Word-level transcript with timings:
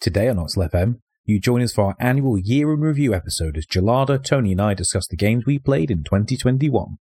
Today 0.00 0.30
on 0.30 0.36
Octal 0.36 0.70
FM, 0.70 1.00
you 1.26 1.38
join 1.38 1.60
us 1.60 1.74
for 1.74 1.84
our 1.84 1.96
annual 2.00 2.38
year 2.38 2.72
in 2.72 2.80
review 2.80 3.12
episode 3.12 3.58
as 3.58 3.66
Gelada, 3.66 4.18
Tony, 4.24 4.52
and 4.52 4.62
I 4.62 4.72
discuss 4.72 5.06
the 5.06 5.14
games 5.14 5.44
we 5.44 5.58
played 5.58 5.90
in 5.90 6.04
2021. 6.04 6.96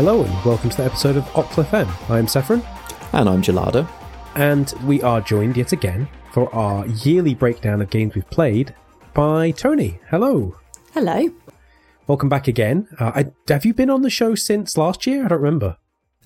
Hello 0.00 0.22
and 0.24 0.44
welcome 0.46 0.70
to 0.70 0.76
the 0.78 0.84
episode 0.86 1.18
of 1.18 1.24
Octal 1.34 1.62
FM. 1.62 2.10
I'm 2.10 2.26
Saffron, 2.26 2.62
And 3.12 3.28
I'm 3.28 3.42
Gelada. 3.42 3.86
and 4.34 4.72
we 4.86 5.02
are 5.02 5.20
joined 5.20 5.58
yet 5.58 5.72
again 5.72 6.08
for 6.32 6.50
our 6.54 6.86
yearly 6.86 7.34
breakdown 7.34 7.82
of 7.82 7.90
games 7.90 8.14
we've 8.14 8.30
played 8.30 8.74
by 9.12 9.50
Tony. 9.50 10.00
Hello. 10.08 10.56
Hello. 10.94 11.28
Welcome 12.06 12.30
back 12.30 12.48
again. 12.48 12.88
Uh, 12.98 13.12
I, 13.14 13.26
have 13.52 13.66
you 13.66 13.74
been 13.74 13.90
on 13.90 14.00
the 14.00 14.08
show 14.08 14.34
since 14.34 14.78
last 14.78 15.06
year? 15.06 15.26
I 15.26 15.28
don't 15.28 15.42
remember. 15.42 15.76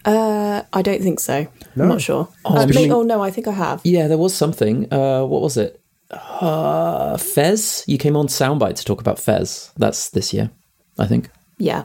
Uh, 0.04 0.62
I 0.72 0.80
don't 0.80 1.02
think 1.02 1.18
so. 1.18 1.48
No? 1.74 1.82
I'm 1.82 1.88
not 1.88 2.00
sure. 2.00 2.28
Oh, 2.44 2.56
uh, 2.56 2.62
it's 2.66 2.76
may- 2.76 2.90
oh 2.92 3.02
no, 3.02 3.24
I 3.24 3.32
think 3.32 3.48
I 3.48 3.52
have. 3.52 3.80
Yeah, 3.82 4.06
there 4.06 4.18
was 4.18 4.34
something. 4.36 4.86
Uh, 4.92 5.24
what 5.24 5.42
was 5.42 5.56
it? 5.56 5.80
Uh, 6.12 7.16
Fez? 7.16 7.82
You 7.88 7.98
came 7.98 8.16
on 8.16 8.28
Soundbite 8.28 8.76
to 8.76 8.84
talk 8.84 9.00
about 9.00 9.18
Fez. 9.18 9.72
That's 9.76 10.10
this 10.10 10.32
year, 10.32 10.52
I 10.96 11.06
think. 11.06 11.28
Yeah, 11.58 11.84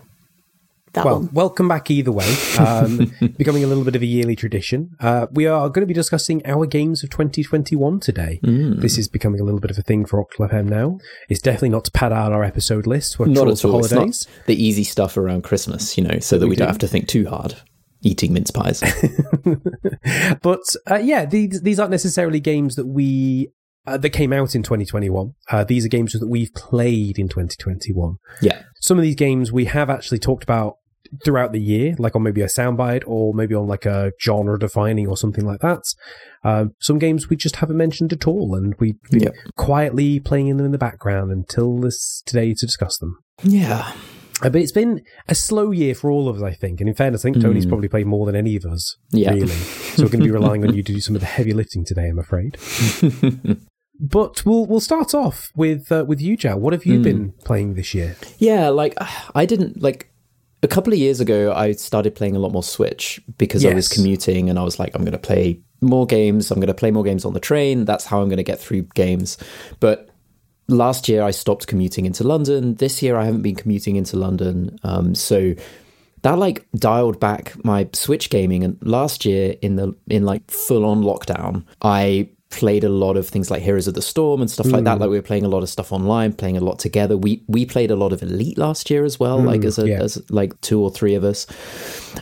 that 0.94 1.06
Well, 1.06 1.20
one. 1.22 1.30
welcome 1.34 1.68
back 1.68 1.90
either 1.92 2.12
way. 2.12 2.28
Um, 2.58 3.12
becoming 3.38 3.64
a 3.64 3.68
little 3.68 3.84
bit 3.84 3.96
of 3.96 4.02
a 4.02 4.06
yearly 4.06 4.36
tradition. 4.36 4.92
Uh, 5.00 5.28
we 5.32 5.46
are 5.46 5.70
going 5.70 5.82
to 5.82 5.88
be 5.88 5.94
discussing 5.94 6.46
our 6.46 6.66
games 6.66 7.04
of 7.04 7.10
2021 7.10 8.00
today. 8.00 8.40
This 8.44 8.98
is 8.98 9.08
becoming 9.08 9.40
a 9.40 9.44
little 9.44 9.60
bit 9.60 9.72
of 9.72 9.78
a 9.78 9.82
thing 9.82 10.06
for 10.06 10.24
Octal 10.24 10.50
FM 10.52 10.66
now. 10.70 10.98
It's 11.30 11.42
definitely 11.42 11.70
not 11.70 11.86
to 11.86 11.92
pad 11.92 12.12
out 12.14 12.32
our 12.32 12.44
episode 12.44 12.88
list 12.88 13.18
for 13.18 13.26
Not 13.28 13.48
at 13.48 13.58
the 13.58 13.68
all. 13.68 13.80
It's 13.80 13.92
holidays. 13.92 14.28
not 14.28 14.46
the 14.48 14.64
easy 14.64 14.84
stuff 14.84 15.18
around 15.18 15.44
Christmas, 15.44 15.98
you 15.98 16.04
know, 16.04 16.20
so 16.20 16.38
that 16.38 16.48
we, 16.48 16.56
don't 16.56 16.68
have 16.68 16.78
to 16.80 16.88
think 16.88 17.08
too 17.08 17.28
hard 17.28 17.56
eating 18.02 18.32
mince 18.34 18.50
pies. 18.52 18.82
But 20.42 20.62
uh, 20.90 20.96
yeah, 20.96 21.26
these 21.26 21.62
these 21.62 21.80
aren't 21.80 21.92
necessarily 21.92 22.40
games 22.40 22.76
that 22.76 22.88
we 22.88 23.50
uh, 23.86 23.98
that 23.98 24.10
came 24.12 24.32
out 24.34 24.56
in 24.56 24.64
2021. 24.64 25.34
Uh, 25.50 25.64
these 25.64 25.86
are 25.86 25.90
games 25.90 26.14
that 26.14 26.28
we've 26.28 26.54
played 26.54 27.18
in 27.20 27.28
2021. 27.28 28.16
yeah. 28.42 28.64
Some 28.82 28.98
of 28.98 29.04
these 29.04 29.16
games 29.16 29.52
we 29.52 29.66
have 29.66 29.90
actually 29.90 30.20
talked 30.20 30.44
about 30.44 30.78
throughout 31.26 31.52
the 31.52 31.60
year, 31.60 31.96
like 32.00 32.16
on 32.16 32.24
maybe 32.24 32.42
a 32.42 32.46
soundbite 32.48 33.04
or 33.08 33.34
maybe 33.34 33.56
on 33.56 33.68
like 33.68 33.86
a 33.86 34.12
genre 34.22 34.58
defining 34.60 35.08
or 35.08 35.18
something 35.18 35.46
like 35.46 35.60
that. 35.62 35.82
Um, 36.44 36.72
some 36.80 37.00
games 37.00 37.30
we 37.30 37.36
just 37.36 37.58
haven't 37.58 37.78
mentioned 37.78 38.14
at 38.14 38.28
all, 38.28 38.56
and 38.56 38.76
we've 38.80 39.02
been 39.12 39.24
Yep. 39.24 39.36
quietly 39.58 40.20
playing 40.20 40.56
them 40.58 40.66
in 40.66 40.72
the 40.72 40.78
background 40.78 41.32
until 41.32 41.80
this 41.80 42.22
today 42.26 42.54
to 42.54 42.66
discuss 42.66 42.98
them. 42.98 43.18
Yeah. 43.44 43.92
Uh, 44.42 44.50
but 44.50 44.62
it's 44.62 44.72
been 44.72 45.02
a 45.28 45.36
slow 45.36 45.72
year 45.72 45.94
for 45.94 46.10
all 46.10 46.30
of 46.30 46.38
us, 46.38 46.44
I 46.44 46.54
think. 46.54 46.80
And 46.80 46.88
in 46.88 46.96
fairness, 46.96 47.22
I 47.26 47.32
think 47.32 47.42
Tony's 47.44 47.66
probably 47.66 47.90
played 47.90 48.06
more 48.08 48.26
than 48.26 48.38
any 48.38 48.56
of 48.56 48.64
us, 48.64 48.96
Yeah. 49.12 49.32
really. 49.34 49.48
So 49.48 50.04
we're 50.04 50.10
going 50.10 50.22
to 50.22 50.26
be 50.28 50.32
relying 50.32 50.64
on 50.66 50.74
you 50.74 50.82
to 50.82 50.94
do 50.94 51.02
some 51.02 51.14
of 51.16 51.20
the 51.20 51.28
heavy 51.28 51.52
lifting 51.52 51.84
today, 51.84 52.08
I'm 52.08 52.20
afraid. 52.20 52.56
but 54.00 54.46
we'll 54.46 54.66
we'll 54.66 54.80
start 54.80 55.14
off 55.14 55.50
with 55.56 55.92
uh, 55.92 56.06
with 56.08 56.22
you, 56.22 56.38
Joe. 56.38 56.56
What 56.56 56.72
have 56.72 56.86
you 56.86 57.00
been 57.00 57.34
playing 57.44 57.74
this 57.74 57.94
year? 57.94 58.16
Yeah, 58.38 58.70
like 58.70 58.94
I 59.36 59.46
didn't 59.46 59.82
like 59.82 60.10
a 60.62 60.68
couple 60.68 60.94
of 60.94 61.00
years 61.00 61.20
ago 61.20 61.54
I 61.54 61.74
started 61.74 62.16
playing 62.16 62.36
a 62.36 62.40
lot 62.40 62.52
more 62.52 62.64
Switch 62.64 63.22
because 63.38 63.66
I 63.66 63.74
was 63.74 63.88
commuting 63.88 64.50
and 64.50 64.60
I 64.60 64.64
was 64.64 64.80
like 64.80 64.94
I'm 64.96 65.02
going 65.02 65.14
to 65.14 65.18
play 65.18 65.60
more 65.82 66.06
games, 66.06 66.52
I'm 66.52 66.60
going 66.60 66.68
to 66.68 66.74
play 66.74 66.92
more 66.92 67.04
games 67.04 67.26
on 67.26 67.34
the 67.34 67.40
train, 67.40 67.86
that's 67.86 68.06
how 68.06 68.22
I'm 68.22 68.28
going 68.28 68.38
to 68.38 68.44
get 68.44 68.60
through 68.60 68.84
games. 68.96 69.38
But 69.80 70.10
last 70.68 71.08
year 71.08 71.24
I 71.24 71.32
stopped 71.32 71.68
commuting 71.68 72.06
into 72.06 72.24
London. 72.24 72.76
This 72.76 73.02
year 73.02 73.18
I 73.18 73.26
haven't 73.26 73.42
been 73.42 73.56
commuting 73.56 73.96
into 73.96 74.18
London. 74.18 74.80
Um 74.84 75.16
so 75.16 75.54
that 76.22 76.38
like 76.38 76.68
dialed 76.76 77.20
back 77.20 77.54
my 77.64 77.88
Switch 77.94 78.30
gaming 78.30 78.64
and 78.64 78.78
last 78.82 79.26
year 79.26 79.56
in 79.62 79.76
the 79.78 79.96
in 80.08 80.26
like 80.26 80.50
full 80.52 80.86
on 80.86 81.02
lockdown, 81.02 81.64
I 81.82 82.30
played 82.52 82.84
a 82.84 82.90
lot 82.90 83.16
of 83.16 83.28
things 83.28 83.52
like 83.52 83.62
Heroes 83.62 83.88
of 83.88 83.94
the 83.94 84.02
Storm 84.02 84.42
and 84.42 84.50
stuff 84.50 84.66
like 84.68 84.84
that. 84.84 85.00
Like 85.00 85.10
we 85.10 85.18
were 85.18 85.22
playing 85.22 85.46
a 85.46 85.50
lot 85.50 85.62
of 85.64 85.70
stuff 85.70 85.92
online, 85.92 86.34
playing 86.34 86.58
a 86.58 86.62
lot 86.62 86.80
together. 86.80 87.16
We 87.18 87.44
we 87.48 87.66
played 87.66 87.92
a 87.92 87.96
lot 87.96 88.12
of 88.14 88.22
Elite 88.24 88.58
last 88.58 88.90
year 88.90 89.06
as 89.06 89.20
well, 89.20 89.40
like 89.42 89.64
as 89.64 89.78
a 89.78 89.88
yeah. 89.88 90.02
as 90.02 90.22
like 90.32 90.60
two 90.62 90.82
or 90.82 90.90
three 90.90 91.14
of 91.16 91.24
us. 91.24 91.46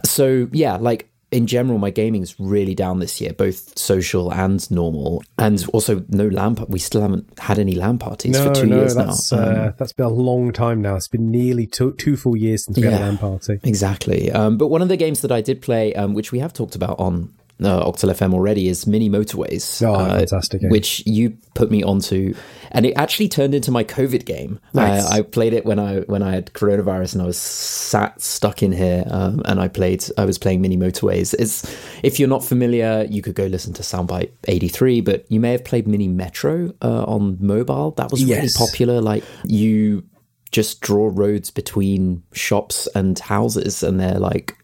So 0.06 0.48
yeah, 0.52 0.76
like 0.78 1.10
in 1.30 1.46
general, 1.46 1.78
my 1.78 1.90
gaming's 1.90 2.40
really 2.40 2.74
down 2.74 3.00
this 3.00 3.20
year, 3.20 3.34
both 3.34 3.78
social 3.78 4.32
and 4.34 4.70
normal, 4.72 5.22
and 5.38 5.66
also 5.74 6.04
no 6.08 6.28
LAN. 6.28 6.56
pa- 6.56 6.66
We 6.70 6.80
still 6.80 7.02
haven't 7.02 7.38
had 7.38 7.60
any 7.60 7.76
LAN 7.76 7.98
parties 7.98 8.38
for 8.40 8.54
two 8.54 8.68
years 8.70 8.96
that's 8.96 9.32
now. 9.34 9.38
Um, 9.38 9.56
uh, 9.68 9.72
that's 9.78 9.92
been 9.92 10.06
a 10.06 10.10
long 10.10 10.54
time 10.54 10.82
now. 10.82 10.96
It's 10.96 11.10
been 11.10 11.30
nearly 11.30 11.68
two, 11.68 11.92
two 11.94 12.16
full 12.16 12.38
years 12.38 12.64
since 12.64 12.78
we 12.78 12.84
had 12.84 12.94
a 12.94 12.98
Yeah. 12.98 13.06
LAN 13.08 13.18
party. 13.18 13.60
Exactly. 13.64 14.32
Um, 14.32 14.58
but 14.58 14.68
one 14.68 14.82
of 14.82 14.88
the 14.88 14.96
games 14.96 15.20
that 15.22 15.32
I 15.32 15.42
did 15.42 15.62
play, 15.62 15.94
um, 15.96 16.14
which 16.14 16.32
we 16.32 16.40
have 16.40 16.54
talked 16.54 16.76
about 16.76 16.98
on 16.98 17.34
uh, 17.64 17.84
Octal 17.90 18.12
FM 18.12 18.34
already, 18.34 18.68
is 18.68 18.86
Mini 18.88 19.10
Motorways. 19.10 19.86
Oh, 19.86 19.94
uh, 19.96 20.18
fantastic 20.18 20.62
game. 20.62 20.70
Which 20.70 21.02
you 21.06 21.38
put 21.56 21.72
me 21.72 21.84
onto, 21.84 22.34
and 22.72 22.86
it 22.86 22.94
actually 22.94 23.30
turned 23.30 23.56
into 23.56 23.72
my 23.72 23.84
COVID 23.84 24.26
game. 24.26 24.60
Nice. 24.74 25.06
I, 25.12 25.18
I 25.18 25.22
played 25.24 25.54
it 25.54 25.66
when 25.66 25.80
I 25.80 26.02
when 26.02 26.22
I 26.24 26.32
had 26.34 26.54
coronavirus 26.54 27.14
and 27.14 27.22
I 27.22 27.26
was 27.26 27.38
sat 27.38 28.22
stuck 28.22 28.62
in 28.62 28.72
here, 28.72 29.04
um, 29.10 29.42
and 29.46 29.60
I 29.60 29.68
played. 29.68 30.04
I 30.18 30.26
was 30.26 30.38
playing 30.38 30.62
Mini 30.62 30.78
Motorways. 30.78 31.34
It's 31.40 31.66
if 32.04 32.20
you're 32.20 32.30
not 32.30 32.44
familiar, 32.46 33.06
you 33.10 33.22
could 33.22 33.36
go 33.36 33.46
listen 33.48 33.74
to 33.74 33.82
Soundbite 33.82 34.32
83, 34.48 35.02
but 35.02 35.26
you 35.30 35.40
may 35.40 35.52
have 35.54 35.64
played 35.66 35.88
Mini 35.88 36.08
Metro 36.08 36.74
uh, 36.82 37.04
on 37.04 37.38
mobile. 37.40 37.92
That 37.92 38.12
was 38.12 38.24
really 38.24 38.44
Yes. 38.44 38.58
popular. 38.58 39.02
Like 39.02 39.24
you 39.46 40.04
just 40.52 40.80
draw 40.80 41.10
roads 41.14 41.52
between 41.52 42.24
shops 42.32 42.88
and 42.96 43.20
houses 43.20 43.84
and 43.84 44.00
they're 44.00 44.18
like 44.20 44.56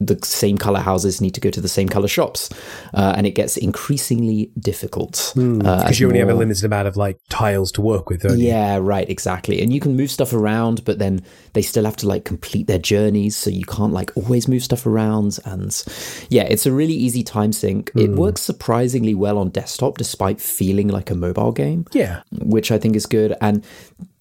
the 0.00 0.16
same 0.22 0.56
color 0.56 0.78
houses 0.80 1.20
need 1.20 1.34
to 1.34 1.40
go 1.40 1.50
to 1.50 1.60
the 1.60 1.68
same 1.68 1.88
color 1.88 2.06
shops 2.06 2.50
uh, 2.94 3.14
and 3.16 3.26
it 3.26 3.32
gets 3.32 3.56
increasingly 3.56 4.50
difficult 4.58 5.32
uh, 5.36 5.40
Because 5.58 5.84
as 5.84 6.00
you 6.00 6.06
only 6.06 6.20
have 6.20 6.28
a 6.28 6.34
limited 6.34 6.64
amount 6.64 6.86
of 6.86 6.96
like 6.96 7.18
tiles 7.28 7.72
to 7.72 7.80
work 7.80 8.08
with, 8.08 8.22
don't 8.22 8.38
you? 8.38 8.46
yeah 8.46 8.78
right 8.80 9.08
exactly 9.10 9.60
and 9.60 9.72
you 9.72 9.80
can 9.80 9.96
move 9.96 10.10
stuff 10.10 10.32
around 10.32 10.84
but 10.84 10.98
then 11.00 11.20
they 11.54 11.62
still 11.62 11.84
have 11.84 11.96
to 11.96 12.06
like 12.06 12.24
complete 12.24 12.66
their 12.68 12.78
journeys 12.78 13.36
so 13.36 13.50
you 13.50 13.64
can't 13.64 13.92
like 13.92 14.10
always 14.16 14.46
move 14.46 14.62
stuff 14.62 14.86
around 14.86 15.38
and 15.44 15.82
yeah 16.30 16.42
it's 16.44 16.66
a 16.66 16.72
really 16.72 16.94
easy 16.94 17.22
time 17.24 17.52
sink 17.52 17.90
it 17.96 18.10
works 18.10 18.40
surprisingly 18.42 19.14
well 19.14 19.38
on 19.38 19.48
desktop 19.50 19.98
despite 19.98 20.40
feeling 20.40 20.86
like 20.88 21.10
a 21.10 21.14
mobile 21.14 21.50
game 21.52 21.84
Yeah. 21.92 22.22
which 22.30 22.70
I 22.70 22.78
think 22.78 22.94
is 22.94 23.06
good. 23.06 23.34
And 23.40 23.64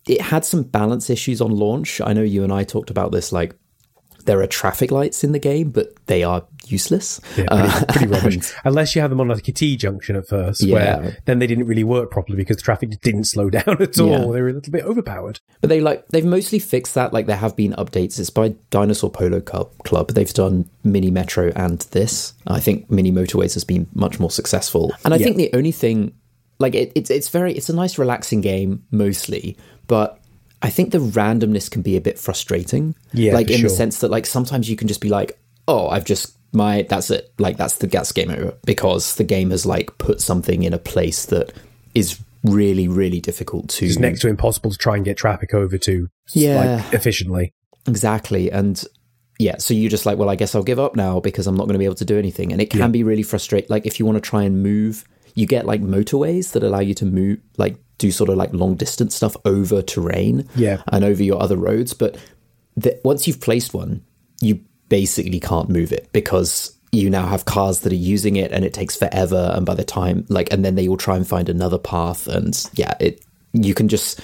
it 0.08 0.22
had 0.22 0.46
some 0.46 0.64
balance 0.64 1.09
issues 1.09 1.42
on 1.42 1.52
launch. 1.52 2.00
I 2.02 2.14
know 2.14 2.22
you 2.24 2.44
and 2.44 2.52
I 2.54 2.64
talked 2.64 2.90
about 2.90 3.12
this. 3.12 3.32
Like, 3.34 3.54
there 4.28 4.40
are 4.42 4.48
traffic 4.48 4.92
lights 4.92 5.24
in 5.24 5.32
the 5.32 5.40
game, 5.40 5.72
but 5.72 5.88
they 6.06 6.22
are 6.24 6.46
useless. 6.68 7.20
Yeah, 7.38 7.46
pretty, 7.48 7.64
uh, 7.64 7.86
pretty 7.90 8.08
rubbish. 8.08 8.54
Unless 8.66 8.94
you 8.96 9.02
have 9.02 9.10
them 9.10 9.20
on 9.22 9.30
like 9.30 9.48
a 9.48 9.52
T 9.52 9.76
junction 9.78 10.16
at 10.16 10.28
first, 10.28 10.62
Yeah. 10.62 10.74
where 11.00 11.18
then 11.26 11.40
they 11.40 11.48
didn't 11.48 11.66
really 11.66 11.84
work 11.84 12.12
properly 12.12 12.36
because 12.38 12.58
the 12.58 12.62
traffic 12.64 12.90
didn't 13.02 13.24
slow 13.24 13.50
down 13.58 13.82
at 13.82 13.98
all. 14.00 14.10
Yeah. 14.10 14.18
They 14.20 14.42
were 14.42 14.50
a 14.50 14.54
little 14.54 14.72
bit 14.72 14.84
overpowered. 14.86 15.40
But 15.62 15.70
they 15.70 15.82
like 15.82 16.08
they've 16.10 16.24
mostly 16.26 16.60
fixed 16.60 16.94
that. 16.96 17.14
Like 17.14 17.26
there 17.26 17.38
have 17.38 17.56
been 17.56 17.72
updates. 17.74 18.20
It's 18.20 18.30
by 18.30 18.50
Dinosaur 18.70 19.10
Polo 19.10 19.42
Club. 19.42 19.72
Club. 19.86 20.10
They've 20.12 20.32
done 20.34 20.70
Mini 20.84 21.09
Metro 21.09 21.52
and 21.56 21.80
this. 21.92 22.34
I 22.46 22.59
think 22.59 22.92
Mini 22.92 23.12
Motorways 23.12 23.56
has 23.56 23.64
been 23.64 23.88
much 23.94 24.20
more 24.20 24.30
successful. 24.32 24.92
And 25.04 25.14
I 25.14 25.18
Yeah. 25.18 25.24
think 25.24 25.38
the 25.38 25.50
only 25.54 25.72
thing, 25.72 26.12
like 26.59 26.76
it, 26.76 26.92
it's 26.96 27.09
it's 27.09 27.30
very 27.30 27.54
it's 27.54 27.70
a 27.70 27.76
nice 27.76 27.98
relaxing 27.98 28.42
game 28.42 28.84
mostly, 28.92 29.58
but. 29.88 30.20
I 30.62 30.69
think 30.69 30.91
the 30.91 30.97
randomness 31.00 31.69
can 31.69 31.81
be 31.81 31.97
a 31.97 32.02
bit 32.02 32.17
frustrating. 32.17 32.96
Yeah, 33.14 33.34
like 33.34 33.49
in 33.49 33.61
the 33.61 33.70
sense 33.70 33.99
that 33.99 34.11
like 34.11 34.26
sometimes 34.26 34.70
you 34.70 34.76
can 34.76 34.87
just 34.87 35.02
be 35.02 35.09
like, 35.09 35.40
oh, 35.67 35.87
I've 35.90 36.05
just 36.05 36.35
my 36.53 36.84
that's 36.90 37.11
it. 37.11 37.32
Like 37.37 37.58
that's 37.58 37.78
the 37.78 37.87
that's 37.87 38.11
game 38.11 38.32
over 38.32 38.58
because 38.66 39.16
the 39.16 39.23
game 39.23 39.52
has 39.52 39.66
like 39.66 39.97
put 39.97 40.22
something 40.22 40.64
in 40.64 40.73
a 40.73 40.79
place 40.79 41.26
that 41.28 41.53
is 41.93 42.20
really 42.43 42.87
really 42.87 43.20
difficult 43.20 43.67
to 43.67 43.85
It's 43.85 43.99
next 43.99 44.22
to 44.22 44.28
impossible 44.29 44.72
to 44.72 44.78
try 44.78 44.96
and 44.96 45.03
get 45.03 45.17
traffic 45.17 45.53
over 45.53 45.78
to 45.79 46.09
Yeah. 46.34 46.82
like 46.84 46.93
efficiently. 46.93 47.53
Exactly. 47.87 48.52
And 48.52 48.84
yeah, 49.40 49.58
so 49.58 49.73
you're 49.73 49.90
just 49.90 50.05
like, 50.05 50.17
well, 50.17 50.29
I 50.29 50.35
guess 50.35 50.55
I'll 50.55 50.64
give 50.64 50.79
up 50.79 50.96
now 50.96 51.20
because 51.20 51.46
I'm 51.46 51.55
not 51.55 51.66
going 51.66 51.73
to 51.73 51.79
be 51.79 51.85
able 51.85 51.96
to 51.96 52.05
do 52.05 52.17
anything. 52.17 52.52
And 52.52 52.59
it 52.59 52.70
can 52.72 52.91
be 52.91 53.03
really 53.03 53.22
frustrating. 53.23 53.67
Like 53.70 53.85
if 53.85 53.99
you 53.99 54.05
want 54.05 54.16
to 54.16 54.22
try 54.22 54.43
and 54.43 54.64
move, 54.64 55.05
you 55.35 55.46
get 55.46 55.66
like 55.66 55.82
motorways 55.82 56.53
that 56.53 56.64
allow 56.64 56.79
you 56.79 56.96
to 56.96 57.05
move, 57.05 57.40
like 57.58 57.78
do 57.97 58.11
sort 58.11 58.29
of 58.29 58.35
like 58.38 58.53
long 58.53 58.76
distance 58.76 59.16
stuff 59.16 59.35
over 59.46 59.82
terrain 59.82 60.47
Yeah. 60.55 60.82
and 60.88 61.03
over 61.03 61.23
your 61.23 61.41
other 61.41 61.58
roads. 61.58 61.94
But 61.94 62.17
the, 62.76 62.99
once 63.03 63.28
you've 63.28 63.41
placed 63.41 63.73
one, 63.73 64.03
you 64.40 64.59
basically 64.90 65.40
can't 65.40 65.70
move 65.70 65.91
it 65.91 66.08
because 66.14 66.73
you 66.91 67.09
now 67.09 67.26
have 67.28 67.46
cars 67.46 67.82
that 67.82 67.91
are 67.91 67.96
using 67.96 68.35
it 68.35 68.52
and 68.52 68.64
it 68.64 68.73
takes 68.73 68.96
forever. 68.96 69.52
And 69.53 69.66
by 69.66 69.73
the 69.73 69.84
time, 69.84 70.26
like, 70.29 70.52
and 70.53 70.64
then 70.64 70.76
they 70.76 70.88
will 70.88 70.97
try 70.97 71.16
and 71.16 71.28
find 71.28 71.49
another 71.49 71.78
path. 71.78 72.28
And 72.28 72.64
yeah, 72.76 72.94
it, 72.99 73.23
you 73.53 73.73
can 73.73 73.88
just, 73.88 74.22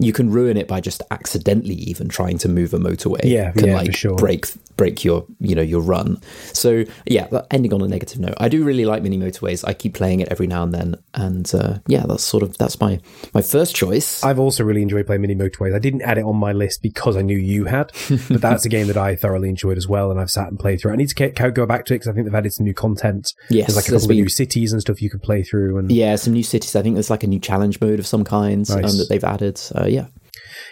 you 0.00 0.12
can 0.12 0.30
ruin 0.30 0.56
it 0.56 0.66
by 0.66 0.80
just 0.80 1.02
accidentally 1.10 1.74
even 1.74 2.08
trying 2.08 2.38
to 2.38 2.48
move 2.48 2.72
a 2.74 2.78
motorway. 2.78 3.20
Yeah, 3.22 3.52
can 3.52 3.66
yeah, 3.66 3.78
for 3.78 3.84
like 3.84 3.94
sure. 3.94 4.16
break 4.16 4.46
break 4.76 5.04
your 5.04 5.26
you 5.40 5.54
know 5.54 5.62
your 5.62 5.82
run. 5.82 6.18
So 6.54 6.84
yeah, 7.04 7.28
ending 7.50 7.74
on 7.74 7.82
a 7.82 7.88
negative 7.88 8.18
note. 8.18 8.34
I 8.38 8.48
do 8.48 8.64
really 8.64 8.86
like 8.86 9.02
mini 9.02 9.18
motorways. 9.18 9.62
I 9.66 9.74
keep 9.74 9.94
playing 9.94 10.20
it 10.20 10.28
every 10.28 10.46
now 10.46 10.62
and 10.62 10.72
then, 10.72 10.94
and 11.12 11.54
uh, 11.54 11.78
yeah, 11.86 12.06
that's 12.06 12.24
sort 12.24 12.42
of 12.42 12.56
that's 12.56 12.80
my 12.80 12.98
my 13.34 13.42
first 13.42 13.76
choice. 13.76 14.24
I've 14.24 14.38
also 14.38 14.64
really 14.64 14.80
enjoyed 14.80 15.06
playing 15.06 15.20
Mini 15.20 15.34
Motorways. 15.34 15.74
I 15.74 15.78
didn't 15.78 16.02
add 16.02 16.16
it 16.16 16.24
on 16.24 16.36
my 16.36 16.52
list 16.52 16.82
because 16.82 17.16
I 17.16 17.20
knew 17.20 17.36
you 17.36 17.66
had, 17.66 17.92
but 18.08 18.40
that's 18.40 18.64
a 18.64 18.70
game 18.70 18.86
that 18.86 18.96
I 18.96 19.16
thoroughly 19.16 19.50
enjoyed 19.50 19.76
as 19.76 19.86
well, 19.86 20.10
and 20.10 20.18
I've 20.18 20.30
sat 20.30 20.48
and 20.48 20.58
played 20.58 20.80
through. 20.80 20.92
I 20.92 20.96
need 20.96 21.10
to 21.10 21.50
go 21.50 21.66
back 21.66 21.84
to 21.86 21.94
it 21.94 21.96
because 21.96 22.08
I 22.08 22.12
think 22.12 22.24
they've 22.24 22.34
added 22.34 22.54
some 22.54 22.64
new 22.64 22.74
content. 22.74 23.34
Yes, 23.50 23.66
there's 23.66 23.76
like 23.76 23.88
a 23.88 24.00
couple 24.00 24.10
of 24.12 24.16
new 24.16 24.30
cities 24.30 24.72
and 24.72 24.80
stuff 24.80 25.02
you 25.02 25.10
could 25.10 25.22
play 25.22 25.42
through, 25.42 25.76
and 25.76 25.92
yeah, 25.92 26.16
some 26.16 26.32
new 26.32 26.42
cities. 26.42 26.74
I 26.74 26.82
think 26.82 26.94
there's 26.94 27.10
like 27.10 27.22
a 27.22 27.26
new 27.26 27.40
challenge 27.40 27.80
mode 27.82 27.98
of 27.98 28.06
some 28.06 28.24
kind 28.24 28.68
um, 28.70 28.80
that 28.80 29.06
they've 29.10 29.24
added. 29.24 29.60
Uh, 29.74 29.86
yeah, 29.90 30.06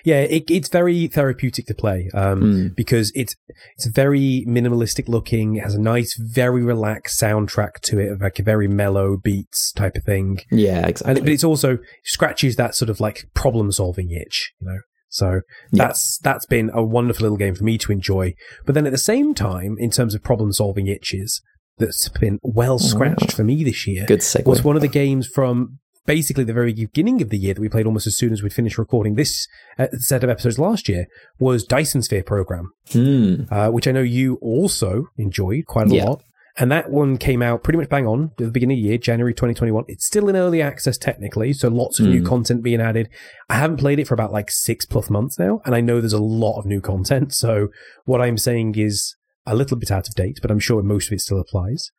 Yeah, 0.05 0.21
it, 0.21 0.45
it's 0.51 0.69
very 0.69 1.09
therapeutic 1.09 1.67
to 1.67 1.75
play 1.75 2.09
um, 2.15 2.41
Hmm. 2.41 2.67
because 2.77 3.11
it's 3.15 3.35
it's 3.77 3.87
very 3.89 4.45
minimalistic 4.49 5.09
looking. 5.09 5.57
It 5.57 5.65
has 5.65 5.75
a 5.75 5.81
nice, 5.81 6.17
very 6.19 6.63
relaxed 6.63 7.21
soundtrack 7.21 7.75
to 7.85 7.99
it, 7.99 8.21
like 8.21 8.39
a 8.39 8.43
very 8.43 8.69
mellow 8.69 9.17
beats 9.17 9.73
type 9.73 9.97
of 9.97 10.05
thing. 10.05 10.39
yeah, 10.51 10.87
exactly. 10.87 11.21
It, 11.21 11.25
but 11.25 11.33
it's 11.33 11.45
also 11.45 11.79
scratches 12.05 12.57
that 12.57 12.75
sort 12.75 12.89
of 12.91 13.01
like 13.01 13.25
problem 13.35 13.73
solving 13.73 14.11
itch, 14.11 14.53
you 14.61 14.69
know. 14.69 14.79
So 15.11 15.29
Yeah. 15.73 15.85
that's 15.89 16.19
that's 16.23 16.47
been 16.47 16.71
a 16.75 16.83
wonderful 16.85 17.23
little 17.25 17.39
game 17.39 17.55
for 17.55 17.65
me 17.65 17.79
to 17.79 17.93
enjoy. 17.93 18.35
But 18.67 18.75
then 18.75 18.87
at 18.87 18.93
the 18.93 18.99
same 18.99 19.35
time, 19.35 19.77
in 19.79 19.91
terms 19.91 20.15
of 20.15 20.23
problem 20.23 20.53
solving 20.53 20.87
itches, 20.87 21.41
that's 21.79 22.09
been 22.11 22.39
well 22.43 22.79
scratched 22.79 23.33
for 23.33 23.43
me 23.45 23.65
this 23.65 23.87
year. 23.87 24.05
Good 24.07 24.21
segue. 24.21 24.45
Was 24.47 24.63
one 24.65 24.77
of 24.77 24.83
the 24.83 24.89
games 25.03 25.27
from 25.27 25.79
basically 26.09 26.43
the 26.43 26.55
very 26.55 26.73
beginning 26.73 27.21
of 27.23 27.29
the 27.29 27.37
year 27.39 27.53
that 27.55 27.61
we 27.61 27.69
played 27.69 27.85
almost 27.87 28.07
as 28.07 28.17
soon 28.17 28.33
as 28.33 28.43
we'd 28.43 28.53
finished 28.53 28.79
recording 28.79 29.15
this 29.15 29.47
uh, 29.79 29.87
set 29.99 30.25
of 30.25 30.31
episodes 30.31 30.59
last 30.59 30.89
year 30.89 31.07
was 31.39 31.65
Dyson 31.65 32.03
Sphere 32.03 32.25
program, 32.25 32.73
Hmm. 32.91 33.43
uh, 33.51 33.69
which 33.71 33.87
I 33.87 33.93
know 33.93 34.01
you 34.03 34.37
also 34.41 35.05
enjoyed 35.19 35.67
quite 35.67 35.89
a 35.91 35.95
Yeah. 35.95 36.05
lot. 36.07 36.23
And 36.61 36.73
that 36.73 36.91
one 36.91 37.19
came 37.19 37.41
out 37.43 37.63
pretty 37.63 37.77
much 37.79 37.89
bang 37.89 38.07
on 38.07 38.31
at 38.33 38.37
the 38.39 38.51
beginning 38.51 38.79
of 38.79 38.83
the 38.83 38.89
year, 38.89 38.99
January 38.99 39.33
2021. 39.33 39.85
It's 39.87 40.07
still 40.07 40.29
in 40.29 40.35
early 40.35 40.61
access 40.61 40.99
technically, 40.99 41.53
so 41.53 41.69
lots 41.69 42.01
of 42.01 42.07
new 42.07 42.23
Mm. 42.23 42.27
content 42.27 42.63
being 42.65 42.81
added. 42.81 43.09
I 43.49 43.55
haven't 43.57 43.77
played 43.77 44.01
it 44.01 44.09
for 44.09 44.15
about 44.15 44.33
like 44.33 44.51
six 44.51 44.85
plus 44.85 45.09
months 45.09 45.39
now, 45.39 45.61
and 45.65 45.73
I 45.75 45.81
know 45.81 46.01
there's 46.01 46.13
a 46.15 46.19
lot 46.45 46.59
of 46.59 46.67
new 46.67 46.81
content. 46.81 47.33
So 47.33 47.69
what 48.07 48.21
I'm 48.21 48.37
saying 48.39 48.75
is 48.77 49.15
a 49.47 49.55
little 49.55 49.77
bit 49.77 49.93
out 49.93 50.09
of 50.09 50.15
date, 50.17 50.39
but 50.43 50.51
I'm 50.51 50.59
sure 50.59 50.83
most 50.83 51.07
of 51.09 51.13
it 51.13 51.21
still 51.21 51.39
applies. 51.39 51.91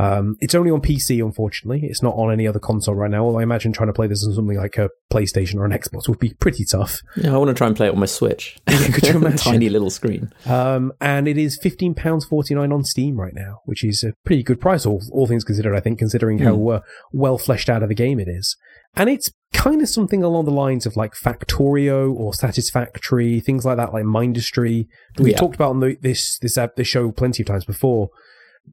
Um, 0.00 0.36
it's 0.40 0.54
only 0.54 0.70
on 0.70 0.80
PC, 0.80 1.22
unfortunately. 1.22 1.80
It's 1.84 2.02
not 2.02 2.14
on 2.14 2.32
any 2.32 2.46
other 2.48 2.58
console 2.58 2.94
right 2.94 3.10
now. 3.10 3.24
Although 3.24 3.40
I 3.40 3.42
imagine 3.42 3.72
trying 3.72 3.88
to 3.88 3.92
play 3.92 4.06
this 4.06 4.24
on 4.26 4.32
something 4.32 4.56
like 4.56 4.78
a 4.78 4.88
PlayStation 5.12 5.56
or 5.56 5.66
an 5.66 5.72
Xbox 5.72 6.08
would 6.08 6.18
be 6.18 6.32
pretty 6.40 6.64
tough. 6.64 7.00
Yeah, 7.16 7.34
I 7.34 7.36
want 7.36 7.48
to 7.48 7.54
try 7.54 7.66
and 7.66 7.76
play 7.76 7.88
it 7.88 7.92
on 7.92 7.98
my 8.00 8.06
Switch. 8.06 8.58
could 8.66 9.06
you 9.06 9.16
imagine? 9.16 9.36
Tiny 9.38 9.68
little 9.68 9.90
screen. 9.90 10.32
Um, 10.46 10.92
and 11.02 11.28
it 11.28 11.36
is 11.36 11.58
fifteen 11.60 11.94
pounds 11.94 12.24
forty 12.24 12.54
nine 12.54 12.72
on 12.72 12.82
Steam 12.84 13.20
right 13.20 13.34
now, 13.34 13.58
which 13.66 13.84
is 13.84 14.02
a 14.02 14.14
pretty 14.24 14.42
good 14.42 14.60
price, 14.60 14.86
all, 14.86 15.02
all 15.12 15.26
things 15.26 15.44
considered. 15.44 15.76
I 15.76 15.80
think, 15.80 15.98
considering 15.98 16.38
how 16.38 16.68
uh, 16.68 16.80
well 17.12 17.36
fleshed 17.36 17.68
out 17.68 17.82
of 17.82 17.88
the 17.90 17.94
game 17.94 18.18
it 18.18 18.28
is, 18.28 18.56
and 18.94 19.10
it's 19.10 19.30
kind 19.52 19.82
of 19.82 19.88
something 19.88 20.22
along 20.22 20.44
the 20.46 20.50
lines 20.50 20.86
of 20.86 20.96
like 20.96 21.12
Factorio 21.14 22.10
or 22.14 22.32
Satisfactory, 22.32 23.40
things 23.40 23.64
like 23.64 23.76
that, 23.76 23.92
like 23.92 24.04
Mindustry 24.04 24.86
that 25.16 25.22
we've 25.24 25.32
Yeah. 25.32 25.38
talked 25.38 25.56
about 25.56 25.70
on 25.70 25.80
the, 25.80 25.96
this 26.00 26.38
this 26.38 26.56
app, 26.56 26.76
this 26.76 26.88
show 26.88 27.10
plenty 27.10 27.42
of 27.42 27.48
times 27.48 27.64
before. 27.64 28.08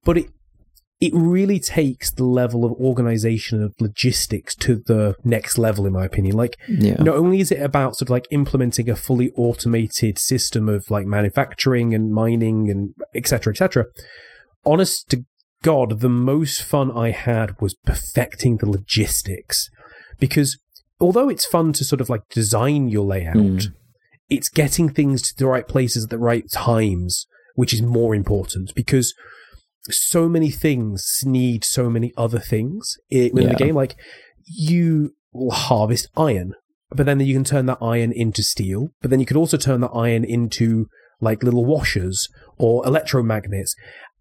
But 0.03 0.17
it 0.19 0.25
it 0.99 1.13
really 1.13 1.59
takes 1.59 2.09
the 2.11 2.23
level 2.23 2.65
of 2.65 2.71
organization 2.73 3.61
of 3.61 3.75
logistics 3.79 4.55
to 4.55 4.81
the 4.87 5.15
next 5.23 5.57
level, 5.59 5.85
in 5.85 5.93
my 5.93 6.05
opinion. 6.05 6.35
Like 6.35 6.55
Yeah. 6.67 6.95
not 7.03 7.15
only 7.17 7.39
is 7.39 7.51
it 7.51 7.61
about 7.61 7.95
sort 7.95 8.07
of 8.07 8.11
like 8.11 8.25
implementing 8.31 8.89
a 8.89 8.95
fully 8.95 9.31
automated 9.35 10.17
system 10.17 10.67
of 10.67 10.89
like 10.89 11.05
manufacturing 11.05 11.93
and 11.93 12.11
mining 12.11 12.69
and 12.71 12.95
et 13.13 13.27
cetera, 13.27 13.53
et 13.53 13.57
cetera. 13.57 13.85
Honest 14.65 15.09
to 15.09 15.23
God, 15.61 15.99
the 15.99 16.09
most 16.09 16.63
fun 16.63 16.91
I 16.91 17.11
had 17.11 17.59
was 17.61 17.75
perfecting 17.75 18.57
the 18.57 18.69
logistics 18.69 19.69
because 20.19 20.57
although 20.99 21.29
it's 21.29 21.45
fun 21.45 21.73
to 21.73 21.83
sort 21.83 22.01
of 22.01 22.09
like 22.09 22.27
design 22.29 22.87
your 22.87 23.05
layout, 23.05 23.35
Mm. 23.35 23.71
it's 24.29 24.49
getting 24.49 24.89
things 24.89 25.21
to 25.21 25.35
the 25.37 25.45
right 25.47 25.67
places 25.67 26.05
at 26.05 26.09
the 26.09 26.17
right 26.17 26.49
times, 26.51 27.27
which 27.55 27.71
is 27.73 27.81
more 27.83 28.15
important 28.15 28.73
because 28.75 29.13
so 29.89 30.27
many 30.29 30.49
things 30.51 31.23
need 31.25 31.63
so 31.63 31.89
many 31.89 32.11
other 32.17 32.39
things 32.39 32.97
in, 33.09 33.35
Yeah. 33.35 33.49
the 33.49 33.55
game. 33.55 33.75
Like 33.75 33.95
you 34.45 35.13
will 35.33 35.51
harvest 35.51 36.09
iron, 36.15 36.53
but 36.89 37.05
then 37.05 37.19
you 37.19 37.33
can 37.33 37.43
turn 37.43 37.65
that 37.67 37.77
iron 37.81 38.11
into 38.11 38.43
steel. 38.43 38.89
But 39.01 39.09
then 39.11 39.19
you 39.19 39.25
could 39.25 39.37
also 39.37 39.57
turn 39.57 39.81
that 39.81 39.91
iron 39.93 40.23
into 40.23 40.87
like 41.19 41.43
little 41.43 41.65
washers 41.65 42.29
or 42.57 42.83
electromagnets. 42.83 43.71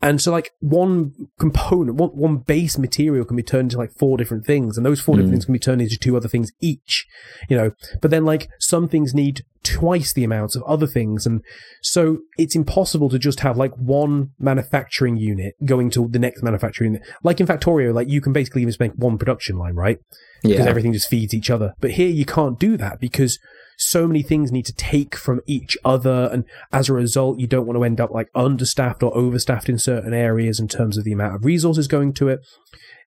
And 0.02 0.20
so, 0.20 0.30
like 0.30 0.50
one 0.60 1.12
component, 1.38 1.96
one, 1.96 2.10
one 2.10 2.36
base 2.38 2.76
material 2.76 3.24
can 3.24 3.36
be 3.36 3.42
turned 3.42 3.66
into 3.72 3.78
like 3.78 3.92
four 3.98 4.18
different 4.18 4.44
things, 4.44 4.76
and 4.76 4.84
those 4.84 5.00
four 5.00 5.14
different 5.14 5.30
Mm. 5.30 5.34
things 5.36 5.44
can 5.46 5.52
be 5.54 5.58
turned 5.58 5.80
into 5.80 5.96
two 5.98 6.16
other 6.18 6.28
things 6.28 6.52
each. 6.60 7.06
You 7.48 7.56
know, 7.56 7.70
but 8.02 8.10
then 8.10 8.24
like 8.26 8.48
some 8.60 8.88
things 8.88 9.14
need 9.14 9.42
twice 9.66 10.12
the 10.12 10.24
amounts 10.24 10.56
of 10.56 10.62
other 10.62 10.86
things, 10.86 11.26
and 11.26 11.42
so 11.82 12.18
it's 12.38 12.56
impossible 12.56 13.08
to 13.10 13.18
just 13.18 13.40
have 13.40 13.56
like 13.56 13.74
one 13.74 14.30
manufacturing 14.38 15.16
unit 15.16 15.54
going 15.64 15.90
to 15.90 16.08
the 16.08 16.18
next 16.18 16.42
manufacturing 16.42 16.94
unit. 16.94 17.08
Like 17.22 17.40
in 17.40 17.46
Factorio, 17.46 17.92
like 17.94 18.08
you 18.08 18.20
can 18.20 18.32
basically 18.32 18.64
just 18.64 18.80
make 18.80 18.92
one 18.92 19.18
production 19.18 19.58
line, 19.58 19.74
right? 19.74 19.98
because 20.42 20.66
everything 20.66 20.92
just 20.92 21.08
feeds 21.08 21.34
each 21.34 21.50
other. 21.50 21.74
But 21.80 21.92
here 21.92 22.08
you 22.08 22.24
can't 22.24 22.58
do 22.58 22.76
that 22.76 23.00
because 23.00 23.38
so 23.78 24.06
many 24.06 24.22
things 24.22 24.52
need 24.52 24.64
to 24.66 24.74
take 24.74 25.16
from 25.16 25.40
each 25.46 25.76
other, 25.84 26.28
and 26.32 26.44
as 26.72 26.88
a 26.88 26.94
result, 26.94 27.38
you 27.38 27.46
don't 27.46 27.66
want 27.66 27.78
to 27.78 27.84
end 27.84 28.00
up 28.00 28.10
like 28.10 28.28
understaffed 28.34 29.02
or 29.02 29.12
overstaffed 29.16 29.68
in 29.68 29.78
certain 29.78 30.14
areas 30.14 30.58
in 30.58 30.68
terms 30.68 30.96
of 30.96 31.04
the 31.04 31.12
amount 31.12 31.34
of 31.34 31.44
resources 31.44 31.88
going 31.88 32.12
to 32.14 32.28
it. 32.28 32.40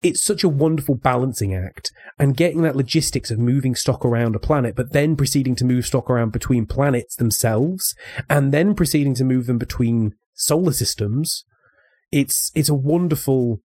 It's 0.04 0.22
such 0.22 0.44
a 0.44 0.48
wonderful 0.48 0.94
balancing 0.94 1.54
act, 1.54 1.90
and 2.18 2.36
getting 2.36 2.62
that 2.62 2.76
logistics 2.76 3.30
of 3.32 3.38
moving 3.38 3.74
stock 3.74 4.04
around 4.04 4.36
a 4.36 4.38
planet, 4.38 4.76
but 4.76 4.92
then 4.92 5.16
proceeding 5.16 5.56
to 5.56 5.64
move 5.64 5.86
stock 5.86 6.08
around 6.08 6.30
between 6.30 6.66
planets 6.66 7.16
themselves, 7.16 7.94
and 8.28 8.52
then 8.52 8.74
proceeding 8.74 9.14
to 9.14 9.24
move 9.24 9.46
them 9.46 9.58
between 9.58 10.14
solar 10.34 10.72
systems. 10.72 11.44
It's 12.12 12.52
it's 12.54 12.68
a 12.68 12.74
wonderful 12.74 13.60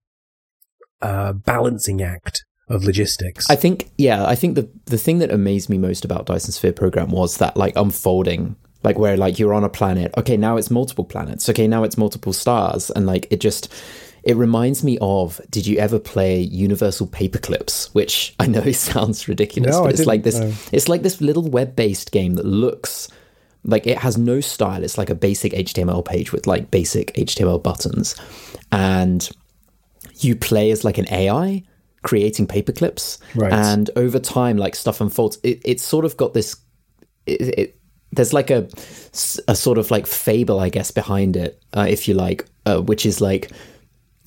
uh, 1.01 1.33
balancing 1.33 2.01
act 2.01 2.43
of 2.69 2.85
logistics. 2.85 3.49
I 3.49 3.55
think, 3.55 3.89
yeah, 3.97 4.25
I 4.25 4.35
think 4.35 4.55
the 4.55 4.71
the 4.85 4.97
thing 4.97 5.19
that 5.19 5.31
amazed 5.31 5.69
me 5.69 5.77
most 5.77 6.05
about 6.05 6.25
Dyson 6.25 6.51
Sphere 6.51 6.73
program 6.73 7.09
was 7.09 7.37
that 7.37 7.57
like 7.57 7.75
unfolding, 7.75 8.55
like 8.83 8.97
where 8.97 9.17
like 9.17 9.39
you're 9.39 9.53
on 9.53 9.63
a 9.63 9.69
planet. 9.69 10.13
Okay, 10.17 10.37
now 10.37 10.55
it's 10.57 10.71
multiple 10.71 11.05
planets. 11.05 11.49
Okay, 11.49 11.67
now 11.67 11.83
it's 11.83 11.97
multiple 11.97 12.33
stars, 12.33 12.89
and 12.91 13.05
like 13.05 13.27
it 13.29 13.41
just 13.41 13.73
it 14.23 14.35
reminds 14.35 14.83
me 14.83 14.97
of. 15.01 15.39
Did 15.49 15.65
you 15.67 15.77
ever 15.77 15.99
play 15.99 16.39
Universal 16.41 17.07
Paperclips? 17.07 17.93
Which 17.93 18.35
I 18.39 18.47
know 18.47 18.71
sounds 18.71 19.27
ridiculous, 19.27 19.75
No, 19.75 19.83
but 19.83 19.93
it's 19.93 20.05
like 20.05 20.23
this. 20.23 20.39
no. 20.39 20.53
It's 20.71 20.87
like 20.89 21.01
this 21.03 21.21
little 21.21 21.43
web 21.49 21.75
based 21.75 22.11
game 22.11 22.33
that 22.35 22.45
looks 22.45 23.09
like 23.63 23.85
it 23.87 23.97
has 23.97 24.17
no 24.17 24.39
style. 24.41 24.83
It's 24.83 24.97
like 24.97 25.09
a 25.09 25.15
basic 25.15 25.53
HTML 25.53 26.03
page 26.05 26.31
with 26.31 26.47
like 26.47 26.71
basic 26.71 27.13
HTML 27.15 27.61
buttons, 27.61 28.15
and 28.71 29.27
you 30.19 30.35
play 30.35 30.71
as 30.71 30.83
like 30.83 30.97
an 30.97 31.05
AI 31.11 31.63
creating 32.01 32.47
paperclips, 32.47 33.19
Right. 33.35 33.51
and 33.51 33.89
over 33.97 34.19
time, 34.19 34.55
like 34.57 34.75
stuff 34.75 35.01
unfolds. 35.01 35.37
It, 35.43 35.61
it's 35.65 35.83
sort 35.83 36.05
of 36.05 36.15
got 36.17 36.33
this. 36.33 36.55
It, 37.25 37.41
it, 37.59 37.75
there's 38.11 38.33
like 38.33 38.49
a 38.49 38.67
a 39.47 39.55
sort 39.55 39.77
of 39.77 39.91
like 39.91 40.07
fable, 40.07 40.59
I 40.59 40.69
guess, 40.69 40.91
behind 40.91 41.35
it, 41.37 41.61
uh, 41.75 41.85
if 41.89 42.07
you 42.07 42.13
like, 42.15 42.45
uh, 42.65 42.79
which 42.81 43.05
is 43.05 43.21
like 43.21 43.51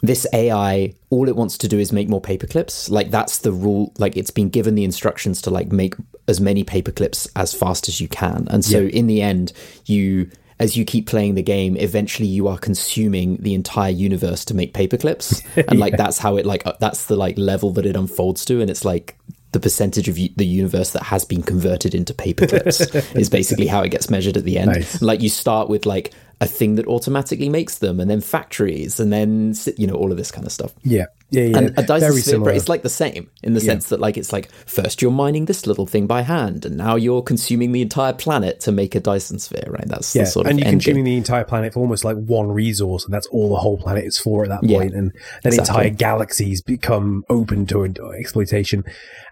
this 0.02 0.26
AI, 0.32 0.94
all 1.10 1.28
it 1.28 1.36
wants 1.36 1.56
to 1.58 1.68
do 1.68 1.78
is 1.78 1.92
make 1.92 2.08
more 2.08 2.20
paperclips. 2.20 2.90
Like 2.90 3.10
that's 3.10 3.38
the 3.38 3.52
rule. 3.52 3.92
Like 3.98 4.16
it's 4.16 4.30
been 4.30 4.50
given 4.50 4.74
the 4.74 4.84
instructions 4.84 5.40
to 5.42 5.50
like 5.50 5.70
make 5.70 5.94
as 6.26 6.40
many 6.40 6.64
paperclips 6.64 7.30
as 7.36 7.54
fast 7.54 7.88
as 7.88 8.00
you 8.00 8.08
can. 8.08 8.48
And 8.50 8.64
so 8.64 8.82
in 8.82 9.06
the 9.06 9.22
end, 9.22 9.52
you 9.86 10.30
as 10.58 10.76
you 10.76 10.84
keep 10.84 11.06
playing 11.06 11.34
the 11.34 11.42
game, 11.42 11.76
eventually 11.76 12.28
you 12.28 12.46
are 12.48 12.58
consuming 12.58 13.36
the 13.38 13.54
entire 13.54 13.90
universe 13.90 14.44
to 14.46 14.54
make 14.54 14.74
paperclips. 14.74 15.42
And 15.68 15.78
like 15.78 15.96
that's 15.96 16.18
how 16.18 16.36
it 16.36 16.46
like 16.46 16.66
uh, 16.66 16.74
that's 16.80 17.06
the 17.06 17.16
like 17.16 17.38
level 17.38 17.70
that 17.72 17.86
it 17.86 17.96
unfolds 17.96 18.44
to. 18.46 18.60
And 18.60 18.70
it's 18.70 18.84
like 18.84 19.16
the 19.52 19.60
percentage 19.60 20.08
of 20.08 20.16
the 20.16 20.46
universe 20.46 20.92
that 20.92 21.02
has 21.02 21.24
been 21.24 21.42
converted 21.42 21.94
into 21.94 22.14
paperclips 22.14 23.16
is 23.16 23.28
basically 23.28 23.66
how 23.66 23.82
it 23.82 23.90
gets 23.90 24.10
measured 24.10 24.36
at 24.36 24.44
the 24.44 24.58
end. 24.58 24.72
Nice. 24.72 25.02
Like 25.02 25.20
you 25.20 25.28
start 25.28 25.68
with 25.68 25.84
like 25.86 26.12
a 26.42 26.46
thing 26.46 26.74
that 26.74 26.86
automatically 26.86 27.48
makes 27.48 27.78
them, 27.78 28.00
and 28.00 28.10
then 28.10 28.20
factories, 28.20 28.98
and 29.00 29.12
then 29.12 29.54
you 29.76 29.86
know 29.86 29.94
all 29.94 30.10
of 30.10 30.18
this 30.18 30.30
kind 30.30 30.46
of 30.46 30.52
stuff. 30.52 30.72
yeah, 30.82 31.06
yeah, 31.30 31.44
yeah. 31.44 31.58
And 31.58 31.78
a 31.78 31.82
Dyson 31.82 32.08
Very 32.08 32.20
Sphere, 32.20 32.32
similar. 32.32 32.52
it's 32.52 32.68
like 32.68 32.82
the 32.82 32.88
same 32.90 33.30
in 33.42 33.54
the 33.54 33.60
sense 33.60 33.88
that 33.90 34.00
like 34.00 34.16
it's 34.18 34.32
like 34.32 34.50
first 34.66 35.00
you're 35.00 35.10
mining 35.10 35.46
this 35.46 35.66
little 35.66 35.86
thing 35.86 36.06
by 36.06 36.22
hand, 36.22 36.66
and 36.66 36.76
now 36.76 36.96
you're 36.96 37.22
consuming 37.22 37.72
the 37.72 37.80
entire 37.82 38.12
planet 38.12 38.60
to 38.60 38.72
make 38.72 38.94
a 38.94 39.00
Dyson 39.00 39.38
Sphere. 39.38 39.64
Right? 39.68 39.86
That's 39.86 40.14
yeah, 40.14 40.22
the 40.24 40.26
sort 40.26 40.46
of 40.46 40.50
and 40.50 40.60
you're 40.60 40.68
consuming 40.68 41.04
game. 41.04 41.12
the 41.12 41.16
entire 41.16 41.44
planet 41.44 41.74
for 41.74 41.80
almost 41.80 42.04
like 42.04 42.16
one 42.16 42.48
resource, 42.50 43.04
and 43.04 43.14
that's 43.14 43.26
all 43.28 43.48
the 43.48 43.56
whole 43.56 43.78
planet 43.78 44.04
is 44.04 44.18
for 44.18 44.42
at 44.44 44.48
that 44.50 44.64
Yeah, 44.64 44.78
point. 44.78 44.94
And 44.94 45.12
then 45.42 45.52
exactly. 45.54 45.74
entire 45.86 45.90
galaxies 45.90 46.60
become 46.60 47.24
open 47.30 47.66
to 47.66 47.84
exploitation. 47.84 48.84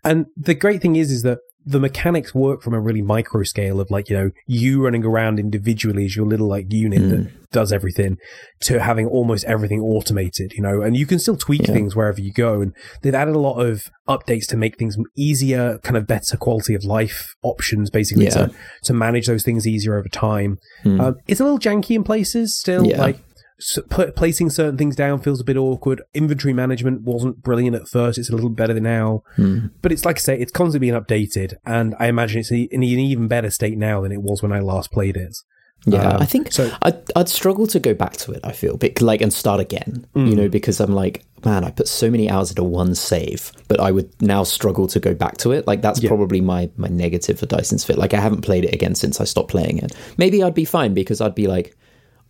And 0.04 0.26
the 0.36 0.54
great 0.54 0.80
thing 0.80 0.96
is, 0.96 1.10
is 1.10 1.22
that 1.22 1.38
the 1.66 1.78
mechanics 1.78 2.34
work 2.34 2.62
from 2.62 2.72
a 2.72 2.80
really 2.80 3.02
micro 3.02 3.42
scale 3.42 3.80
of 3.80 3.90
like, 3.90 4.08
you 4.08 4.16
know, 4.16 4.30
you 4.46 4.82
running 4.82 5.04
around 5.04 5.38
individually 5.38 6.06
as 6.06 6.16
your 6.16 6.26
little 6.26 6.48
like 6.48 6.66
unit 6.72 7.00
Mm. 7.02 7.10
that 7.10 7.50
does 7.52 7.70
everything 7.72 8.16
to 8.62 8.80
having 8.80 9.06
almost 9.06 9.44
everything 9.44 9.80
automated, 9.80 10.52
you 10.54 10.62
know, 10.62 10.80
and 10.80 10.96
you 10.96 11.04
can 11.04 11.18
still 11.18 11.36
tweak 11.36 11.66
Yeah. 11.66 11.74
things 11.74 11.94
wherever 11.94 12.20
you 12.20 12.32
go. 12.32 12.62
And 12.62 12.72
they've 13.02 13.14
added 13.14 13.34
a 13.34 13.38
lot 13.38 13.58
of 13.60 13.82
updates 14.08 14.46
to 14.48 14.56
make 14.56 14.78
things 14.78 14.96
easier, 15.18 15.78
kind 15.82 15.96
of 15.96 16.06
better 16.06 16.36
quality 16.36 16.74
of 16.74 16.84
life 16.84 17.34
options, 17.42 17.90
basically 17.90 18.24
Yeah. 18.24 18.30
to, 18.46 18.50
to 18.84 18.94
manage 18.94 19.26
those 19.26 19.42
things 19.42 19.66
easier 19.66 19.98
over 19.98 20.08
time. 20.08 20.56
Mm. 20.84 21.00
Um, 21.00 21.14
it's 21.26 21.40
a 21.40 21.44
little 21.44 21.58
janky 21.58 21.94
in 21.94 22.04
places 22.04 22.58
still, 22.58 22.86
Yeah. 22.86 23.00
like 23.00 23.18
s- 23.60 23.78
put, 23.88 24.16
placing 24.16 24.50
certain 24.50 24.76
things 24.78 24.96
down 24.96 25.20
feels 25.20 25.40
a 25.40 25.44
bit 25.44 25.56
awkward. 25.56 26.02
Inventory 26.14 26.52
management 26.54 27.02
wasn't 27.02 27.42
brilliant 27.42 27.76
at 27.76 27.88
first. 27.88 28.18
It's 28.18 28.30
a 28.30 28.34
little 28.34 28.50
better 28.50 28.78
now, 28.80 29.22
Mm. 29.38 29.70
but 29.82 29.92
it's 29.92 30.04
like 30.04 30.16
I 30.16 30.20
say, 30.20 30.38
it's 30.38 30.52
constantly 30.52 30.90
being 30.90 31.00
updated, 31.00 31.54
and 31.64 31.94
I 32.00 32.06
imagine 32.08 32.40
it's 32.40 32.50
in 32.50 32.68
an 32.72 32.82
even 32.82 33.28
better 33.28 33.50
state 33.50 33.78
now 33.78 34.00
than 34.00 34.12
it 34.12 34.22
was 34.22 34.42
when 34.42 34.52
I 34.52 34.60
last 34.60 34.90
played 34.90 35.16
it. 35.16 35.36
Yeah, 35.86 36.10
Um, 36.10 36.20
I 36.20 36.26
think 36.26 36.52
so. 36.52 36.70
I'd, 36.82 36.98
I'd 37.16 37.30
struggle 37.30 37.66
to 37.68 37.80
go 37.80 37.94
back 37.94 38.12
to 38.18 38.32
it. 38.32 38.40
I 38.44 38.52
feel 38.52 38.76
bec- 38.76 39.00
like 39.00 39.22
and 39.22 39.32
start 39.32 39.60
again. 39.60 40.04
Mm. 40.14 40.28
You 40.28 40.36
know, 40.36 40.48
because 40.50 40.78
I'm 40.78 40.92
like, 40.92 41.24
man, 41.42 41.64
I 41.64 41.70
put 41.70 41.88
so 41.88 42.10
many 42.10 42.28
hours 42.28 42.50
into 42.50 42.64
one 42.64 42.94
save, 42.94 43.50
but 43.66 43.80
I 43.80 43.90
would 43.90 44.10
now 44.20 44.42
struggle 44.42 44.86
to 44.88 45.00
go 45.00 45.14
back 45.14 45.38
to 45.38 45.52
it. 45.52 45.66
Like 45.66 45.80
that's 45.80 46.02
Yeah. 46.02 46.08
probably 46.10 46.42
my 46.42 46.68
my 46.76 46.88
negative 46.88 47.38
for 47.38 47.46
Dyson 47.46 47.78
Sphere. 47.78 47.96
Like 47.96 48.12
I 48.12 48.20
haven't 48.20 48.42
played 48.42 48.64
it 48.66 48.74
again 48.74 48.94
since 48.94 49.22
I 49.22 49.24
stopped 49.24 49.48
playing 49.50 49.78
it. 49.78 49.92
Maybe 50.18 50.42
I'd 50.42 50.54
be 50.54 50.66
fine 50.66 50.92
because 50.92 51.22
I'd 51.22 51.34
be 51.34 51.46
like, 51.46 51.74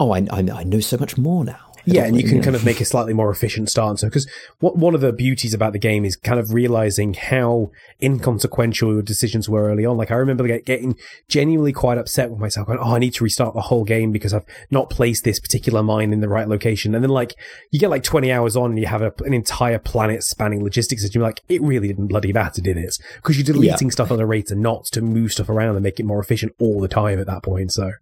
oh, 0.00 0.12
I 0.12 0.26
I, 0.30 0.40
I 0.52 0.64
know 0.64 0.80
so 0.80 0.96
much 0.96 1.16
more 1.16 1.44
now. 1.44 1.70
I 1.80 1.82
Yeah, 1.86 2.04
and 2.04 2.16
you 2.16 2.28
can 2.28 2.38
know. 2.38 2.44
kind 2.44 2.56
of 2.56 2.64
make 2.64 2.80
a 2.80 2.84
slightly 2.84 3.14
more 3.14 3.30
efficient 3.30 3.70
start. 3.70 3.98
So, 3.98 4.06
because 4.08 4.28
what 4.58 4.76
one 4.76 4.94
of 4.94 5.00
the 5.00 5.12
beauties 5.12 5.54
about 5.54 5.72
the 5.72 5.78
game 5.78 6.04
is 6.04 6.14
kind 6.14 6.38
of 6.38 6.52
realizing 6.52 7.14
how 7.14 7.70
inconsequential 8.02 8.92
your 8.92 9.02
decisions 9.02 9.48
were 9.48 9.70
early 9.70 9.86
on. 9.86 9.96
Like 9.96 10.10
I 10.10 10.16
remember 10.16 10.46
getting 10.58 10.96
genuinely 11.28 11.72
quite 11.72 11.96
upset 11.96 12.30
with 12.30 12.38
myself, 12.38 12.66
going, 12.66 12.78
"Oh, 12.80 12.94
I 12.96 12.98
need 12.98 13.14
to 13.14 13.24
restart 13.24 13.54
the 13.54 13.62
whole 13.62 13.84
game 13.84 14.12
because 14.12 14.34
I've 14.34 14.44
not 14.70 14.90
placed 14.90 15.24
this 15.24 15.40
particular 15.40 15.82
mine 15.82 16.12
in 16.12 16.20
the 16.20 16.28
right 16.28 16.48
location." 16.48 16.94
And 16.94 17.02
then, 17.02 17.10
like, 17.10 17.34
you 17.70 17.80
get 17.80 17.90
like 17.90 18.02
twenty 18.02 18.30
hours 18.30 18.56
on, 18.56 18.70
and 18.70 18.78
you 18.78 18.86
have 18.86 19.02
a, 19.02 19.12
an 19.20 19.32
entire 19.32 19.78
planet 19.78 20.22
spanning 20.22 20.62
logistics, 20.62 21.04
and 21.04 21.14
you're 21.14 21.24
like, 21.24 21.40
"It 21.48 21.62
really 21.62 21.88
didn't 21.88 22.08
bloody 22.08 22.32
matter, 22.32 22.60
did 22.60 22.76
it?" 22.76 22.98
Because 23.16 23.38
you're 23.38 23.44
deleting 23.44 23.90
stuff 23.90 24.10
at 24.10 24.20
a 24.20 24.26
rate 24.26 24.50
of 24.50 24.58
knots 24.58 24.90
to 24.90 25.00
move 25.00 25.32
stuff 25.32 25.48
around 25.48 25.76
and 25.76 25.82
make 25.82 25.98
it 25.98 26.04
more 26.04 26.20
efficient 26.20 26.52
all 26.58 26.80
the 26.80 26.88
time 26.88 27.18
at 27.18 27.26
that 27.26 27.42
point. 27.42 27.72
So. 27.72 27.92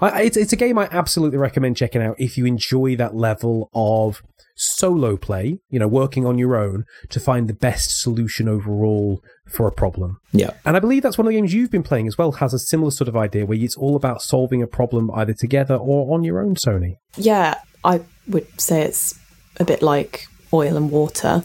I, 0.00 0.08
I- 0.10 0.20
it's, 0.22 0.36
it's 0.36 0.52
a 0.52 0.56
game 0.56 0.78
I 0.78 0.88
absolutely 0.90 1.38
recommend 1.38 1.76
checking 1.76 2.02
out 2.02 2.16
if 2.18 2.36
you 2.38 2.46
enjoy 2.46 2.96
that 2.96 3.14
level 3.14 3.70
of 3.74 4.22
solo 4.58 5.16
play, 5.18 5.58
you 5.68 5.78
know, 5.78 5.86
working 5.88 6.24
on 6.24 6.38
your 6.38 6.56
own 6.56 6.84
to 7.10 7.20
find 7.20 7.46
the 7.46 7.52
best 7.54 8.00
solution 8.00 8.48
overall 8.48 9.20
for 9.46 9.66
a 9.68 9.72
problem. 9.72 10.18
yeah. 10.32 10.50
And 10.64 10.76
I 10.76 10.80
believe 10.80 11.02
that's 11.02 11.18
one 11.18 11.26
of 11.26 11.30
the 11.32 11.36
games 11.38 11.52
you've 11.52 11.70
been 11.70 11.82
playing 11.82 12.06
as 12.08 12.16
well, 12.16 12.32
has 12.32 12.54
a 12.54 12.58
similar 12.58 12.90
sort 12.90 13.06
of 13.08 13.16
idea 13.16 13.44
where 13.46 13.58
it's 13.58 13.76
all 13.76 13.94
about 13.96 14.22
solving 14.22 14.62
a 14.62 14.66
problem 14.66 15.10
either 15.14 15.34
together 15.34 15.76
or 15.76 16.12
on 16.14 16.24
your 16.24 16.40
own, 16.40 16.54
Tony. 16.54 16.98
Yeah, 17.16 17.60
I 17.84 18.00
would 18.28 18.46
say 18.60 18.80
it's 18.82 19.18
a 19.60 19.64
bit 19.64 19.82
like 19.82 20.26
oil 20.52 20.76
and 20.76 20.90
water. 20.90 21.44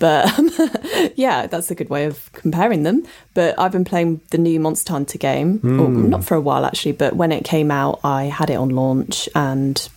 But 0.00 0.36
um, 0.36 0.50
yeah, 1.14 1.46
that's 1.46 1.70
a 1.70 1.74
good 1.76 1.90
way 1.90 2.06
of 2.06 2.32
comparing 2.32 2.82
them. 2.82 3.06
But 3.34 3.56
I've 3.60 3.70
been 3.70 3.84
playing 3.84 4.20
the 4.30 4.38
new 4.38 4.58
Monster 4.58 4.94
Hunter 4.94 5.18
game, 5.18 5.60
or 5.62 5.88
not 5.88 6.24
for 6.24 6.34
a 6.34 6.40
while 6.40 6.64
actually, 6.64 6.92
but 6.92 7.14
when 7.14 7.30
it 7.30 7.44
came 7.44 7.70
out, 7.70 8.00
I 8.02 8.24
had 8.24 8.50
it 8.50 8.54
on 8.54 8.70
launch 8.70 9.28
and 9.36 9.88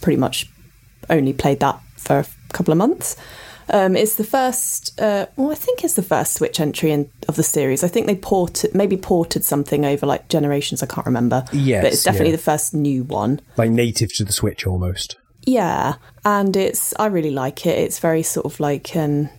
pretty 0.00 0.16
much 0.16 0.50
only 1.08 1.32
played 1.32 1.60
that 1.60 1.78
for 1.96 2.20
a 2.20 2.26
couple 2.52 2.72
of 2.72 2.78
months. 2.78 3.16
Um, 3.72 3.94
it's 3.94 4.16
the 4.16 4.24
first, 4.24 5.00
uh, 5.00 5.26
well, 5.36 5.52
I 5.52 5.54
think 5.54 5.84
it's 5.84 5.94
the 5.94 6.02
first 6.02 6.34
Switch 6.34 6.58
entry 6.58 6.90
in, 6.90 7.08
of 7.28 7.36
the 7.36 7.42
series. 7.42 7.84
I 7.84 7.88
think 7.88 8.06
they 8.06 8.16
ported, 8.16 8.74
maybe 8.74 8.96
ported 8.96 9.44
something 9.44 9.84
over 9.84 10.06
like 10.06 10.28
generations. 10.28 10.82
I 10.82 10.86
can't 10.86 11.06
remember. 11.06 11.44
Yes, 11.52 11.84
but 11.84 11.92
it's 11.92 12.02
definitely 12.02 12.30
yeah. 12.30 12.36
the 12.36 12.42
first 12.42 12.74
new 12.74 13.04
one. 13.04 13.40
Like 13.56 13.70
native 13.70 14.12
to 14.14 14.24
the 14.24 14.32
Switch 14.32 14.66
almost. 14.66 15.16
Yeah, 15.44 15.94
and 16.24 16.56
it's 16.56 16.92
I 16.98 17.06
really 17.06 17.30
like 17.30 17.64
it. 17.64 17.78
It's 17.78 17.98
very 17.98 18.22
sort 18.22 18.46
of 18.46 18.58
like 18.58 18.96
um, 18.96 19.30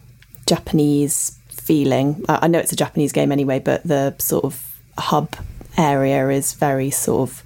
Japanese 0.46 1.38
feeling. 1.50 2.24
I 2.28 2.48
know 2.48 2.60
it's 2.60 2.72
a 2.72 2.76
Japanese 2.76 3.12
game 3.12 3.32
anyway, 3.32 3.60
but 3.60 3.84
the 3.84 4.16
sort 4.18 4.44
of 4.44 4.80
hub 4.98 5.36
area 5.78 6.30
is 6.30 6.54
very 6.54 6.90
sort 6.90 7.30
of 7.30 7.44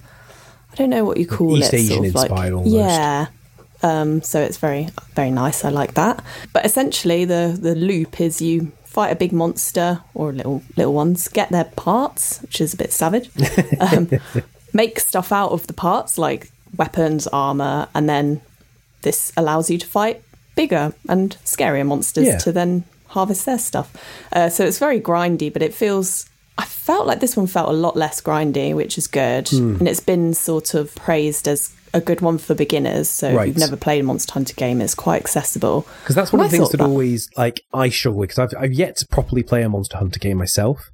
I 0.72 0.76
don't 0.76 0.90
know 0.90 1.04
what 1.04 1.16
you 1.16 1.26
call 1.26 1.56
East 1.56 1.72
it. 1.72 1.80
Asian 1.80 1.96
sort 1.96 2.08
of 2.08 2.14
like, 2.14 2.30
inspired 2.30 2.52
almost. 2.52 2.74
Yeah. 2.74 3.26
Um, 3.82 4.22
so 4.22 4.40
it's 4.40 4.58
very 4.58 4.88
very 5.14 5.30
nice. 5.30 5.64
I 5.64 5.70
like 5.70 5.94
that. 5.94 6.24
But 6.52 6.66
essentially, 6.66 7.24
the 7.24 7.56
the 7.58 7.74
loop 7.74 8.20
is 8.20 8.42
you 8.42 8.72
fight 8.84 9.12
a 9.12 9.16
big 9.16 9.32
monster 9.32 10.02
or 10.14 10.32
little 10.32 10.62
little 10.76 10.92
ones, 10.92 11.28
get 11.28 11.50
their 11.50 11.64
parts, 11.64 12.40
which 12.42 12.60
is 12.60 12.74
a 12.74 12.76
bit 12.76 12.92
savage. 12.92 13.30
Um, 13.80 14.08
make 14.72 14.98
stuff 15.00 15.32
out 15.32 15.52
of 15.52 15.66
the 15.66 15.72
parts 15.72 16.18
like 16.18 16.50
weapons, 16.76 17.26
armor, 17.26 17.88
and 17.94 18.08
then 18.08 18.40
this 19.02 19.32
allows 19.36 19.70
you 19.70 19.78
to 19.78 19.86
fight 19.86 20.22
bigger 20.56 20.92
and 21.08 21.36
scarier 21.44 21.86
monsters 21.86 22.26
Yeah. 22.26 22.38
to 22.38 22.50
then 22.52 22.84
harvest 23.08 23.46
their 23.46 23.58
stuff. 23.58 23.92
Uh, 24.32 24.48
so 24.48 24.64
it's 24.64 24.78
very 24.78 25.00
grindy, 25.00 25.52
but 25.52 25.62
it 25.62 25.72
feels. 25.74 26.26
I 26.58 26.64
felt 26.64 27.06
like 27.06 27.20
this 27.20 27.36
one 27.36 27.46
felt 27.46 27.68
a 27.68 27.72
lot 27.72 27.96
less 27.96 28.20
grindy, 28.22 28.74
which 28.74 28.96
is 28.98 29.06
good. 29.06 29.48
Hmm. 29.50 29.76
And 29.78 29.86
it's 29.88 30.00
been 30.00 30.32
sort 30.34 30.72
of 30.74 30.94
praised 30.94 31.46
as 31.46 31.70
a 31.92 32.00
good 32.00 32.20
one 32.22 32.38
for 32.38 32.54
beginners. 32.54 33.08
So 33.10 33.32
Right. 33.34 33.42
if 33.42 33.48
you've 33.48 33.58
never 33.58 33.76
played 33.76 34.00
a 34.00 34.02
Monster 34.04 34.32
Hunter 34.32 34.54
game, 34.54 34.80
it's 34.80 34.94
quite 34.94 35.20
accessible. 35.20 35.86
Because 36.02 36.14
that's 36.16 36.32
one 36.32 36.40
And 36.40 36.46
of 36.46 36.50
the 36.50 36.56
I 36.56 36.58
things 36.60 36.70
thought 36.70 36.78
that, 36.78 36.84
always 36.88 37.28
like 37.36 37.60
I 37.74 37.90
struggle 37.90 38.20
with 38.20 38.30
because 38.30 38.54
I've 38.54 38.62
I've 38.62 38.72
yet 38.72 38.96
to 38.98 39.06
properly 39.08 39.42
play 39.42 39.62
a 39.62 39.68
Monster 39.68 39.98
Hunter 39.98 40.18
game 40.18 40.38
myself, 40.38 40.90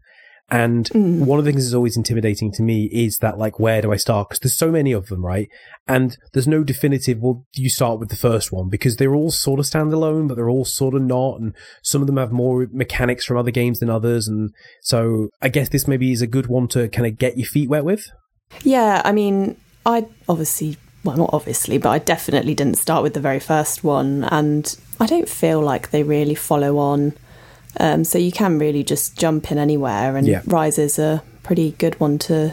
and 0.52 0.88
Mm. 0.90 1.24
one 1.26 1.38
of 1.38 1.44
the 1.44 1.50
things 1.50 1.64
that's 1.64 1.74
always 1.74 1.96
intimidating 1.96 2.52
to 2.52 2.62
me 2.62 2.84
is 2.92 3.18
that 3.18 3.38
like 3.38 3.58
where 3.58 3.80
do 3.82 3.90
I 3.90 3.96
start? 3.96 4.28
Because 4.28 4.40
there's 4.40 4.58
so 4.58 4.70
many 4.70 4.92
of 4.92 5.06
them, 5.06 5.24
right? 5.24 5.48
And 5.88 6.16
there's 6.32 6.46
no 6.46 6.62
definitive. 6.62 7.18
Well, 7.20 7.44
you 7.56 7.70
start 7.70 7.98
with 7.98 8.10
the 8.10 8.16
first 8.16 8.52
one 8.52 8.68
because 8.68 8.96
they're 8.96 9.14
all 9.14 9.30
sort 9.30 9.58
of 9.58 9.66
standalone, 9.66 10.28
but 10.28 10.34
they're 10.36 10.50
all 10.50 10.64
sort 10.66 10.94
of 10.94 11.02
not, 11.02 11.40
and 11.40 11.54
some 11.82 12.02
of 12.02 12.06
them 12.06 12.18
have 12.18 12.30
more 12.30 12.68
mechanics 12.70 13.24
from 13.24 13.38
other 13.38 13.50
games 13.50 13.78
than 13.80 13.90
others, 13.90 14.28
and 14.28 14.50
so 14.82 15.28
I 15.40 15.48
guess 15.48 15.70
this 15.70 15.88
maybe 15.88 16.12
is 16.12 16.22
a 16.22 16.26
good 16.26 16.46
one 16.46 16.68
to 16.68 16.88
kind 16.88 17.06
of 17.06 17.18
get 17.18 17.38
your 17.38 17.46
feet 17.46 17.68
wet 17.70 17.84
with. 17.84 18.04
Yeah, 18.62 19.00
I 19.04 19.12
mean, 19.12 19.56
I 19.86 20.06
obviously, 20.28 20.76
well, 21.02 21.16
not 21.16 21.30
obviously, 21.32 21.78
but 21.78 21.88
I 21.90 21.98
definitely 21.98 22.54
didn't 22.54 22.76
start 22.76 23.02
with 23.02 23.14
the 23.14 23.20
very 23.20 23.40
first 23.40 23.82
one, 23.82 24.24
and 24.24 24.76
I 25.00 25.06
don't 25.06 25.28
feel 25.28 25.60
like 25.60 25.90
they 25.90 26.02
really 26.02 26.34
follow 26.34 26.76
on. 26.78 27.14
Um, 27.80 28.04
so 28.04 28.18
you 28.18 28.32
can 28.32 28.58
really 28.58 28.84
just 28.84 29.18
jump 29.18 29.50
in 29.50 29.58
anywhere, 29.58 30.16
and 30.16 30.26
Yeah. 30.26 30.42
Rise 30.46 30.78
is 30.78 30.98
a 30.98 31.22
pretty 31.42 31.72
good 31.78 31.98
one 32.00 32.18
to 32.18 32.52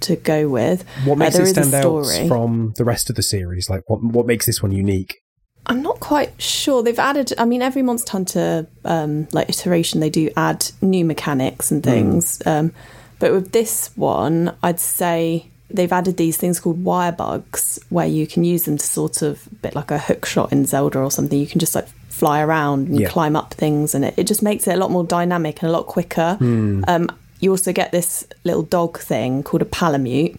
to 0.00 0.16
go 0.16 0.48
with. 0.48 0.84
What 1.04 1.18
makes 1.18 1.38
uh, 1.38 1.42
it 1.42 1.46
stand 1.46 1.74
out 1.74 2.06
from 2.28 2.72
the 2.76 2.84
rest 2.84 3.10
of 3.10 3.16
the 3.16 3.22
series? 3.22 3.68
Like 3.68 3.88
what 3.88 4.02
what 4.02 4.26
makes 4.26 4.46
this 4.46 4.62
one 4.62 4.72
unique? 4.72 5.22
I'm 5.66 5.82
not 5.82 6.00
quite 6.00 6.40
sure. 6.40 6.82
They've 6.82 6.98
added. 6.98 7.32
I 7.38 7.44
mean, 7.44 7.62
every 7.62 7.82
Monster 7.82 8.12
Hunter 8.12 8.66
um, 8.84 9.28
like 9.32 9.48
iteration, 9.48 10.00
they 10.00 10.10
do 10.10 10.30
add 10.36 10.66
new 10.80 11.04
mechanics 11.04 11.70
and 11.70 11.82
things. 11.82 12.40
Um, 12.46 12.72
but 13.18 13.32
with 13.32 13.52
this 13.52 13.90
one, 13.96 14.56
I'd 14.62 14.80
say 14.80 15.46
they've 15.68 15.92
added 15.92 16.16
these 16.16 16.38
things 16.38 16.58
called 16.58 16.82
wire 16.82 17.12
bugs, 17.12 17.78
where 17.90 18.06
you 18.06 18.26
can 18.26 18.42
use 18.42 18.64
them 18.64 18.78
to 18.78 18.86
sort 18.86 19.22
of 19.22 19.46
a 19.52 19.54
bit 19.56 19.74
like 19.74 19.90
a 19.90 19.98
hook 19.98 20.24
shot 20.24 20.50
in 20.50 20.64
Zelda 20.64 20.98
or 20.98 21.10
something. 21.10 21.38
You 21.38 21.46
can 21.46 21.60
just 21.60 21.74
like 21.74 21.88
fly 22.10 22.40
around 22.42 22.88
and 22.88 23.00
Yeah. 23.00 23.08
climb 23.08 23.34
up 23.36 23.54
things, 23.54 23.94
and 23.94 24.04
it, 24.04 24.14
it 24.18 24.26
just 24.26 24.42
makes 24.42 24.66
it 24.68 24.74
a 24.74 24.76
lot 24.76 24.90
more 24.90 25.04
dynamic 25.04 25.62
and 25.62 25.70
a 25.70 25.72
lot 25.72 25.86
quicker. 25.86 26.36
Um, 26.40 27.08
you 27.40 27.50
also 27.50 27.72
get 27.72 27.90
this 27.90 28.26
little 28.44 28.62
dog 28.62 28.98
thing 28.98 29.42
called 29.42 29.62
a 29.62 29.64
palamute 29.64 30.38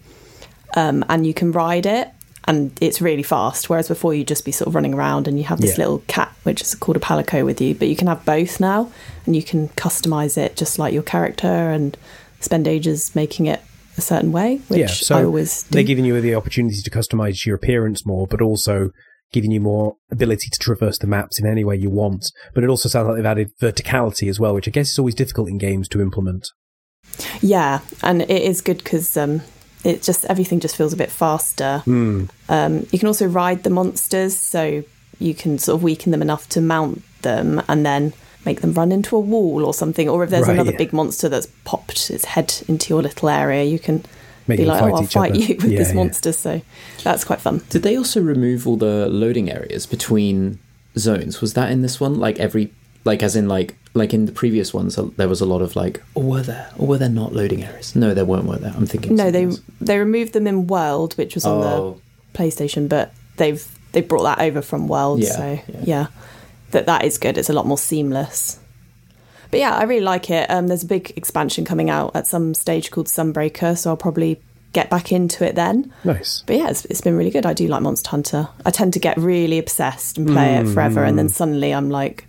um, 0.76 1.04
and 1.10 1.26
you 1.26 1.34
can 1.34 1.52
ride 1.52 1.88
it 1.88 2.08
and 2.48 2.72
it's 2.80 3.02
really 3.02 3.24
fast 3.24 3.70
whereas 3.70 3.88
before 3.88 4.14
you'd 4.14 4.28
just 4.28 4.46
be 4.46 4.52
sort 4.52 4.68
of 4.68 4.76
running 4.76 4.94
around 4.94 5.28
and 5.28 5.38
you 5.40 5.44
have 5.46 5.60
this 5.62 5.72
Yeah. 5.78 5.84
little 5.86 6.04
cat 6.08 6.32
which 6.44 6.62
is 6.62 6.76
called 6.76 6.98
a 6.98 7.00
palico 7.00 7.44
with 7.44 7.60
you 7.60 7.74
but 7.76 7.88
you 7.88 7.96
can 7.96 8.08
have 8.08 8.24
both 8.24 8.60
now 8.60 8.92
and 9.26 9.36
you 9.36 9.42
can 9.44 9.70
customize 9.70 10.38
it 10.38 10.56
just 10.56 10.78
like 10.80 10.94
your 10.94 11.04
character 11.04 11.48
and 11.48 11.98
spend 12.40 12.68
ages 12.68 13.16
making 13.16 13.48
it 13.48 13.62
a 13.98 14.02
certain 14.02 14.32
way 14.32 14.58
which 14.70 14.80
yeah, 14.80 14.88
so 14.88 15.18
i 15.18 15.24
always 15.24 15.64
do. 15.64 15.70
they're 15.72 15.84
giving 15.84 16.06
you 16.06 16.20
the 16.22 16.34
opportunity 16.36 16.82
to 16.82 16.90
customize 16.92 17.46
your 17.48 17.56
appearance 17.56 18.06
more, 18.06 18.26
but 18.28 18.42
also 18.42 18.92
giving 19.32 19.52
you 19.52 19.60
more 19.62 19.96
ability 20.12 20.50
to 20.50 20.60
traverse 20.60 20.98
the 20.98 21.08
maps 21.08 21.40
in 21.40 21.48
any 21.48 21.64
way 21.64 21.76
you 21.76 21.90
want. 21.90 22.32
But 22.54 22.64
it 22.64 22.70
also 22.70 22.90
sounds 22.90 23.08
like 23.08 23.16
they've 23.18 23.26
added 23.26 23.52
verticality 23.62 24.30
as 24.30 24.40
well, 24.40 24.54
which 24.54 24.68
I 24.68 24.72
guess 24.72 24.92
is 24.92 25.00
always 25.00 25.16
difficult 25.16 25.50
in 25.50 25.58
games 25.58 25.88
to 25.90 26.02
implement. 26.02 26.48
yeah 27.42 27.80
and 28.04 28.22
it 28.22 28.30
is 28.44 28.62
good 28.62 28.78
because 28.78 29.18
um, 29.18 29.42
it 29.84 30.02
just 30.04 30.26
everything 30.26 30.60
just 30.60 30.76
feels 30.78 30.94
a 30.94 30.98
bit 30.98 31.12
faster 31.12 31.80
Hmm. 31.86 32.26
um, 32.50 32.86
you 32.92 33.00
can 33.00 33.08
also 33.08 33.26
ride 33.26 33.64
the 33.64 33.70
monsters 33.70 34.36
so 34.36 34.84
you 35.20 35.34
can 35.34 35.58
sort 35.60 35.76
of 35.78 35.84
weaken 35.84 36.12
them 36.12 36.22
enough 36.22 36.48
to 36.50 36.62
mount 36.62 37.02
them 37.22 37.62
and 37.68 37.86
then 37.86 38.14
make 38.46 38.62
them 38.62 38.74
run 38.74 38.92
into 38.92 39.16
a 39.16 39.20
wall 39.20 39.66
or 39.66 39.74
something 39.74 40.08
or 40.10 40.24
if 40.24 40.30
there's 40.30 40.48
Right, 40.48 40.54
another 40.54 40.72
yeah. 40.72 40.78
big 40.78 40.94
monster 40.94 41.30
that's 41.30 41.48
popped 41.64 42.10
its 42.10 42.26
head 42.26 42.54
into 42.68 42.90
your 42.94 43.02
little 43.02 43.30
area 43.30 43.64
you 43.64 43.80
can 43.80 44.04
Make 44.52 44.60
be 44.60 44.66
like 44.66 44.82
fight 44.82 44.92
oh 44.94 44.96
i'll 44.98 45.04
each 45.04 45.14
fight 45.14 45.32
other." 45.32 45.40
you 45.42 45.56
with 45.56 45.72
Yeah, 45.72 45.80
this 45.80 45.90
yeah. 45.90 45.96
monster 45.96 46.32
so 46.32 46.62
that's 47.04 47.24
quite 47.24 47.42
fun 47.42 47.62
Did 47.70 47.84
they 47.84 47.96
also 47.98 48.22
remove 48.22 48.68
all 48.68 48.78
the 48.78 49.08
loading 49.10 49.50
areas 49.52 49.86
between 49.86 50.60
zones? 50.98 51.42
Was 51.42 51.54
that 51.54 51.72
in 51.72 51.82
this 51.82 52.00
one? 52.00 52.20
Like 52.20 52.38
every, 52.40 52.72
like 53.06 53.24
as 53.24 53.36
in 53.36 53.48
like 53.48 53.76
like 53.94 54.14
in 54.14 54.26
the 54.26 54.32
previous 54.32 54.74
ones, 54.74 54.98
uh, 54.98 55.10
there 55.18 55.28
was 55.28 55.42
a 55.42 55.46
lot 55.46 55.62
of 55.62 55.76
like, 55.76 56.02
oh, 56.16 56.22
were 56.22 56.42
there, 56.44 56.70
or 56.78 56.88
were 56.88 56.98
there 56.98 57.10
not 57.10 57.34
loading 57.34 57.62
areas? 57.64 57.94
No, 57.96 58.14
there 58.14 58.24
weren't. 58.26 58.46
Were 58.46 58.58
there? 58.58 58.74
I'm 58.76 58.86
thinking. 58.86 59.16
No, 59.16 59.32
they 59.32 59.46
else. 59.46 59.60
they 59.82 59.98
removed 60.00 60.32
them 60.34 60.48
in 60.48 60.68
World, 60.68 61.14
which 61.18 61.36
was 61.36 61.46
on 61.46 61.64
Oh. 61.64 62.02
the 62.34 62.38
PlayStation, 62.38 62.88
but 62.88 63.14
they've 63.38 63.66
they 63.92 64.02
brought 64.02 64.24
that 64.24 64.40
over 64.40 64.62
from 64.62 64.88
World. 64.88 65.20
Yeah, 65.22 65.32
so 65.36 65.60
yeah. 65.68 65.82
yeah. 65.84 66.08
that 66.72 66.86
that 66.86 67.04
is 67.04 67.18
good. 67.18 67.38
It's 67.38 67.50
a 67.50 67.54
lot 67.54 67.66
more 67.68 67.78
seamless. 67.78 68.60
But 69.52 69.60
yeah, 69.60 69.76
I 69.76 69.84
really 69.84 70.02
like 70.02 70.30
it. 70.30 70.50
Um, 70.50 70.68
there's 70.68 70.84
a 70.84 70.88
big 70.88 71.14
expansion 71.18 71.66
coming 71.66 71.90
out 71.90 72.16
at 72.16 72.26
some 72.26 72.54
stage 72.54 72.90
called 72.90 73.08
Sunbreaker, 73.08 73.78
so 73.78 73.90
I'll 73.90 73.98
probably 73.98 74.42
get 74.74 74.90
back 74.90 75.12
into 75.12 75.46
it 75.46 75.56
then. 75.56 75.94
Nice. 76.04 76.44
But 76.48 76.56
yeah, 76.56 76.70
it's, 76.70 76.86
it's 76.86 77.02
been 77.02 77.18
really 77.18 77.30
good. 77.30 77.46
I 77.46 77.54
do 77.54 77.68
like 77.68 77.82
Monster 77.82 78.10
Hunter. 78.10 78.50
I 78.66 78.72
tend 78.72 78.94
to 78.94 79.00
get 79.00 79.18
really 79.18 79.60
obsessed 79.60 80.18
and 80.18 80.28
play 80.28 80.56
it 80.56 80.68
forever, 80.68 81.04
and 81.04 81.20
then 81.20 81.30
suddenly 81.30 81.74
I'm 81.74 81.90
like, 81.90 82.26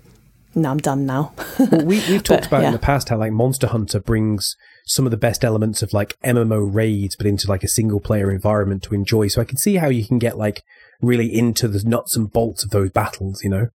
no, 0.55 0.71
I'm 0.71 0.79
done 0.79 1.07
now. 1.07 1.33
Well, 1.59 1.85
we, 1.85 2.02
we've 2.09 2.23
talked 2.23 2.50
But, 2.50 2.59
about 2.59 2.64
in 2.64 2.73
the 2.73 2.79
past 2.79 3.09
how 3.09 3.17
like 3.17 3.33
Monster 3.33 3.69
Hunter 3.69 4.00
brings 4.00 4.57
some 4.85 5.07
of 5.07 5.11
the 5.11 5.17
best 5.17 5.45
elements 5.45 5.83
of 5.83 5.93
like 5.93 6.19
MMO 6.25 6.73
raids, 6.73 7.17
but 7.17 7.26
into 7.26 7.49
like 7.49 7.62
a 7.62 7.69
single 7.69 8.00
player 8.00 8.31
environment 8.31 8.83
to 8.85 8.95
enjoy. 8.95 9.29
So 9.29 9.41
I 9.41 9.45
can 9.45 9.57
see 9.57 9.76
how 9.76 9.88
you 9.88 10.05
can 10.05 10.19
get 10.19 10.37
like 10.37 10.62
really 11.00 11.33
into 11.33 11.69
the 11.69 11.83
nuts 11.88 12.17
and 12.17 12.31
bolts 12.31 12.64
of 12.64 12.71
those 12.71 12.91
battles, 12.91 13.43
you 13.43 13.50
know. 13.50 13.69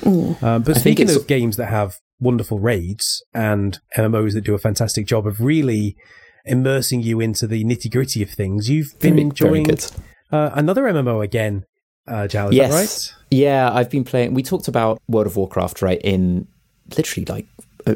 Mm. 0.00 0.42
Um, 0.42 0.62
but 0.62 0.76
I 0.76 0.80
speaking 0.80 1.10
of 1.10 1.26
games 1.26 1.56
that 1.56 1.66
have 1.66 1.98
wonderful 2.20 2.58
raids 2.58 3.22
and 3.34 3.78
MMOs 3.96 4.34
that 4.34 4.42
do 4.44 4.54
a 4.54 4.58
fantastic 4.58 5.06
job 5.06 5.26
of 5.26 5.40
really 5.40 5.96
immersing 6.44 7.02
you 7.02 7.20
into 7.20 7.46
the 7.46 7.64
nitty 7.64 7.90
gritty 7.90 8.22
of 8.22 8.30
things, 8.30 8.68
you've 8.68 8.92
been 9.00 9.14
Very- 9.14 9.14
very 9.14 9.22
enjoying 9.22 9.62
good. 9.64 9.84
uh, 10.32 10.50
another 10.54 10.82
MMO 10.84 11.22
again, 11.22 11.64
uh, 12.08 12.26
Jal. 12.26 12.52
Yes. 12.52 12.72
right? 12.72 13.14
Yeah, 13.30 13.70
I've 13.72 13.90
been 13.90 14.04
playing. 14.04 14.34
We 14.34 14.42
talked 14.42 14.68
about 14.68 15.00
World 15.08 15.26
of 15.26 15.36
Warcraft, 15.36 15.82
right? 15.82 16.00
In 16.02 16.46
literally 16.96 17.24
like 17.26 17.46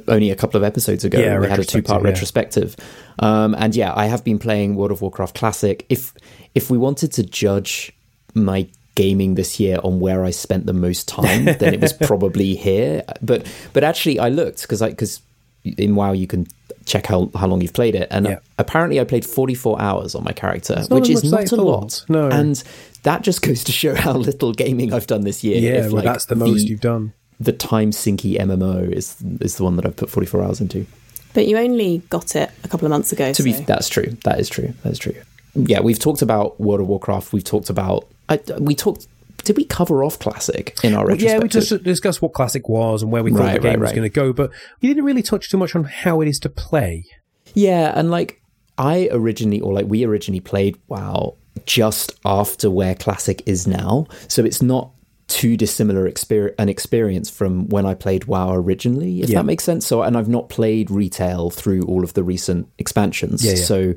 only 0.08 0.30
a 0.30 0.36
couple 0.36 0.56
of 0.56 0.64
episodes 0.64 1.04
ago, 1.04 1.18
Yeah, 1.18 1.38
we 1.38 1.46
had 1.48 1.58
a 1.58 1.64
two-part 1.64 2.02
retrospective, 2.02 2.74
retrospective. 2.74 3.16
Um, 3.18 3.54
and 3.58 3.74
yeah, 3.76 3.92
I 3.94 4.06
have 4.06 4.24
been 4.24 4.38
playing 4.38 4.76
World 4.76 4.92
of 4.92 5.02
Warcraft 5.02 5.34
Classic. 5.36 5.84
If 5.88 6.14
if 6.54 6.70
we 6.70 6.78
wanted 6.78 7.12
to 7.12 7.22
judge 7.22 7.92
my 8.34 8.68
gaming 8.94 9.34
this 9.34 9.58
year 9.58 9.78
on 9.82 10.00
where 10.00 10.24
I 10.24 10.30
spent 10.30 10.66
the 10.66 10.72
most 10.72 11.08
time, 11.08 11.44
then 11.60 11.74
it 11.74 11.80
was 11.80 11.92
probably 11.92 12.54
here. 12.54 13.02
But 13.22 13.46
but 13.72 13.84
actually, 13.84 14.18
I 14.18 14.28
looked 14.28 14.62
because 14.62 14.82
I 14.82 14.90
because 14.90 15.20
in 15.64 15.94
WoW 15.96 16.12
you 16.12 16.26
can 16.26 16.46
check 16.84 17.06
how 17.06 17.30
how 17.34 17.46
long 17.46 17.60
you've 17.62 17.72
played 17.72 17.94
it, 17.94 18.08
and 18.10 18.26
uh, 18.26 18.30
Yeah. 18.30 18.38
apparently 18.58 19.00
I 19.00 19.04
played 19.04 19.24
44 19.24 19.80
hours 19.80 20.14
on 20.14 20.22
my 20.24 20.32
character, 20.32 20.84
which 20.90 21.08
is 21.08 21.24
not 21.24 21.50
a 21.52 21.56
lot. 21.56 22.04
No. 22.08 22.28
and 22.28 22.62
that 23.02 23.22
just 23.22 23.42
goes 23.42 23.64
to 23.64 23.72
show 23.72 23.94
how 23.94 24.12
little 24.12 24.52
gaming 24.52 24.92
I've 24.92 25.06
done 25.06 25.22
this 25.22 25.42
year. 25.44 25.58
Yeah, 25.58 25.80
If, 25.80 25.86
well, 25.86 25.96
like, 25.96 26.04
that's 26.04 26.26
the 26.26 26.36
most 26.36 26.66
you've 26.68 26.80
done. 26.80 27.12
the 27.40 27.52
time 27.52 27.90
sinky 27.90 28.38
MMO 28.38 28.90
is 28.92 29.16
is 29.40 29.56
the 29.56 29.64
one 29.64 29.76
that 29.76 29.86
I've 29.86 29.96
put 29.96 30.10
44 30.10 30.42
hours 30.42 30.60
into. 30.60 30.86
but 31.34 31.46
you 31.48 31.56
only 31.58 31.98
got 32.10 32.36
it 32.36 32.50
a 32.62 32.68
couple 32.68 32.86
of 32.86 32.90
months 32.90 33.10
ago. 33.12 33.32
To 33.32 33.42
be 33.42 33.52
that's 33.52 33.88
true. 33.88 34.16
That 34.24 34.38
is 34.38 34.48
true. 34.48 34.72
That 34.82 34.92
is 34.92 34.98
true. 34.98 35.14
Yeah, 35.54 35.80
we've 35.80 35.98
talked 35.98 36.20
about 36.22 36.60
World 36.60 36.80
of 36.80 36.88
Warcraft. 36.88 37.32
We've 37.32 37.44
talked 37.44 37.70
about 37.70 38.06
I, 38.28 38.40
we 38.58 38.74
talked. 38.74 39.06
Did 39.44 39.56
we 39.58 39.64
cover 39.64 40.02
off 40.02 40.18
classic 40.18 40.78
in 40.82 40.94
our 40.94 41.06
Well, 41.06 41.16
yeah, 41.16 41.38
we 41.38 41.48
just 41.48 41.82
discussed 41.82 42.22
what 42.22 42.32
classic 42.32 42.66
was 42.68 43.02
and 43.02 43.12
where 43.12 43.22
we 43.22 43.30
thought 43.30 43.40
Right, 43.40 43.52
the 43.54 43.58
game 43.60 43.70
right, 43.72 43.80
was 43.80 43.88
right. 43.90 43.96
going 43.96 44.10
to 44.10 44.14
go, 44.14 44.32
but 44.32 44.50
we 44.80 44.88
didn't 44.88 45.04
really 45.04 45.22
touch 45.22 45.50
too 45.50 45.58
much 45.58 45.76
on 45.76 45.84
how 45.84 46.22
it 46.22 46.28
is 46.28 46.38
to 46.40 46.48
play. 46.48 47.04
Yeah, 47.52 47.92
and 47.94 48.10
like 48.10 48.40
I 48.78 49.08
originally, 49.12 49.60
or 49.60 49.74
like 49.74 49.86
we 49.86 50.02
originally 50.04 50.40
played 50.40 50.78
WoW 50.88 51.36
just 51.66 52.12
after 52.24 52.70
where 52.70 52.94
Classic 52.94 53.42
is 53.44 53.66
now, 53.66 54.06
so 54.28 54.44
it's 54.44 54.62
not 54.62 54.92
too 55.28 55.56
dissimilar 55.56 56.10
exper- 56.10 56.54
an 56.58 56.68
experience 56.68 57.28
from 57.30 57.68
when 57.68 57.84
I 57.86 57.94
played 57.94 58.24
WoW 58.24 58.54
originally, 58.54 59.20
if 59.22 59.28
Yeah. 59.30 59.40
that 59.40 59.44
makes 59.44 59.64
sense. 59.64 59.86
So, 59.86 60.02
and 60.02 60.16
I've 60.16 60.28
not 60.28 60.48
played 60.48 60.90
retail 60.90 61.50
through 61.50 61.82
all 61.82 62.02
of 62.02 62.14
the 62.14 62.22
recent 62.22 62.68
expansions, 62.78 63.44
Yeah, 63.44 63.52
yeah. 63.54 63.62
so 63.64 63.94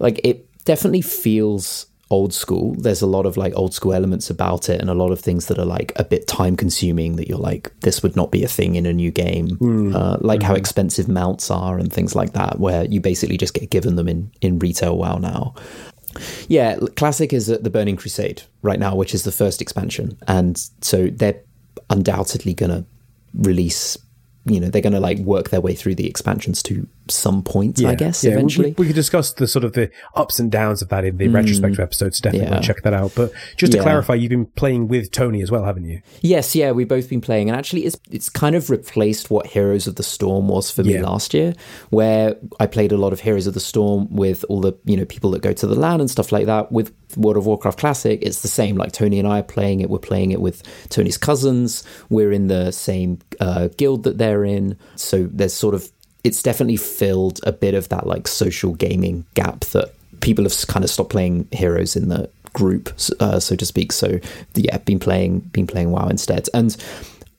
like 0.00 0.20
it 0.24 0.46
definitely 0.64 1.02
feels 1.02 1.86
old 2.12 2.34
school 2.34 2.74
there's 2.74 3.00
a 3.00 3.06
lot 3.06 3.24
of 3.24 3.38
like 3.38 3.54
old 3.56 3.72
school 3.72 3.94
elements 3.94 4.28
about 4.28 4.68
it 4.68 4.78
and 4.82 4.90
a 4.90 4.94
lot 4.94 5.10
of 5.10 5.18
things 5.18 5.46
that 5.46 5.58
are 5.58 5.64
like 5.64 5.92
a 5.96 6.04
bit 6.04 6.28
time 6.28 6.54
consuming 6.56 7.16
that 7.16 7.26
you're 7.26 7.38
like 7.38 7.72
this 7.80 8.02
would 8.02 8.14
not 8.14 8.30
be 8.30 8.44
a 8.44 8.48
thing 8.48 8.74
in 8.74 8.84
a 8.84 8.92
new 8.92 9.10
game. 9.10 9.56
Hmm. 9.56 9.96
Uh, 9.96 10.18
like 10.20 10.42
how 10.42 10.52
hmm. 10.52 10.58
expensive 10.58 11.08
mounts 11.08 11.50
are 11.50 11.78
and 11.78 11.90
things 11.90 12.14
like 12.14 12.34
that 12.34 12.60
where 12.60 12.84
you 12.84 13.00
basically 13.00 13.38
just 13.38 13.54
get 13.54 13.70
given 13.70 13.96
them 13.96 14.08
in 14.08 14.30
in 14.42 14.58
retail 14.58 14.98
wow 14.98 15.16
now. 15.16 15.54
Yeah 16.48 16.76
classic 16.96 17.32
is 17.32 17.48
at 17.48 17.64
the 17.64 17.70
burning 17.70 17.96
crusade 17.96 18.42
right 18.60 18.78
now 18.78 18.94
which 18.94 19.14
is 19.14 19.24
the 19.24 19.32
first 19.32 19.62
expansion. 19.62 20.18
And 20.28 20.58
so 20.82 21.06
they're 21.06 21.40
undoubtedly 21.88 22.52
gonna 22.52 22.84
release 23.32 23.96
you 24.44 24.60
know 24.60 24.68
they're 24.68 24.82
gonna 24.82 25.00
like 25.00 25.18
work 25.20 25.48
their 25.48 25.62
way 25.62 25.74
through 25.74 25.94
the 25.94 26.06
expansions 26.06 26.62
to 26.64 26.86
some 27.08 27.42
point 27.42 27.82
i 27.84 27.94
guess 27.94 28.22
yeah. 28.24 28.32
Eventually 28.32 28.74
We, 28.78 28.84
we 28.84 28.86
could 28.88 28.94
discuss 28.96 29.32
the 29.32 29.46
sort 29.46 29.64
of 29.64 29.72
the 29.72 29.90
ups 30.14 30.38
and 30.38 30.50
downs 30.50 30.82
of 30.82 30.88
that 30.90 31.04
in 31.04 31.16
the 31.16 31.28
retrospective 31.28 31.80
episodes. 31.80 32.20
Definitely 32.20 32.48
Mm. 32.48 32.50
Yeah. 32.52 32.60
check 32.60 32.82
that 32.82 32.92
out. 32.94 33.12
But 33.14 33.32
just 33.56 33.72
to 33.72 33.78
Yeah. 33.78 33.82
clarify, 33.84 34.14
you've 34.14 34.30
been 34.30 34.46
playing 34.46 34.88
with 34.88 35.10
Tony 35.10 35.42
as 35.42 35.50
well, 35.50 35.64
haven't 35.64 35.84
you? 35.84 36.00
Yes, 36.20 36.54
yeah, 36.54 36.70
we've 36.72 36.88
both 36.88 37.08
been 37.08 37.20
playing, 37.20 37.48
and 37.48 37.58
actually, 37.58 37.84
it's 37.84 37.96
it's 38.10 38.28
kind 38.28 38.54
of 38.56 38.70
replaced 38.70 39.30
what 39.30 39.46
Heroes 39.46 39.86
of 39.86 39.94
the 39.96 40.02
Storm 40.02 40.48
was 40.48 40.70
for 40.70 40.82
me 40.82 40.98
last 41.00 41.34
year, 41.34 41.54
where 41.90 42.36
I 42.60 42.66
played 42.66 42.92
a 42.92 42.96
lot 42.96 43.12
of 43.12 43.20
Heroes 43.20 43.46
of 43.46 43.54
the 43.54 43.60
Storm 43.60 44.08
with 44.14 44.44
all 44.48 44.60
the 44.60 44.74
you 44.84 44.96
know 44.96 45.04
people 45.04 45.30
that 45.32 45.42
go 45.42 45.52
to 45.52 45.66
the 45.66 45.74
LAN 45.74 46.00
and 46.00 46.10
stuff 46.10 46.32
like 46.32 46.46
that. 46.46 46.70
With 46.72 46.92
World 47.16 47.36
of 47.36 47.46
Warcraft 47.46 47.78
Classic, 47.78 48.18
it's 48.22 48.42
the 48.42 48.48
same. 48.48 48.76
Like 48.76 48.92
Tony 48.92 49.18
and 49.18 49.28
I 49.28 49.40
are 49.40 49.42
playing 49.44 49.80
it. 49.80 49.90
We're 49.90 49.98
playing 49.98 50.30
it 50.32 50.40
with 50.40 50.62
Tony's 50.88 51.18
cousins. 51.18 51.84
We're 52.10 52.32
in 52.32 52.48
the 52.48 52.70
same 52.72 53.18
uh, 53.40 53.68
guild 53.76 54.04
that 54.04 54.18
they're 54.18 54.44
in, 54.44 54.76
so 54.96 55.28
there's 55.32 55.54
sort 55.54 55.74
of 55.74 55.90
it's 56.24 56.42
definitely 56.42 56.76
filled 56.76 57.40
a 57.44 57.52
bit 57.52 57.74
of 57.74 57.88
that 57.88 58.06
like 58.06 58.28
social 58.28 58.74
gaming 58.74 59.24
gap 59.34 59.60
that 59.66 59.92
people 60.20 60.44
have 60.44 60.66
kind 60.68 60.84
of 60.84 60.90
stopped 60.90 61.10
playing 61.10 61.48
Heroes 61.52 61.96
in 61.96 62.08
the 62.08 62.30
group, 62.52 62.90
uh, 63.20 63.40
so 63.40 63.56
to 63.56 63.66
speak. 63.66 63.92
So 63.92 64.18
yeah, 64.54 64.78
been 64.78 64.98
playing 64.98 65.40
been 65.40 65.66
playing 65.66 65.90
WoW 65.90 66.08
instead, 66.08 66.48
and 66.54 66.76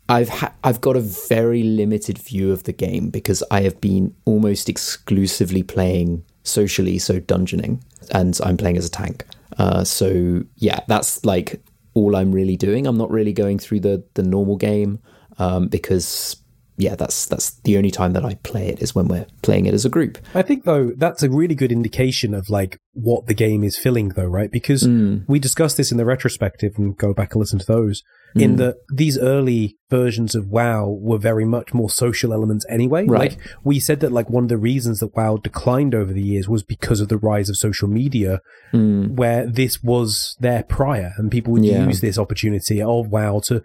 I've 0.10 0.30
ha- 0.30 0.54
I've 0.63 0.82
got 0.82 0.96
a 0.96 1.02
very 1.02 1.63
limited 1.63 2.17
view 2.17 2.52
of 2.52 2.63
the 2.63 2.74
game 2.74 3.10
because 3.10 3.43
I 3.50 3.62
have 3.62 3.80
been 3.80 4.13
almost 4.26 4.69
exclusively 4.69 5.63
playing 5.63 6.24
socially, 6.43 7.00
so 7.00 7.19
dungeoning, 7.19 7.82
and 8.12 8.38
I'm 8.43 8.58
playing 8.58 8.78
as 8.78 8.86
a 8.86 8.91
tank. 8.91 9.26
Uh, 9.58 9.84
so 9.84 10.43
yeah, 10.58 10.82
that's 10.88 11.24
like 11.26 11.62
all 11.93 12.15
I'm 12.15 12.32
really 12.32 12.58
doing. 12.58 12.88
I'm 12.88 12.98
not 12.98 13.12
really 13.12 13.34
going 13.34 13.60
through 13.60 13.82
the 13.82 14.04
the 14.15 14.24
normal 14.24 14.58
game 14.58 15.00
um, 15.39 15.67
because 15.67 16.36
yeah, 16.78 16.96
that's 16.96 17.26
that's 17.26 17.52
the 17.62 17.78
only 17.78 17.92
time 17.92 18.14
that 18.14 18.26
I 18.26 18.36
play 18.36 18.68
it 18.68 18.82
is 18.82 18.96
when 18.96 19.08
we're 19.08 19.28
playing 19.42 19.66
it 19.68 19.74
as 19.74 19.86
a 19.86 19.90
group. 19.90 20.18
I 20.34 20.42
think 20.42 20.64
though 20.66 20.92
that's 20.98 21.22
a 21.24 21.30
really 21.30 21.56
good 21.56 21.72
indication 21.72 22.34
of 22.34 22.50
like 22.50 22.80
what 22.94 23.28
the 23.28 23.34
game 23.34 23.64
is 23.64 23.78
filling 23.78 24.10
though, 24.10 24.26
right? 24.26 24.52
Because 24.52 24.84
Mm. 24.84 25.24
we 25.28 25.40
discussed 25.40 25.78
this 25.78 25.92
in 25.92 25.98
the 25.98 26.06
retrospective 26.06 26.74
and 26.78 26.98
go 26.98 27.14
back 27.14 27.34
and 27.34 27.40
listen 27.40 27.60
to 27.60 27.66
those. 27.66 28.02
Mm. 28.36 28.42
In 28.42 28.56
that 28.56 28.78
these 28.92 29.18
early 29.20 29.76
versions 29.92 30.34
of 30.34 30.48
WoW 30.48 30.98
were 31.00 31.20
very 31.20 31.46
much 31.46 31.72
more 31.72 31.90
social 31.90 32.34
elements 32.34 32.66
anyway. 32.68 33.06
Right. 33.06 33.32
Like 33.32 33.40
we 33.64 33.80
said 33.80 34.00
that 34.00 34.12
like 34.12 34.28
one 34.32 34.44
of 34.46 34.50
the 34.50 34.58
reasons 34.58 35.00
that 35.00 35.16
WoW 35.16 35.38
declined 35.38 35.94
over 35.94 36.12
the 36.12 36.22
years 36.24 36.50
was 36.50 36.64
because 36.64 37.00
of 37.00 37.10
the 37.10 37.18
rise 37.18 37.48
of 37.50 37.58
social 37.58 37.88
media, 37.88 38.40
where 38.72 39.46
this 39.46 39.84
was 39.84 40.36
there 40.40 40.64
prior 40.64 41.12
and 41.18 41.30
people 41.32 41.54
would 41.54 41.62
Mm. 41.62 41.72
Yeah. 41.72 41.86
use 41.88 42.02
this 42.02 42.18
opportunity 42.18 42.82
of 42.82 43.08
WoW 43.10 43.40
to 43.46 43.62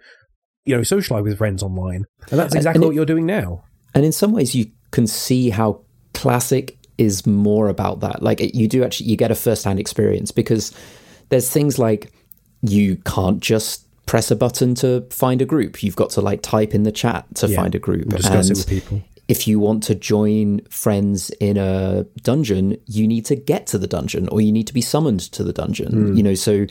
you 0.65 0.75
know, 0.75 0.83
socialize 0.83 1.23
with 1.23 1.37
friends 1.37 1.63
online. 1.63 2.05
And 2.31 2.39
that's 2.39 2.55
exactly 2.55 2.77
and 2.79 2.85
what 2.85 2.91
it- 2.91 2.95
you're 2.95 3.05
doing 3.05 3.25
now. 3.25 3.63
And 3.95 4.05
in 4.05 4.11
some 4.11 4.31
ways, 4.33 4.53
you 4.55 4.67
can 4.91 5.07
see 5.07 5.49
how 5.49 5.81
classic 6.13 6.77
is 6.97 7.25
more 7.25 7.69
about 7.69 8.01
that. 8.01 8.21
Like 8.21 8.39
you 8.53 8.67
do 8.67 8.83
actually, 8.83 9.07
you 9.09 9.15
get 9.17 9.31
a 9.31 9.35
first-hand 9.35 9.79
experience 9.79 10.31
because 10.31 10.71
there's 11.29 11.49
things 11.49 11.79
like 11.79 12.11
you 12.61 12.97
can't 12.97 13.39
just 13.39 13.85
press 14.05 14.29
a 14.31 14.35
button 14.35 14.75
to 14.75 15.05
find 15.09 15.41
a 15.41 15.45
group. 15.45 15.81
You've 15.81 15.95
got 15.95 16.09
to 16.11 16.21
like 16.21 16.41
type 16.41 16.75
in 16.75 16.83
the 16.83 16.91
chat 16.91 17.25
to 17.35 17.47
Yeah, 17.47 17.55
find 17.55 17.73
a 17.73 17.79
group. 17.79 18.03
and 18.03 18.17
discuss 18.17 18.49
it 18.49 18.57
with 18.57 18.67
people. 18.67 19.01
If 19.27 19.47
you 19.47 19.59
want 19.59 19.83
to 19.83 19.95
join 19.95 20.61
friends 20.69 21.29
in 21.39 21.57
a 21.57 22.03
dungeon, 22.23 22.77
you 22.87 23.07
need 23.07 23.25
to 23.27 23.35
get 23.35 23.67
to 23.67 23.77
the 23.77 23.85
dungeon 23.87 24.27
or 24.29 24.41
you 24.41 24.51
need 24.51 24.65
to 24.67 24.73
be 24.73 24.81
summoned 24.81 25.19
to 25.33 25.43
the 25.43 25.53
dungeon. 25.53 25.91
Hmm. 26.09 26.17
You 26.17 26.23
know, 26.23 26.33
so 26.33 26.65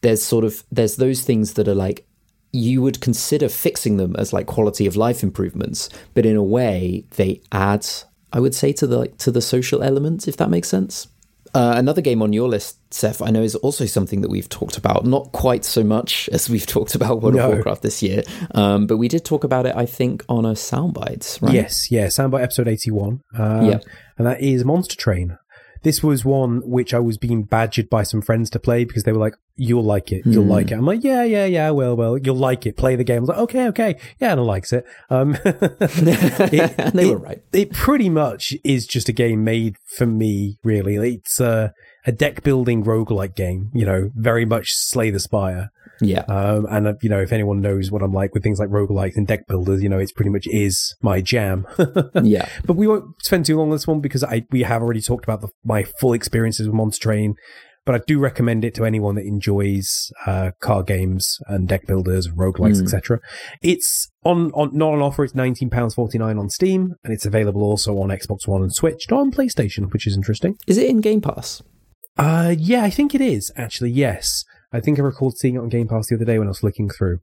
there's 0.00 0.22
sort 0.22 0.44
of 0.44 0.62
there's 0.72 0.96
those 0.96 1.22
things 1.22 1.54
that 1.54 1.66
are 1.68 1.74
like 1.74 2.06
you 2.54 2.80
would 2.82 3.00
consider 3.00 3.48
fixing 3.48 3.96
them 3.96 4.14
as 4.16 4.32
like 4.32 4.46
quality 4.46 4.86
of 4.86 4.96
life 4.96 5.22
improvements, 5.22 5.88
but 6.14 6.24
in 6.24 6.36
a 6.36 6.42
way 6.42 7.04
they 7.16 7.40
add, 7.50 7.84
I 8.32 8.38
would 8.40 8.54
say, 8.54 8.72
to 8.74 8.86
the 8.86 9.08
to 9.24 9.30
the 9.30 9.40
social 9.42 9.82
element, 9.82 10.28
if 10.28 10.36
that 10.38 10.50
makes 10.50 10.68
sense. 10.68 11.08
Uh, 11.54 11.74
another 11.76 12.00
game 12.00 12.20
on 12.20 12.32
your 12.32 12.48
list, 12.48 12.78
Seth, 12.92 13.22
I 13.22 13.30
know 13.30 13.42
is 13.42 13.54
also 13.54 13.86
something 13.86 14.22
that 14.22 14.28
we've 14.28 14.48
talked 14.48 14.76
about, 14.76 15.04
not 15.06 15.30
quite 15.30 15.64
so 15.64 15.84
much 15.84 16.28
as 16.32 16.50
we've 16.50 16.66
talked 16.66 16.94
about 16.96 17.22
World 17.22 17.36
No. 17.36 17.46
of 17.48 17.54
Warcraft 17.54 17.82
this 17.82 18.02
year, 18.02 18.22
um, 18.56 18.86
but 18.88 18.96
we 18.96 19.06
did 19.06 19.24
talk 19.24 19.44
about 19.44 19.64
it, 19.66 19.74
I 19.76 19.86
think, 19.86 20.24
on 20.28 20.44
a 20.44 20.54
soundbite, 20.54 21.40
right? 21.42 21.54
Yes, 21.54 21.90
yeah, 21.92 22.06
Soundbite 22.06 22.42
episode 22.42 22.66
81. 22.66 23.20
Uh, 23.38 23.60
Yeah. 23.70 23.78
And 24.18 24.26
that 24.26 24.40
is 24.40 24.64
Monster 24.64 24.96
Train. 24.96 25.38
this 25.84 26.02
was 26.02 26.24
one 26.24 26.60
which 26.64 26.92
I 26.94 26.98
was 26.98 27.18
being 27.18 27.44
badgered 27.44 27.88
by 27.90 28.02
some 28.04 28.22
friends 28.22 28.48
to 28.50 28.58
play 28.58 28.84
because 28.84 29.04
they 29.04 29.12
were 29.12 29.18
like, 29.26 29.34
"You'll 29.56 29.84
like 29.84 30.12
it, 30.12 30.22
you'll 30.26 30.44
Hmm. 30.44 30.50
like 30.50 30.70
it." 30.70 30.74
I'm 30.74 30.86
like, 30.86 31.04
"Yeah, 31.04 31.22
yeah, 31.24 31.44
yeah, 31.46 31.70
well, 31.70 31.96
well, 31.96 32.18
you'll 32.18 32.36
like 32.36 32.66
it. 32.66 32.76
Play 32.76 32.96
the 32.96 33.04
game." 33.04 33.18
I 33.18 33.20
was 33.20 33.28
like, 33.30 33.38
"Okay, 33.38 33.66
okay, 33.68 33.96
yeah," 34.20 34.32
and 34.32 34.40
I 34.40 34.42
likes 34.44 34.72
it. 34.72 34.84
Um, 35.10 35.36
it, 35.44 36.76
they 36.94 37.04
it- 37.04 37.10
were 37.10 37.18
right. 37.18 37.42
It 37.52 37.72
pretty 37.72 38.08
much 38.08 38.54
is 38.64 38.86
just 38.86 39.08
a 39.08 39.12
game 39.12 39.44
made 39.44 39.76
for 39.96 40.06
me. 40.06 40.58
Really, 40.64 40.96
it's 40.96 41.40
a, 41.40 41.72
a 42.06 42.12
deck 42.12 42.42
building 42.42 42.84
roguelike 42.84 43.34
game. 43.34 43.70
You 43.74 43.86
know, 43.86 44.10
very 44.14 44.44
much 44.44 44.72
Slay 44.72 45.10
the 45.10 45.20
Spire. 45.20 45.70
Yeah. 46.00 46.22
Um, 46.22 46.66
and 46.70 46.88
uh, 46.88 46.94
you 47.02 47.08
know, 47.08 47.20
if 47.20 47.32
anyone 47.32 47.60
knows 47.60 47.92
what 47.92 48.02
I'm 48.02 48.12
like 48.12 48.34
with 48.34 48.42
things 48.42 48.58
like 48.58 48.68
roguelikes 48.68 49.12
and 49.14 49.28
deck 49.28 49.46
builders, 49.46 49.80
you 49.82 49.88
know, 49.88 49.98
it's 50.00 50.10
pretty 50.10 50.30
much 50.30 50.46
is 50.48 50.94
my 51.02 51.20
jam. 51.20 51.66
yeah. 52.22 52.48
But 52.66 52.74
we 52.74 52.88
won't 52.88 53.04
spend 53.22 53.46
too 53.46 53.56
long 53.56 53.68
on 53.68 53.72
this 53.76 53.86
one 53.86 54.00
because 54.00 54.24
I 54.24 54.44
we 54.50 54.62
have 54.62 54.82
already 54.82 55.00
talked 55.00 55.24
about 55.24 55.40
the, 55.40 55.48
my 55.64 55.84
full 56.00 56.12
experiences 56.12 56.66
with 56.66 56.74
Monster 56.74 57.02
Train. 57.04 57.34
But 57.86 57.94
I 57.96 57.98
do 58.06 58.18
recommend 58.18 58.64
it 58.64 58.74
to 58.76 58.84
anyone 58.86 59.14
that 59.16 59.26
enjoys 59.26 60.10
uh, 60.26 60.52
card 60.60 60.86
games 60.86 61.38
and 61.46 61.68
deck 61.68 61.86
builders, 61.86 62.28
roguelikes, 62.28 62.78
Mm. 62.80 62.84
etc. 62.84 63.20
It's 63.62 64.10
on, 64.24 64.50
on 64.52 64.70
not 64.76 64.94
on 64.94 65.00
offer. 65.02 65.22
It's 65.24 65.34
nineteen 65.34 65.68
pounds 65.70 65.94
forty 65.94 66.16
nine 66.18 66.38
on 66.38 66.48
Steam, 66.48 66.94
and 67.04 67.12
it's 67.12 67.26
available 67.26 67.62
also 67.62 67.98
on 67.98 68.08
Xbox 68.08 68.46
One 68.48 68.62
and 68.62 68.74
Switch, 68.74 69.10
not 69.10 69.20
on 69.20 69.30
PlayStation, 69.30 69.92
which 69.92 70.06
is 70.06 70.16
interesting. 70.16 70.56
Is 70.66 70.78
it 70.78 70.88
in 70.88 71.00
Game 71.02 71.20
Pass? 71.20 71.62
Uh, 72.16 72.54
yeah, 72.56 72.84
I 72.84 72.90
think 72.90 73.14
it 73.14 73.20
is 73.20 73.52
actually. 73.56 73.90
Yes, 73.90 74.44
I 74.72 74.80
think 74.80 74.98
I 74.98 75.02
recalled 75.02 75.36
seeing 75.36 75.56
it 75.56 75.58
on 75.58 75.68
Game 75.68 75.88
Pass 75.88 76.06
the 76.06 76.14
other 76.16 76.24
day 76.24 76.38
when 76.38 76.48
I 76.48 76.50
was 76.50 76.62
looking 76.62 76.88
through. 76.88 77.18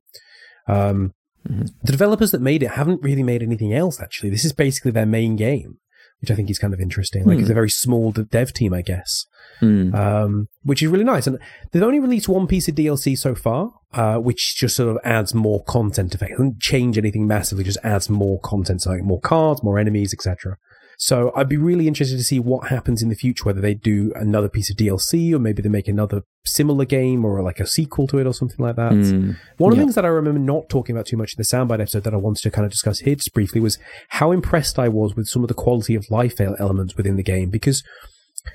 Um, 0.67 1.13
Mhm. 1.49 1.69
The 1.81 1.91
developers 1.91 2.29
that 2.31 2.39
made 2.41 2.61
it 2.61 2.69
haven't 2.71 3.01
really 3.01 3.23
made 3.23 3.41
anything 3.41 3.73
else. 3.73 3.99
Actually, 3.99 4.29
this 4.29 4.45
is 4.45 4.53
basically 4.53 4.91
their 4.91 5.07
main 5.07 5.35
game, 5.35 5.77
which 6.21 6.31
I 6.31 6.35
think 6.35 6.49
is 6.49 6.59
kind 6.59 6.73
of 6.73 6.79
interesting. 6.79 7.25
Like, 7.25 7.37
Hmm. 7.37 7.41
it's 7.41 7.49
a 7.49 7.53
very 7.55 7.69
small 7.69 8.11
dev 8.11 8.53
team, 8.53 8.73
I 8.73 8.81
guess, 8.81 9.25
Hmm. 9.59 9.93
um, 9.95 10.47
which 10.63 10.81
is 10.83 10.89
really 10.89 11.03
nice. 11.03 11.27
And 11.27 11.37
they've 11.71 11.83
only 11.83 11.99
released 11.99 12.29
one 12.29 12.47
piece 12.47 12.67
of 12.67 12.75
DLC 12.75 13.15
so 13.17 13.33
far, 13.35 13.71
uh, 13.93 14.17
which 14.17 14.55
just 14.55 14.75
sort 14.75 14.89
of 14.95 14.97
adds 15.03 15.33
more 15.33 15.63
content. 15.63 16.13
Effect 16.15 16.31
it 16.31 16.35
doesn't 16.37 16.59
change 16.59 16.97
anything 16.97 17.27
massively; 17.27 17.63
just 17.63 17.79
adds 17.83 18.09
more 18.09 18.39
content, 18.41 18.81
so 18.83 18.91
like 18.91 19.03
more 19.03 19.19
cards, 19.19 19.63
more 19.63 19.77
enemies, 19.79 20.13
etc. 20.13 20.57
So 21.03 21.31
I'd 21.35 21.49
be 21.49 21.57
really 21.57 21.87
interested 21.87 22.17
to 22.17 22.23
see 22.23 22.39
what 22.39 22.67
happens 22.67 23.01
in 23.01 23.09
the 23.09 23.15
future, 23.15 23.43
whether 23.45 23.59
they 23.59 23.73
do 23.73 24.13
another 24.15 24.47
piece 24.47 24.69
of 24.69 24.77
DLC 24.77 25.33
or 25.33 25.39
maybe 25.39 25.63
they 25.63 25.67
make 25.67 25.87
another 25.87 26.21
similar 26.45 26.85
game 26.85 27.25
or 27.25 27.41
like 27.41 27.59
a 27.59 27.65
sequel 27.65 28.05
to 28.09 28.19
it 28.19 28.27
or 28.27 28.33
something 28.35 28.63
like 28.63 28.75
that. 28.75 28.91
Hmm. 28.93 29.31
One 29.57 29.71
of 29.73 29.77
the 29.79 29.83
things 29.83 29.95
that 29.95 30.05
I 30.05 30.09
remember 30.09 30.39
not 30.39 30.69
talking 30.69 30.95
about 30.95 31.07
too 31.07 31.17
much 31.17 31.33
in 31.33 31.37
the 31.37 31.43
soundbite 31.43 31.79
episode 31.81 32.03
that 32.03 32.13
I 32.13 32.17
wanted 32.17 32.43
to 32.43 32.51
kind 32.51 32.65
of 32.65 32.71
discuss 32.71 32.99
here 32.99 33.15
just 33.15 33.33
briefly 33.33 33.59
was 33.59 33.79
how 34.09 34.31
impressed 34.31 34.77
I 34.77 34.89
was 34.89 35.15
with 35.15 35.25
some 35.27 35.41
of 35.43 35.47
the 35.47 35.55
quality 35.55 35.95
of 35.95 36.05
life 36.11 36.39
el- 36.39 36.55
elements 36.59 36.95
within 36.95 37.15
the 37.15 37.23
game. 37.23 37.49
Because 37.49 37.81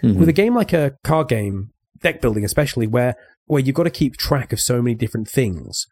Mhm. 0.05 0.15
with 0.17 0.29
a 0.29 0.33
game 0.33 0.55
like 0.55 0.73
a 0.73 0.95
card 1.03 1.27
game, 1.29 1.71
deck 2.01 2.21
building 2.21 2.45
especially, 2.45 2.87
where 2.87 3.17
where 3.47 3.61
you've 3.63 3.75
got 3.77 3.85
to 3.85 3.91
keep 3.91 4.17
track 4.17 4.53
of 4.53 4.61
so 4.61 4.81
many 4.81 4.95
different 4.95 5.29
things, 5.29 5.87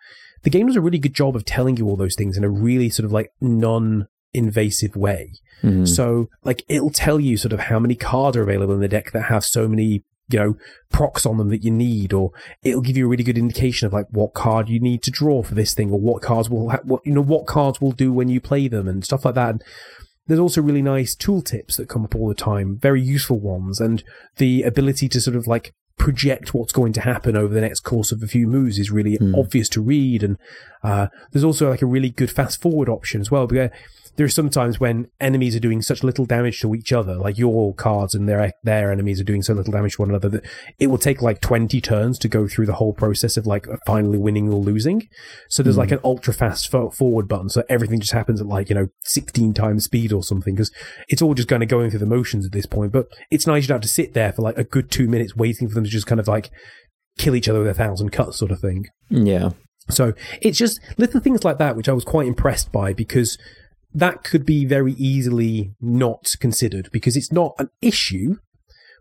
the 0.44 0.50
game 0.50 0.66
does 0.68 0.76
a 0.76 0.80
really 0.80 0.98
good 0.98 1.14
job 1.14 1.34
of 1.34 1.44
telling 1.44 1.76
you 1.76 1.88
all 1.88 1.96
those 1.96 2.14
things 2.16 2.36
in 2.36 2.42
a 2.44 2.48
really 2.50 2.90
sort 2.90 3.04
of 3.04 3.10
like 3.12 3.30
non-invasive 4.34 4.96
way. 4.96 5.32
Hmm. 5.60 5.86
So, 5.86 6.28
like, 6.42 6.64
it'll 6.68 6.90
tell 6.90 7.20
you 7.20 7.36
sort 7.36 7.52
of 7.52 7.60
how 7.60 7.78
many 7.78 7.94
cards 7.94 8.36
are 8.36 8.42
available 8.42 8.74
in 8.74 8.80
the 8.80 8.88
deck 8.88 9.12
that 9.12 9.24
have 9.24 9.44
so 9.44 9.68
many, 9.68 10.02
you 10.28 10.38
know, 10.38 10.56
procs 10.90 11.24
on 11.24 11.38
them 11.38 11.48
that 11.50 11.64
you 11.64 11.70
need, 11.70 12.12
or 12.12 12.30
it'll 12.62 12.82
give 12.82 12.96
you 12.96 13.06
a 13.06 13.08
really 13.08 13.24
good 13.24 13.38
indication 13.38 13.86
of 13.86 13.92
like 13.92 14.06
what 14.10 14.34
card 14.34 14.68
you 14.68 14.80
need 14.80 15.02
to 15.04 15.10
draw 15.10 15.42
for 15.42 15.54
this 15.54 15.74
thing, 15.74 15.90
or 15.90 16.00
what 16.00 16.22
cards 16.22 16.50
will, 16.50 16.70
ha- 16.70 16.80
what 16.82 17.00
you 17.04 17.12
know, 17.14 17.22
what 17.22 17.46
cards 17.46 17.80
will 17.80 17.92
do 17.92 18.12
when 18.12 18.28
you 18.28 18.40
play 18.40 18.68
them, 18.68 18.88
and 18.88 19.04
stuff 19.04 19.24
like 19.24 19.34
that. 19.34 19.50
And 19.50 19.64
there's 20.26 20.40
also 20.40 20.62
really 20.62 20.82
nice 20.82 21.14
tooltips 21.14 21.76
that 21.76 21.88
come 21.88 22.04
up 22.04 22.14
all 22.14 22.28
the 22.28 22.34
time, 22.34 22.78
very 22.78 23.00
useful 23.00 23.38
ones, 23.38 23.80
and 23.80 24.02
the 24.36 24.62
ability 24.62 25.08
to 25.10 25.20
sort 25.20 25.36
of 25.36 25.46
like 25.46 25.74
project 25.96 26.52
what's 26.52 26.72
going 26.72 26.92
to 26.92 27.00
happen 27.00 27.36
over 27.36 27.54
the 27.54 27.60
next 27.60 27.80
course 27.80 28.10
of 28.10 28.22
a 28.22 28.26
few 28.26 28.46
moves 28.46 28.78
is 28.78 28.90
really 28.90 29.16
obvious 29.34 29.68
to 29.68 29.80
read. 29.80 30.22
And 30.22 30.36
uh, 30.82 31.06
there's 31.30 31.44
also 31.44 31.70
like 31.70 31.82
a 31.82 31.86
really 31.86 32.10
good 32.10 32.30
fast 32.30 32.60
forward 32.60 32.88
option 32.88 33.20
as 33.20 33.30
well. 33.30 33.46
Because 33.46 33.70
there 34.16 34.26
are 34.26 34.30
sometimes 34.30 34.78
when 34.78 35.08
enemies 35.20 35.56
are 35.56 35.60
doing 35.60 35.82
such 35.82 36.04
little 36.04 36.24
damage 36.24 36.60
to 36.60 36.74
each 36.74 36.92
other, 36.92 37.16
like 37.16 37.38
your 37.38 37.74
cards 37.74 38.14
and 38.14 38.28
their 38.28 38.52
their 38.62 38.92
enemies 38.92 39.20
are 39.20 39.24
doing 39.24 39.42
so 39.42 39.54
little 39.54 39.72
damage 39.72 39.94
to 39.96 40.02
one 40.02 40.10
another 40.10 40.28
that 40.28 40.44
it 40.78 40.86
will 40.88 40.98
take 40.98 41.20
like 41.22 41.40
20 41.40 41.80
turns 41.80 42.18
to 42.20 42.28
go 42.28 42.46
through 42.46 42.66
the 42.66 42.74
whole 42.74 42.92
process 42.92 43.36
of 43.36 43.46
like 43.46 43.66
finally 43.86 44.18
winning 44.18 44.52
or 44.52 44.60
losing. 44.60 45.08
So 45.48 45.62
there's 45.62 45.76
like 45.76 45.88
hmm. 45.88 45.94
an 45.94 46.00
ultra 46.04 46.32
fast 46.32 46.70
fo- 46.70 46.90
forward 46.90 47.28
button, 47.28 47.48
so 47.48 47.64
everything 47.68 48.00
just 48.00 48.12
happens 48.12 48.40
at 48.40 48.46
like 48.46 48.68
you 48.68 48.74
know 48.74 48.88
16 49.04 49.54
times 49.54 49.84
speed 49.84 50.12
or 50.12 50.22
something 50.22 50.54
because 50.54 50.70
it's 51.08 51.22
all 51.22 51.34
just 51.34 51.48
kind 51.48 51.62
of 51.62 51.68
going 51.68 51.90
through 51.90 52.00
the 52.00 52.06
motions 52.06 52.46
at 52.46 52.52
this 52.52 52.66
point. 52.66 52.92
But 52.92 53.06
it's 53.30 53.46
nice 53.46 53.64
you 53.64 53.68
don't 53.68 53.76
have 53.76 53.82
to 53.82 53.88
sit 53.88 54.14
there 54.14 54.32
for 54.32 54.42
like 54.42 54.58
a 54.58 54.64
good 54.64 54.90
two 54.90 55.08
minutes 55.08 55.36
waiting 55.36 55.68
for 55.68 55.74
them 55.74 55.84
to 55.84 55.90
just 55.90 56.06
kind 56.06 56.20
of 56.20 56.28
like 56.28 56.50
kill 57.18 57.34
each 57.34 57.48
other 57.48 57.60
with 57.60 57.68
a 57.68 57.74
thousand 57.74 58.10
cuts, 58.10 58.38
sort 58.38 58.50
of 58.50 58.60
thing. 58.60 58.86
Yeah. 59.08 59.50
So 59.90 60.14
it's 60.40 60.56
just 60.56 60.80
little 60.96 61.20
things 61.20 61.44
like 61.44 61.58
that 61.58 61.76
which 61.76 61.88
I 61.88 61.92
was 61.92 62.04
quite 62.04 62.26
impressed 62.26 62.72
by 62.72 62.92
because 62.94 63.36
that 63.94 64.24
could 64.24 64.44
be 64.44 64.64
very 64.64 64.92
easily 64.94 65.72
not 65.80 66.34
considered 66.40 66.90
because 66.92 67.16
it's 67.16 67.32
not 67.32 67.54
an 67.58 67.70
issue, 67.80 68.36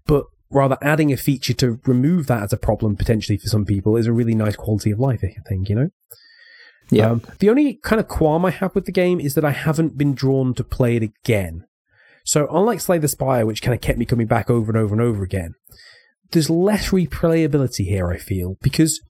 but 0.05 0.25
rather 0.51 0.77
adding 0.81 1.11
a 1.11 1.17
feature 1.17 1.53
to 1.53 1.79
remove 1.85 2.27
that 2.27 2.43
as 2.43 2.53
a 2.53 2.57
problem 2.57 2.95
potentially 2.95 3.37
for 3.37 3.47
some 3.47 3.65
people 3.65 3.97
is 3.97 4.05
a 4.05 4.13
really 4.13 4.35
nice 4.35 4.55
quality 4.55 4.91
of 4.91 4.99
life, 4.99 5.21
I 5.23 5.33
think, 5.49 5.67
you 5.67 5.75
know? 5.75 5.89
Yeah. 6.91 7.09
Um, 7.09 7.23
the 7.39 7.49
only 7.49 7.75
kind 7.75 7.99
of 7.99 8.07
qualm 8.07 8.45
I 8.45 8.51
have 8.51 8.75
with 8.75 8.85
the 8.85 8.91
game 8.91 9.19
is 9.19 9.33
that 9.33 9.45
I 9.45 9.51
haven't 9.51 9.97
been 9.97 10.13
drawn 10.13 10.53
to 10.53 10.63
play 10.63 10.95
it 10.95 11.03
again. 11.03 11.65
So 12.23 12.47
unlike 12.51 12.79
Slay 12.79 12.99
the 12.99 13.07
Spire, 13.07 13.45
which 13.45 13.61
kind 13.61 13.73
of 13.73 13.81
kept 13.81 13.97
me 13.97 14.05
coming 14.05 14.27
back 14.27 14.49
over 14.49 14.71
and 14.71 14.77
over 14.77 14.93
and 14.93 15.01
over 15.01 15.23
again, 15.23 15.55
there's 16.31 16.49
less 16.49 16.89
replayability 16.89 17.85
here, 17.85 18.11
I 18.11 18.17
feel, 18.17 18.57
because 18.61 19.01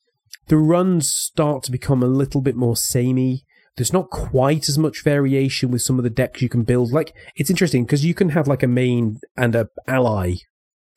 the 0.47 0.57
runs 0.57 1.13
start 1.13 1.63
to 1.63 1.71
become 1.71 2.01
a 2.01 2.07
little 2.07 2.41
bit 2.41 2.55
more 2.55 2.75
samey. 2.75 3.43
There's 3.75 3.93
not 3.93 4.09
quite 4.09 4.69
as 4.69 4.77
much 4.77 5.03
variation 5.03 5.71
with 5.71 5.81
some 5.81 5.97
of 5.97 6.03
the 6.03 6.09
decks 6.09 6.41
you 6.41 6.49
can 6.49 6.63
build. 6.63 6.91
Like, 6.91 7.13
it's 7.35 7.49
interesting 7.49 7.85
because 7.85 8.05
you 8.05 8.13
can 8.13 8.29
have 8.29 8.47
like 8.47 8.61
a 8.63 8.67
main 8.67 9.19
and 9.35 9.55
a 9.55 9.69
ally 9.87 10.35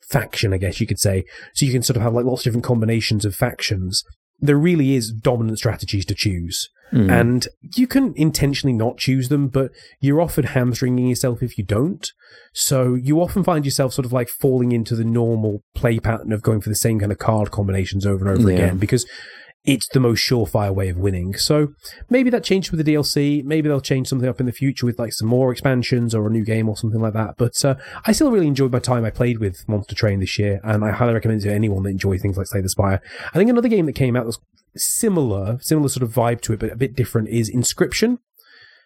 faction, 0.09 0.53
I 0.53 0.57
guess 0.57 0.79
you 0.79 0.87
could 0.87 0.99
say. 0.99 1.25
So 1.53 1.65
you 1.65 1.71
can 1.71 1.81
sort 1.83 1.97
of 1.97 2.03
have 2.03 2.13
like 2.13 2.25
lots 2.25 2.41
of 2.41 2.45
different 2.45 2.65
combinations 2.65 3.25
of 3.25 3.35
factions. 3.35 4.03
There 4.39 4.57
really 4.57 4.93
is 4.93 5.11
dominant 5.11 5.57
strategies 5.57 6.05
to 6.05 6.15
choose. 6.15 6.69
Hmm. 6.91 7.09
And 7.09 7.47
you 7.75 7.87
can 7.87 8.13
intentionally 8.15 8.71
not 8.73 8.97
choose 8.97 9.27
them, 9.27 9.47
but 9.49 9.71
you're 9.99 10.21
often 10.21 10.45
hamstringing 10.45 11.07
yourself 11.07 11.43
if 11.43 11.57
you 11.57 11.65
don't. 11.65 12.09
So 12.53 12.93
you 12.93 13.19
often 13.19 13.43
find 13.43 13.65
yourself 13.65 13.93
sort 13.93 14.05
of 14.05 14.13
like 14.13 14.29
falling 14.29 14.71
into 14.71 14.95
the 14.95 15.03
normal 15.03 15.63
play 15.75 15.99
pattern 15.99 16.31
of 16.31 16.43
going 16.43 16.61
for 16.61 16.69
the 16.69 16.75
same 16.75 16.99
kind 16.99 17.11
of 17.11 17.17
card 17.17 17.51
combinations 17.51 18.05
over 18.05 18.25
and 18.29 18.39
over 18.39 18.49
Yeah. 18.49 18.57
again 18.57 18.77
because 18.77 19.05
it's 19.67 19.89
the 19.89 19.99
most 19.99 20.21
surefire 20.21 20.73
way 20.73 20.87
of 20.87 20.97
winning. 20.97 21.35
So 21.35 21.73
maybe 22.09 22.29
that 22.29 22.45
changed 22.45 22.71
with 22.71 22.83
the 22.83 22.93
DLC. 22.93 23.43
Maybe 23.43 23.67
they'll 23.67 23.81
change 23.81 24.07
something 24.07 24.27
up 24.27 24.39
in 24.39 24.45
the 24.45 24.53
future 24.53 24.85
with 24.85 24.97
like 24.97 25.11
some 25.11 25.27
more 25.27 25.51
expansions 25.51 26.15
or 26.15 26.25
a 26.25 26.29
new 26.31 26.45
game 26.45 26.69
or 26.69 26.77
something 26.77 27.01
like 27.01 27.13
that. 27.13 27.35
But 27.37 27.63
uh, 27.65 27.75
I 28.05 28.13
still 28.13 28.31
really 28.31 28.47
enjoyed 28.47 28.71
my 28.71 28.79
time 28.79 29.03
I 29.03 29.09
played 29.09 29.39
with 29.39 29.67
Monster 29.67 29.93
Train 29.93 30.21
this 30.21 30.39
year, 30.39 30.61
and 30.63 30.85
I 30.85 30.91
highly 30.91 31.13
recommend 31.13 31.41
it 31.41 31.49
to 31.49 31.53
anyone 31.53 31.83
that 31.83 31.89
enjoys 31.89 32.21
things 32.21 32.37
like 32.37 32.47
Slay 32.47 32.61
the 32.61 32.69
Spire. 32.69 33.01
I 33.33 33.37
think 33.37 33.49
another 33.49 33.67
game 33.67 33.85
that 33.87 33.93
came 33.93 34.15
out 34.15 34.23
that's 34.23 34.39
similar, 34.77 35.59
similar 35.59 35.89
sort 35.89 36.03
of 36.03 36.13
vibe 36.13 36.39
to 36.41 36.53
it, 36.53 36.59
but 36.59 36.71
a 36.71 36.77
bit 36.77 36.95
different 36.95 37.27
is 37.27 37.53
Inscryption. 37.53 38.19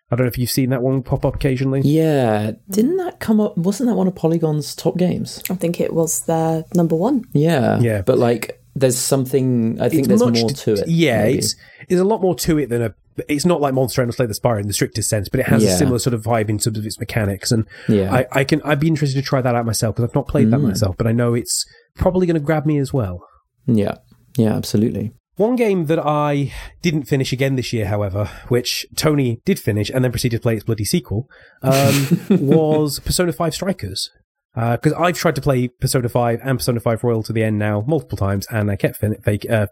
I 0.10 0.15
don't 0.15 0.26
know 0.26 0.30
if 0.30 0.38
you've 0.38 0.50
seen 0.50 0.72
that 0.72 0.82
one 0.82 1.04
pop 1.04 1.24
up 1.24 1.36
occasionally. 1.36 1.82
Yeah. 1.82 2.52
Didn't 2.70 2.98
that 2.98 3.20
come 3.20 3.39
up? 3.39 3.58
Wasn't 3.58 3.88
that 3.88 3.96
one 3.96 4.08
of 4.08 4.15
Polygon's 4.15 4.76
top 4.76 4.98
games? 4.98 5.41
I 5.50 5.56
think 5.56 5.80
it 5.80 5.94
was 5.94 6.22
their 6.22 6.65
number 6.74 6.98
one. 6.98 7.24
Yeah. 7.32 7.80
Yeah. 7.80 8.02
But 8.02 8.17
like, 8.17 8.61
there's 8.75 8.97
something. 8.97 9.79
I 9.81 9.89
think 9.89 9.99
It's 10.01 10.07
there's 10.07 10.21
much 10.23 10.39
more 10.39 10.49
to 10.49 10.73
it. 10.73 10.88
Yeah, 10.88 11.23
maybe. 11.23 11.38
it's 11.39 11.55
there's 11.89 12.01
a 12.01 12.05
lot 12.05 12.21
more 12.21 12.36
to 12.36 12.57
it 12.57 12.69
than 12.69 12.81
a. 12.81 12.93
It's 13.27 13.45
not 13.45 13.60
like 13.60 13.73
Monster 13.73 14.01
Hunter 14.01 14.13
Slay 14.13 14.25
the 14.25 14.34
Spire 14.34 14.57
in 14.60 14.67
the 14.67 14.73
strictest 14.73 15.10
sense, 15.10 15.27
but 15.27 15.39
it 15.41 15.45
has 15.47 15.63
a 15.63 15.75
similar 15.77 15.99
sort 15.99 16.13
of 16.13 16.23
vibe 16.23 16.49
in 16.49 16.57
terms 16.57 16.77
of 16.77 16.86
its 16.86 16.97
mechanics. 16.99 17.51
And 17.51 17.67
Yeah. 17.89 18.13
I, 18.13 18.25
I 18.31 18.43
can 18.45 18.62
I'd 18.63 18.79
be 18.79 18.88
interested 18.88 19.19
to 19.19 19.21
try 19.21 19.41
that 19.41 19.53
out 19.53 19.65
myself 19.65 19.95
because 19.95 20.10
I've 20.10 20.15
not 20.15 20.27
played 20.29 20.49
that 20.51 20.60
Mm. 20.62 20.69
myself, 20.69 20.95
but 20.97 21.07
I 21.07 21.12
know 21.12 21.34
it's 21.34 21.65
probably 21.95 22.25
going 22.25 22.36
to 22.36 22.39
grab 22.45 22.65
me 22.65 22.77
as 22.77 22.93
well. 22.93 23.19
yeah. 23.67 23.95
Yeah. 24.38 24.55
Absolutely. 24.55 25.12
One 25.36 25.55
game 25.57 25.88
that 25.88 25.99
I 25.99 26.53
didn't 26.81 27.03
finish 27.03 27.34
again 27.34 27.55
this 27.55 27.73
year, 27.73 27.88
however, 27.88 28.29
which 28.47 28.86
Tony 28.95 29.41
did 29.43 29.60
finish 29.60 29.89
and 29.89 30.03
then 30.05 30.12
proceeded 30.12 30.38
to 30.38 30.41
play 30.41 30.55
its 30.55 30.63
bloody 30.63 30.86
sequel, 30.86 31.27
um, 31.63 32.21
was 32.29 32.99
Persona 32.99 33.34
5 33.34 33.53
Strikers. 33.53 34.10
Because 34.53 34.93
I've 34.93 35.17
tried 35.17 35.35
to 35.35 35.41
play 35.41 35.69
Persona 35.69 36.09
5 36.09 36.39
and 36.43 36.59
Persona 36.59 36.79
5 36.79 37.03
Royal 37.03 37.23
to 37.23 37.33
the 37.33 37.43
end 37.43 37.57
now 37.57 37.83
multiple 37.87 38.17
times, 38.17 38.45
and 38.51 38.69
I 38.69 38.75
kept 38.75 38.97
fin- 38.97 39.21
fake, 39.21 39.49
uh, 39.49 39.67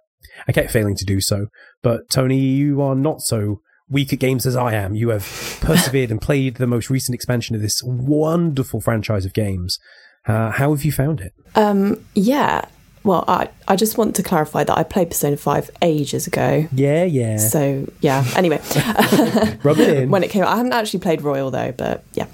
I 0.48 0.52
kept 0.52 0.72
failing 0.72 0.96
to 0.96 1.06
do 1.06 1.20
so. 1.20 1.48
But 1.82 2.10
Tony, 2.10 2.40
you 2.40 2.82
are 2.82 2.96
not 2.96 3.22
so 3.22 3.62
weak 3.90 4.14
at 4.14 4.20
games 4.20 4.46
as 4.46 4.56
I 4.56 4.74
am. 4.74 4.96
You 4.96 5.10
have 5.10 5.24
persevered 5.62 6.12
and 6.12 6.22
played 6.22 6.56
the 6.56 6.68
most 6.68 6.90
recent 6.90 7.16
expansion 7.16 7.56
of 7.56 7.62
this 7.62 7.82
wonderful 7.84 8.82
franchise 8.82 9.26
of 9.26 9.34
games. 9.34 9.80
Uh, 10.26 10.52
how 10.52 10.72
have 10.72 10.86
you 10.86 10.92
found 10.92 11.22
it? 11.22 11.34
Um, 11.56 12.06
yeah. 12.14 12.66
Well, 13.04 13.24
I, 13.28 13.50
I 13.68 13.76
just 13.76 13.98
want 13.98 14.16
to 14.18 14.24
clarify 14.24 14.66
that 14.66 14.78
I 14.78 14.84
played 14.84 15.10
Persona 15.10 15.38
5 15.38 15.72
ages 15.82 16.28
ago. 16.28 16.68
Yeah, 16.74 17.06
yeah. 17.06 17.38
So, 17.38 17.92
yeah. 18.02 18.26
Anyway, 18.36 18.58
Rub 19.64 19.80
it 19.80 19.98
in. 19.98 20.10
when 20.12 20.24
it 20.24 20.30
came 20.30 20.44
out, 20.44 20.50
I 20.50 20.58
haven't 20.58 20.74
actually 20.74 21.00
played 21.00 21.22
Royal 21.22 21.50
though, 21.50 21.72
but 21.72 22.04
yeah. 22.14 22.28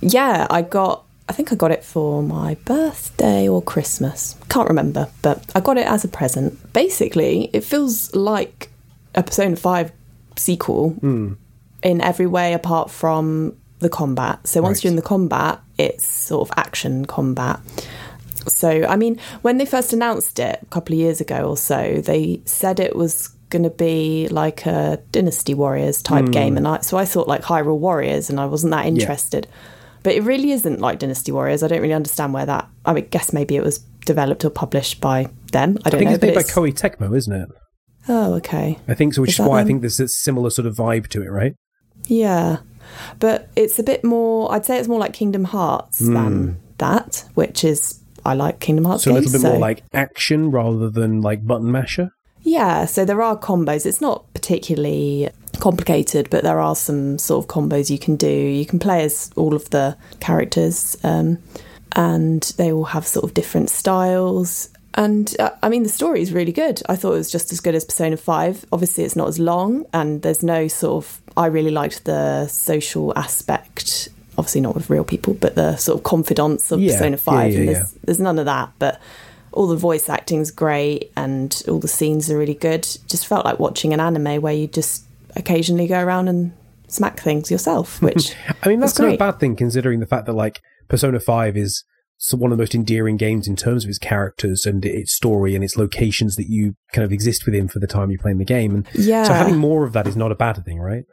Yeah, 0.00 0.46
I 0.50 0.62
got 0.62 1.04
I 1.28 1.32
think 1.32 1.52
I 1.52 1.56
got 1.56 1.70
it 1.70 1.84
for 1.84 2.22
my 2.22 2.54
birthday 2.64 3.48
or 3.48 3.60
Christmas. 3.62 4.34
Can't 4.48 4.68
remember, 4.68 5.08
but 5.22 5.44
I 5.54 5.60
got 5.60 5.76
it 5.76 5.86
as 5.86 6.04
a 6.04 6.08
present. 6.08 6.72
Basically, 6.72 7.50
it 7.52 7.64
feels 7.64 8.14
like 8.14 8.70
a 9.14 9.22
Persona 9.22 9.56
5 9.56 9.92
sequel 10.36 10.90
Hmm. 10.90 11.32
in 11.82 12.00
every 12.00 12.26
way 12.26 12.54
apart 12.54 12.90
from 12.90 13.54
the 13.80 13.88
combat. 13.88 14.40
So 14.46 14.62
once 14.62 14.78
Right. 14.78 14.84
you're 14.84 14.90
in 14.92 14.96
the 14.96 15.02
combat, 15.02 15.60
it's 15.76 16.04
sort 16.04 16.48
of 16.48 16.54
action 16.56 17.04
combat. 17.04 17.60
So, 18.46 18.84
I 18.88 18.96
mean, 18.96 19.18
when 19.42 19.58
they 19.58 19.66
first 19.66 19.92
announced 19.92 20.38
it 20.38 20.58
a 20.62 20.66
couple 20.66 20.94
of 20.94 20.98
years 20.98 21.20
ago 21.20 21.48
or 21.50 21.56
so, 21.56 22.00
they 22.02 22.40
said 22.46 22.80
it 22.80 22.96
was 22.96 23.28
going 23.50 23.62
to 23.64 23.70
be 23.70 24.28
like 24.30 24.64
a 24.66 24.98
Dynasty 25.12 25.54
Warriors 25.54 26.02
type 26.02 26.26
Hmm. 26.26 26.30
game, 26.30 26.56
and 26.56 26.66
I, 26.66 26.80
so 26.80 26.96
I 26.98 27.04
thought 27.04 27.28
like 27.28 27.42
Hyrule 27.42 27.78
Warriors, 27.78 28.30
and 28.30 28.40
I 28.40 28.46
wasn't 28.46 28.70
that 28.72 28.86
interested. 28.86 29.46
But 30.02 30.14
it 30.14 30.22
really 30.22 30.52
isn't 30.52 30.80
like 30.80 30.98
Dynasty 30.98 31.32
Warriors. 31.32 31.62
I 31.62 31.68
don't 31.68 31.80
really 31.80 31.94
understand 31.94 32.32
where 32.32 32.46
that. 32.46 32.68
I 32.84 32.92
mean, 32.92 33.08
guess 33.10 33.32
maybe 33.32 33.56
it 33.56 33.62
was 33.62 33.78
developed 34.06 34.44
or 34.44 34.50
published 34.50 35.00
by 35.00 35.28
them. 35.52 35.78
I 35.84 35.88
I 35.88 35.90
don't 35.90 35.98
think 35.98 36.10
know. 36.10 36.14
it's 36.14 36.22
made 36.22 36.34
by 36.34 36.42
Koei 36.42 36.72
Tecmo, 36.72 37.16
isn't 37.16 37.32
it? 37.32 37.48
oh, 38.08 38.34
okay. 38.34 38.78
I 38.88 38.94
think 38.94 39.14
so, 39.14 39.22
which 39.22 39.32
Is 39.32 39.40
is, 39.40 39.46
why 39.46 39.60
I 39.60 39.64
think 39.64 39.82
there's 39.82 40.00
a 40.00 40.08
similar 40.08 40.50
sort 40.50 40.66
of 40.66 40.74
vibe 40.76 41.08
to 41.08 41.22
it, 41.22 41.28
right? 41.30 41.54
Yeah, 42.06 42.58
but 43.18 43.48
it's 43.54 43.78
a 43.78 43.82
bit 43.82 44.02
more. 44.04 44.52
I'd 44.52 44.64
say 44.64 44.78
it's 44.78 44.88
more 44.88 44.98
like 44.98 45.12
Kingdom 45.12 45.44
Hearts 45.44 45.98
hmm. 46.00 46.14
than 46.14 46.60
that, 46.78 47.24
which 47.34 47.64
is 47.64 48.00
I 48.24 48.34
like 48.34 48.60
Kingdom 48.60 48.84
Hearts. 48.86 49.04
So 49.04 49.10
a 49.10 49.14
games, 49.14 49.26
little 49.26 49.40
bit 49.40 49.48
more 49.48 49.56
so- 49.56 49.60
like 49.60 49.84
action 49.92 50.50
rather 50.50 50.90
than 50.90 51.20
like 51.20 51.46
button 51.46 51.70
masher. 51.70 52.10
Yeah, 52.42 52.86
so 52.86 53.04
there 53.04 53.20
are 53.22 53.36
combos. 53.36 53.84
It's 53.86 54.00
not 54.00 54.24
particularly 54.34 55.30
complicated, 55.60 56.30
but 56.30 56.44
there 56.44 56.60
are 56.60 56.76
some 56.76 57.18
sort 57.18 57.44
of 57.44 57.48
combos 57.50 57.90
you 57.90 57.98
can 57.98 58.16
do. 58.16 58.30
You 58.30 58.64
can 58.64 58.78
play 58.78 59.02
as 59.04 59.30
all 59.36 59.54
of 59.54 59.68
the 59.70 59.96
characters, 60.20 60.96
um, 61.04 61.38
and 61.96 62.42
they 62.56 62.72
all 62.72 62.84
have 62.84 63.06
sort 63.06 63.24
of 63.24 63.34
different 63.34 63.70
styles. 63.70 64.68
And 64.94 65.34
uh, 65.38 65.50
I 65.62 65.68
mean, 65.68 65.82
the 65.82 65.88
story 65.88 66.22
is 66.22 66.32
really 66.32 66.52
good. 66.52 66.82
I 66.88 66.96
thought 66.96 67.12
it 67.12 67.18
was 67.18 67.30
just 67.30 67.52
as 67.52 67.60
good 67.60 67.74
as 67.74 67.84
Persona 67.84 68.16
5. 68.16 68.64
Obviously, 68.72 69.04
it's 69.04 69.16
not 69.16 69.28
as 69.28 69.38
long, 69.38 69.84
and 69.92 70.22
there's 70.22 70.42
no 70.42 70.68
sort 70.68 71.04
of. 71.04 71.20
I 71.36 71.46
really 71.46 71.70
liked 71.70 72.04
the 72.04 72.46
social 72.48 73.12
aspect. 73.16 74.08
Obviously, 74.36 74.60
not 74.60 74.74
with 74.74 74.88
real 74.90 75.04
people, 75.04 75.34
but 75.34 75.54
the 75.56 75.76
sort 75.76 75.98
of 75.98 76.04
confidants 76.04 76.70
of 76.72 76.80
Yeah, 76.80 76.92
Persona 76.92 77.16
5. 77.16 77.52
yeah, 77.52 77.58
and 77.58 77.66
yeah. 77.66 77.72
there's, 77.74 77.92
there's 78.04 78.18
none 78.20 78.38
of 78.38 78.44
that, 78.46 78.70
but 78.78 79.00
all 79.52 79.66
the 79.66 79.76
voice 79.76 80.08
acting's 80.08 80.50
great 80.50 81.10
and 81.16 81.62
all 81.68 81.78
the 81.78 81.88
scenes 81.88 82.30
are 82.30 82.38
really 82.38 82.54
good. 82.54 82.82
Just 83.06 83.26
felt 83.26 83.44
like 83.44 83.58
watching 83.58 83.92
an 83.92 84.00
anime 84.00 84.40
where 84.42 84.52
you 84.52 84.66
just 84.66 85.04
occasionally 85.36 85.86
go 85.86 86.00
around 86.02 86.28
and 86.28 86.52
smack 86.88 87.20
things 87.20 87.50
yourself, 87.50 88.00
which 88.02 88.34
I 88.62 88.68
mean, 88.68 88.80
that's 88.80 88.98
not 88.98 89.14
a 89.14 89.16
bad 89.16 89.40
thing 89.40 89.56
considering 89.56 90.00
the 90.00 90.06
fact 90.06 90.26
that 90.26 90.32
like 90.34 90.60
Persona 90.88 91.20
5 91.20 91.56
is 91.56 91.84
one 92.32 92.50
of 92.50 92.58
the 92.58 92.62
most 92.62 92.74
endearing 92.74 93.16
games 93.16 93.46
in 93.46 93.54
terms 93.54 93.84
of 93.84 93.90
its 93.90 93.98
characters 93.98 94.66
and 94.66 94.84
its 94.84 95.12
story 95.12 95.54
and 95.54 95.62
its 95.62 95.76
locations 95.76 96.34
that 96.36 96.48
you 96.48 96.74
kind 96.92 97.04
of 97.04 97.12
exist 97.12 97.46
within 97.46 97.68
for 97.68 97.78
the 97.78 97.86
time 97.86 98.10
you're 98.10 98.18
playing 98.18 98.38
the 98.38 98.44
game. 98.44 98.74
And 98.74 98.88
Yeah. 98.94 99.22
so 99.22 99.32
having 99.34 99.56
more 99.56 99.84
of 99.84 99.92
that 99.92 100.06
is 100.08 100.16
not 100.16 100.32
a 100.32 100.34
bad 100.34 100.64
thing, 100.64 100.80
right? 100.80 101.04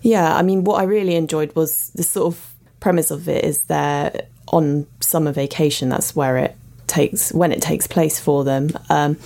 Yeah, 0.00 0.34
I 0.34 0.42
mean, 0.42 0.64
what 0.64 0.80
I 0.80 0.84
really 0.84 1.16
enjoyed 1.16 1.54
was 1.54 1.90
the 1.94 2.02
sort 2.02 2.26
of 2.32 2.54
premise 2.80 3.10
of 3.10 3.28
it 3.28 3.44
is 3.44 3.62
they're 3.62 4.22
on 4.48 4.86
summer 5.00 5.32
vacation. 5.32 5.88
That's 5.90 6.14
where 6.16 6.36
it 6.38 6.56
takes 6.86 7.32
when 7.32 7.52
it 7.52 7.60
takes 7.62 7.86
place 7.86 8.18
for 8.20 8.44
them. 8.44 8.70
Um, 8.90 9.16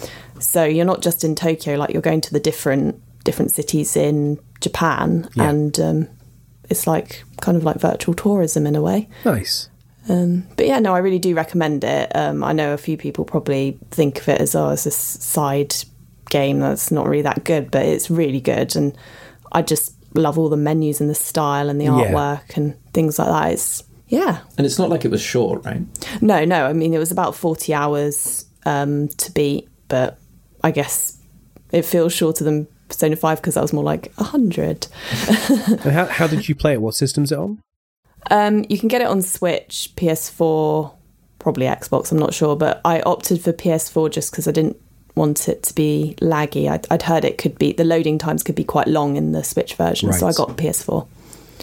so 0.40 0.64
you're 0.64 0.85
not 0.85 1.03
just 1.03 1.25
in 1.25 1.35
Tokyo; 1.35 1.77
like 1.77 1.90
you're 1.92 2.03
going 2.03 2.21
to 2.23 2.33
the 2.33 2.40
different 2.40 3.01
different 3.25 3.51
cities 3.53 3.97
in 3.97 4.38
Japan, 4.61 5.29
Yeah. 5.35 5.51
and 5.51 5.81
um, 5.81 6.09
it's 6.71 6.87
like 6.87 7.25
kind 7.40 7.57
of 7.57 7.64
like 7.64 7.79
virtual 7.81 8.14
tourism 8.14 8.66
in 8.66 8.75
a 8.77 8.83
way. 8.83 9.09
Nice. 9.25 9.68
But 10.07 10.64
yeah, 10.66 10.79
no, 10.79 10.94
I 10.94 10.99
really 11.01 11.18
do 11.18 11.35
recommend 11.35 11.85
it. 11.85 12.11
Um, 12.16 12.42
I 12.42 12.55
know 12.55 12.73
a 12.73 12.79
few 12.79 12.97
people 12.97 13.27
probably 13.27 13.79
think 13.90 14.18
of 14.23 14.29
it 14.31 14.40
as 14.40 14.55
oh, 14.55 14.71
as 14.71 14.87
a 14.87 14.90
side 14.90 15.75
game 16.31 16.61
that's 16.61 16.90
not 16.90 17.07
really 17.07 17.23
that 17.23 17.44
good, 17.44 17.71
but 17.71 17.85
it's 17.85 18.11
really 18.11 18.40
good, 18.40 18.75
and 18.75 18.97
I 19.53 19.61
just 19.61 19.94
love 20.14 20.38
all 20.38 20.49
the 20.49 20.57
menus 20.57 21.03
and 21.03 21.11
the 21.11 21.14
style 21.14 21.68
and 21.68 21.79
the 21.79 21.85
Yeah. 21.85 21.90
artwork 21.90 22.57
and 22.57 22.75
things 22.94 23.18
like 23.18 23.29
that. 23.29 23.53
It's 23.53 23.83
yeah, 24.09 24.40
And 24.57 24.66
it's 24.66 24.79
not 24.79 24.88
like 24.90 25.05
it 25.05 25.11
was 25.11 25.21
short, 25.21 25.64
right? 25.64 25.83
no, 26.23 26.44
no. 26.44 26.66
I 26.66 26.73
mean, 26.73 26.94
it 26.94 26.99
was 26.99 27.11
about 27.11 27.35
forty 27.35 27.75
hours 27.75 28.47
um, 28.66 29.09
to 29.09 29.33
beat, 29.33 29.68
but 29.88 30.18
I 30.62 30.71
guess 30.71 31.18
it 31.73 31.85
feels 31.85 32.12
shorter 32.12 32.44
than 32.44 32.66
Persona 32.88 33.16
Five 33.16 33.38
because 33.40 33.55
that 33.55 33.62
was 33.62 33.73
more 33.73 33.85
like 33.85 34.12
hundred. 34.16 34.87
And 35.49 35.92
how, 35.92 36.07
how 36.07 36.27
did 36.27 36.49
you 36.49 36.55
play 36.55 36.73
it? 36.75 36.81
What 36.81 36.94
system's 36.94 37.33
it 37.33 37.38
on? 37.38 37.61
Um, 38.31 38.64
you 38.68 38.79
can 38.79 38.88
get 38.88 39.01
it 39.01 39.07
on 39.07 39.23
Switch, 39.23 39.92
PS4, 39.97 40.92
probably 41.38 41.66
Xbox. 41.66 42.11
I'm 42.12 42.18
not 42.18 42.35
sure, 42.35 42.57
but 42.57 42.81
I 42.85 43.01
opted 43.01 43.40
for 43.40 43.53
PS4 43.53 44.11
just 44.11 44.31
because 44.33 44.47
I 44.49 44.51
didn't 44.53 44.77
want 45.14 45.49
it 45.49 45.62
to 45.64 45.75
be 45.75 46.14
laggy. 46.21 46.68
I'd, 46.71 46.87
I'd 46.90 47.03
heard 47.03 47.25
it 47.25 47.38
could 47.38 47.59
be 47.59 47.73
the 47.73 47.85
loading 47.85 48.18
times 48.18 48.42
could 48.42 48.55
be 48.55 48.64
quite 48.64 48.87
long 48.88 49.16
in 49.16 49.33
the 49.33 49.42
Switch 49.44 49.75
version, 49.75 50.12
so 50.12 50.27
I 50.27 50.33
got 50.33 50.57
PS4. 50.57 51.07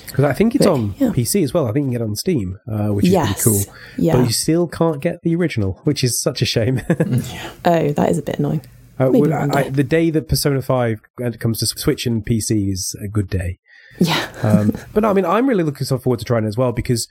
Because 0.07 0.25
I 0.25 0.33
think 0.33 0.55
it's 0.55 0.65
But, 0.65 0.73
on 0.73 0.95
yeah. 0.97 1.09
PC 1.09 1.43
as 1.43 1.53
well. 1.53 1.67
I 1.67 1.71
think 1.71 1.85
you 1.85 1.91
can 1.91 1.91
get 1.91 2.01
it 2.01 2.09
on 2.09 2.15
Steam, 2.15 2.59
uh, 2.71 2.87
which 2.89 3.05
is 3.05 3.11
Yes. 3.11 3.43
pretty 3.43 3.65
cool. 3.65 3.73
Yeah. 3.97 4.15
But 4.17 4.25
you 4.27 4.31
still 4.33 4.67
can't 4.67 5.01
get 5.01 5.21
the 5.23 5.35
original, 5.35 5.79
which 5.83 6.03
is 6.03 6.19
such 6.21 6.41
a 6.41 6.45
shame. 6.45 6.81
Oh, 7.65 7.91
that 7.93 8.09
is 8.09 8.17
a 8.17 8.21
bit 8.21 8.39
annoying. 8.39 8.61
Uh, 8.99 9.09
well, 9.11 9.33
I, 9.57 9.69
the 9.69 9.83
day 9.83 10.09
that 10.11 10.29
Persona 10.29 10.61
5 10.61 11.01
comes 11.39 11.59
to 11.59 11.65
Switch 11.67 12.05
and 12.05 12.25
PC 12.25 12.71
is 12.71 12.95
a 13.03 13.07
good 13.09 13.29
day. 13.29 13.59
Yeah, 13.99 14.27
Um, 14.43 14.71
but 14.93 15.01
no, 15.01 15.09
I 15.09 15.13
mean, 15.13 15.25
I'm 15.25 15.47
really 15.47 15.63
looking 15.63 15.85
so 15.85 15.97
forward 15.97 16.19
to 16.19 16.25
trying 16.25 16.45
it 16.45 16.47
as 16.47 16.57
well 16.57 16.71
because 16.71 17.07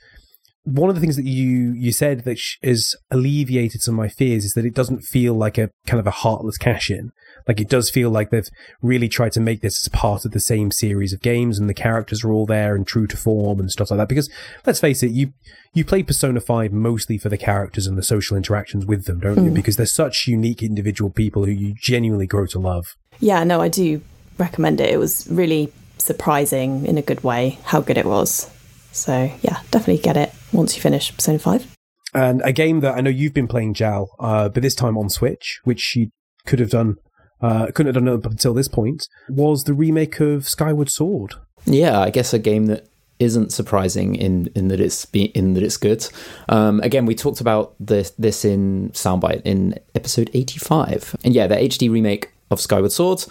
one 0.65 0.89
of 0.89 0.95
the 0.95 1.01
things 1.01 1.15
that 1.15 1.25
you 1.25 1.73
you 1.73 1.91
said 1.91 2.21
that 2.21 2.37
sh- 2.37 2.57
has 2.63 2.95
alleviated 3.11 3.81
some 3.81 3.93
of 3.93 3.97
my 3.97 4.07
fears 4.09 4.43
is 4.43 4.53
that 4.53 4.65
it 4.65 4.73
doesn't 4.73 5.01
feel 5.01 5.33
like 5.35 5.57
a 5.57 5.69
kind 5.85 5.99
of 5.99 6.07
a 6.07 6.11
heartless 6.11 6.57
cash 6.57 6.89
in. 6.89 7.11
Like 7.47 7.59
it 7.61 7.69
does 7.69 7.91
feel 7.91 8.09
like 8.09 8.31
they've 8.31 8.49
really 8.81 9.07
tried 9.07 9.31
to 9.33 9.39
make 9.39 9.61
this 9.61 9.85
as 9.85 9.89
part 9.89 10.25
of 10.25 10.31
the 10.31 10.39
same 10.39 10.71
series 10.71 11.13
of 11.13 11.21
games, 11.21 11.59
and 11.59 11.69
the 11.69 11.75
characters 11.75 12.23
are 12.23 12.31
all 12.31 12.47
there 12.47 12.75
and 12.75 12.85
true 12.85 13.05
to 13.07 13.15
form 13.15 13.59
and 13.59 13.69
stuff 13.69 13.91
like 13.91 13.99
that. 13.99 14.09
Because 14.09 14.29
let's 14.65 14.79
face 14.79 15.03
it, 15.03 15.11
you 15.11 15.33
you 15.73 15.85
play 15.85 16.01
Persona 16.01 16.41
Five 16.41 16.71
mostly 16.71 17.17
for 17.19 17.29
the 17.29 17.37
characters 17.37 17.85
and 17.85 17.97
the 17.97 18.03
social 18.03 18.35
interactions 18.35 18.85
with 18.85 19.05
them, 19.05 19.19
don't 19.19 19.37
you? 19.37 19.49
Hmm. 19.49 19.53
Because 19.53 19.77
they're 19.77 19.85
such 19.85 20.25
unique 20.27 20.63
individual 20.63 21.11
people 21.11 21.45
who 21.45 21.51
you 21.51 21.75
genuinely 21.79 22.27
grow 22.27 22.47
to 22.47 22.59
love. 22.59 22.95
yeah. 23.19 23.43
No, 23.43 23.61
I 23.61 23.67
do 23.69 24.01
recommend 24.39 24.81
it. 24.81 24.89
It 24.89 24.97
was 24.97 25.27
really 25.29 25.71
surprising 25.99 26.85
in 26.85 26.97
a 26.97 27.01
good 27.01 27.23
way 27.23 27.59
how 27.63 27.81
good 27.81 27.97
it 27.97 28.05
was. 28.05 28.49
So 28.95 29.31
yeah, 29.41 29.59
definitely 29.71 29.97
get 29.97 30.17
it 30.17 30.33
once 30.53 30.75
you 30.75 30.81
finish 30.81 31.13
Persona 31.13 31.37
Five. 31.37 31.67
And 32.13 32.41
a 32.45 32.53
game 32.53 32.79
that 32.79 32.95
I 32.95 33.01
know 33.01 33.09
you've 33.09 33.33
been 33.33 33.47
playing, 33.47 33.73
Jal, 33.73 34.09
uh, 34.19 34.47
but 34.47 34.63
this 34.63 34.73
time 34.73 34.97
on 34.97 35.09
Switch, 35.09 35.59
which 35.65 35.97
you 35.97 36.11
could 36.45 36.59
have 36.59 36.69
done, 36.69 36.95
uh, 37.41 37.65
couldn't 37.73 37.93
have 37.93 38.01
done 38.01 38.13
up 38.13 38.25
until 38.25 38.53
this 38.53 38.69
point, 38.69 39.05
was 39.27 39.65
the 39.65 39.73
remake 39.73 40.21
of 40.21 40.47
Skyward 40.47 40.89
Sword. 40.89 41.35
Yeah, 41.65 41.99
I 41.99 42.09
guess 42.09 42.33
a 42.33 42.39
game 42.39 42.67
that 42.67 42.87
isn't 43.19 43.51
surprising 43.51 44.15
in 44.15 44.49
in 44.55 44.69
that 44.69 44.79
it's 44.79 45.05
be, 45.05 45.25
in 45.25 45.55
that 45.55 45.63
it's 45.63 45.77
good. 45.77 46.07
Um, 46.47 46.79
again, 46.79 47.05
we 47.05 47.15
talked 47.15 47.41
about 47.41 47.75
this 47.81 48.11
this 48.11 48.45
in 48.45 48.91
Soundbite 48.91 49.41
in 49.43 49.77
episode 49.93 50.29
eighty 50.33 50.57
five, 50.57 51.17
and 51.25 51.33
yeah, 51.33 51.47
the 51.47 51.55
HD 51.55 51.91
remake 51.91 52.31
of 52.49 52.61
Skyward 52.61 52.93
Sword. 52.93 53.25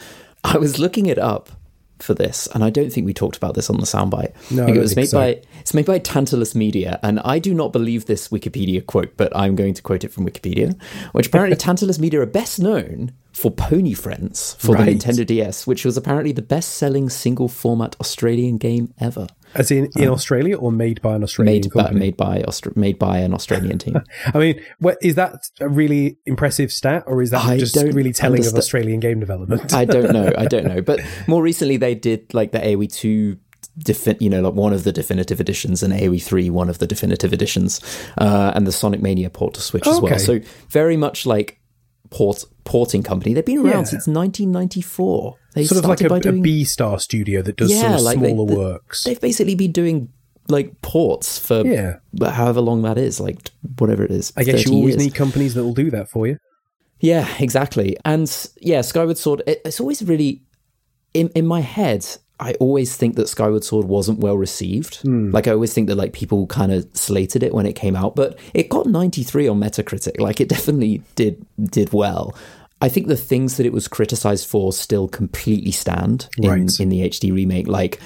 I 0.44 0.58
was 0.58 0.78
looking 0.78 1.06
it 1.06 1.18
up 1.18 1.48
for 2.00 2.14
this, 2.14 2.48
and 2.54 2.62
I 2.64 2.70
don't 2.70 2.90
think 2.92 3.06
we 3.06 3.14
talked 3.14 3.36
about 3.36 3.54
this 3.54 3.70
on 3.70 3.76
the 3.76 3.86
Soundbite. 3.86 4.32
No, 4.50 4.62
I 4.62 4.62
I 4.62 4.66
think 4.66 4.76
it 4.76 4.80
was 4.80 4.96
made 4.96 5.08
so. 5.08 5.18
by 5.18 5.40
it's 5.60 5.74
made 5.74 5.86
by 5.86 5.98
Tantalus 5.98 6.54
Media, 6.54 6.98
and 7.02 7.20
I 7.20 7.38
do 7.38 7.54
not 7.54 7.72
believe 7.72 8.06
this 8.06 8.28
Wikipedia 8.28 8.84
quote, 8.84 9.16
but 9.16 9.34
I'm 9.36 9.56
going 9.56 9.74
to 9.74 9.82
quote 9.82 10.04
it 10.04 10.12
from 10.12 10.26
Wikipedia, 10.26 10.80
which 11.12 11.28
apparently 11.28 11.56
Tantalus 11.66 11.98
Media 11.98 12.20
are 12.20 12.26
best 12.26 12.58
known 12.60 13.12
for 13.32 13.50
Pony 13.50 13.94
Friends 13.94 14.54
for 14.58 14.72
Right. 14.74 14.84
the 14.86 14.92
Nintendo 14.94 15.26
DS, 15.26 15.66
which 15.66 15.84
was 15.84 15.96
apparently 15.96 16.30
the 16.32 16.42
best-selling 16.42 17.08
single-format 17.10 17.96
Australian 18.00 18.58
game 18.58 18.94
ever. 19.00 19.26
As 19.54 19.70
in, 19.70 19.90
in 19.96 20.08
Australia 20.08 20.56
or 20.56 20.72
made 20.72 21.00
by 21.02 21.14
an 21.14 21.22
Australian 21.22 21.56
Made 21.62 21.72
by, 21.72 21.82
company? 21.82 22.00
made 22.00 22.16
by 22.16 22.42
Austra- 22.42 22.76
made 22.76 22.98
by 22.98 23.18
an 23.18 23.34
Australian 23.34 23.78
team. 23.78 23.96
I 24.34 24.38
mean, 24.38 24.60
what, 24.78 24.98
is 25.02 25.14
that 25.14 25.34
a 25.60 25.68
really 25.68 26.18
impressive 26.26 26.72
stat 26.72 27.04
or 27.06 27.22
is 27.22 27.30
that 27.30 27.44
I 27.44 27.58
just 27.58 27.76
really 27.76 28.12
telling 28.12 28.38
understand- 28.40 28.54
of 28.56 28.58
Australian 28.58 29.00
game 29.00 29.20
development? 29.20 29.72
I 29.72 29.84
don't 29.84 30.12
know. 30.12 30.32
I 30.36 30.46
don't 30.46 30.66
know. 30.66 30.80
But 30.80 31.00
more 31.26 31.42
recently, 31.42 31.76
they 31.76 31.94
did 31.94 32.32
like 32.34 32.52
the 32.52 32.58
AOE 32.58 32.92
two. 32.92 33.38
Defi- 33.76 34.18
you 34.20 34.30
know, 34.30 34.40
like 34.40 34.54
one 34.54 34.72
of 34.72 34.84
the 34.84 34.92
definitive 34.92 35.40
editions, 35.40 35.82
and 35.82 35.92
AOE 35.92 36.22
three, 36.22 36.48
one 36.48 36.68
of 36.68 36.78
the 36.78 36.86
definitive 36.86 37.32
editions, 37.32 37.80
uh, 38.18 38.52
and 38.54 38.68
the 38.68 38.72
Sonic 38.72 39.02
Mania 39.02 39.30
port 39.30 39.54
to 39.54 39.60
Switch 39.60 39.84
as 39.88 40.00
well. 40.00 40.12
Okay. 40.12 40.18
So 40.18 40.38
very 40.68 40.96
much 40.96 41.26
like 41.26 41.58
port 42.14 42.44
porting 42.64 43.02
company. 43.02 43.34
They've 43.34 43.44
been 43.44 43.58
around 43.58 43.84
Yeah. 43.84 43.94
since 43.94 44.06
1994. 44.06 45.36
They 45.54 45.64
sort 45.64 45.84
of 45.84 45.88
like 45.88 45.98
started 45.98 46.26
a, 46.26 46.30
doing, 46.30 46.40
a 46.40 46.42
B 46.42 46.64
star 46.64 46.98
studio 46.98 47.42
that 47.42 47.56
does 47.56 47.70
Yeah, 47.70 47.96
some 47.96 48.04
like 48.04 48.20
they- 48.20 48.30
smaller 48.32 48.46
the- 48.52 48.58
works. 48.58 49.04
They've 49.04 49.20
basically 49.20 49.54
been 49.54 49.72
doing 49.72 50.08
like 50.48 50.80
ports 50.82 51.38
for 51.38 51.66
Yeah. 51.66 51.96
however 52.20 52.60
long 52.60 52.82
that 52.82 52.98
is, 52.98 53.18
like 53.20 53.50
whatever 53.78 54.04
it 54.04 54.10
is. 54.10 54.32
I 54.36 54.44
guess 54.44 54.64
you 54.66 54.72
always 54.74 54.94
years. 54.94 55.04
need 55.04 55.14
companies 55.14 55.54
that 55.54 55.64
will 55.64 55.74
do 55.74 55.90
that 55.90 56.08
for 56.10 56.26
you. 56.26 56.36
Yeah, 57.00 57.26
exactly. 57.38 57.96
And 58.04 58.30
yeah, 58.60 58.80
Skyward 58.82 59.18
Sword, 59.18 59.42
it, 59.46 59.60
it's 59.64 59.80
always 59.80 60.02
really 60.02 60.42
in 61.14 61.28
in 61.34 61.46
my 61.46 61.60
head. 61.60 62.06
I 62.40 62.54
always 62.54 62.96
think 62.96 63.14
that 63.16 63.28
Skyward 63.28 63.62
Sword 63.64 63.86
wasn't 63.86 64.18
well 64.18 64.36
received. 64.36 64.96
Hmm. 65.02 65.30
Like 65.30 65.46
I 65.46 65.52
always 65.52 65.72
think 65.72 65.86
that 65.88 65.94
like 65.94 66.12
people 66.12 66.46
kind 66.48 66.72
of 66.72 66.86
slated 66.92 67.42
it 67.42 67.54
when 67.54 67.64
it 67.66 67.74
came 67.74 67.94
out, 67.94 68.16
but 68.16 68.38
it 68.54 68.68
got 68.68 68.86
93 68.86 69.46
on 69.48 69.60
Metacritic. 69.60 70.20
Like 70.20 70.40
it 70.40 70.48
definitely 70.48 71.02
did 71.14 71.44
did 71.62 71.92
well. 71.92 72.34
I 72.80 72.88
think 72.88 73.06
the 73.06 73.16
things 73.16 73.56
that 73.56 73.66
it 73.66 73.72
was 73.72 73.88
criticized 73.88 74.46
for 74.48 74.72
still 74.72 75.08
completely 75.08 75.70
stand 75.70 76.28
in, 76.36 76.50
Right. 76.50 76.80
in 76.80 76.88
the 76.88 77.02
HD 77.02 77.32
remake. 77.32 77.68
Like 77.68 78.00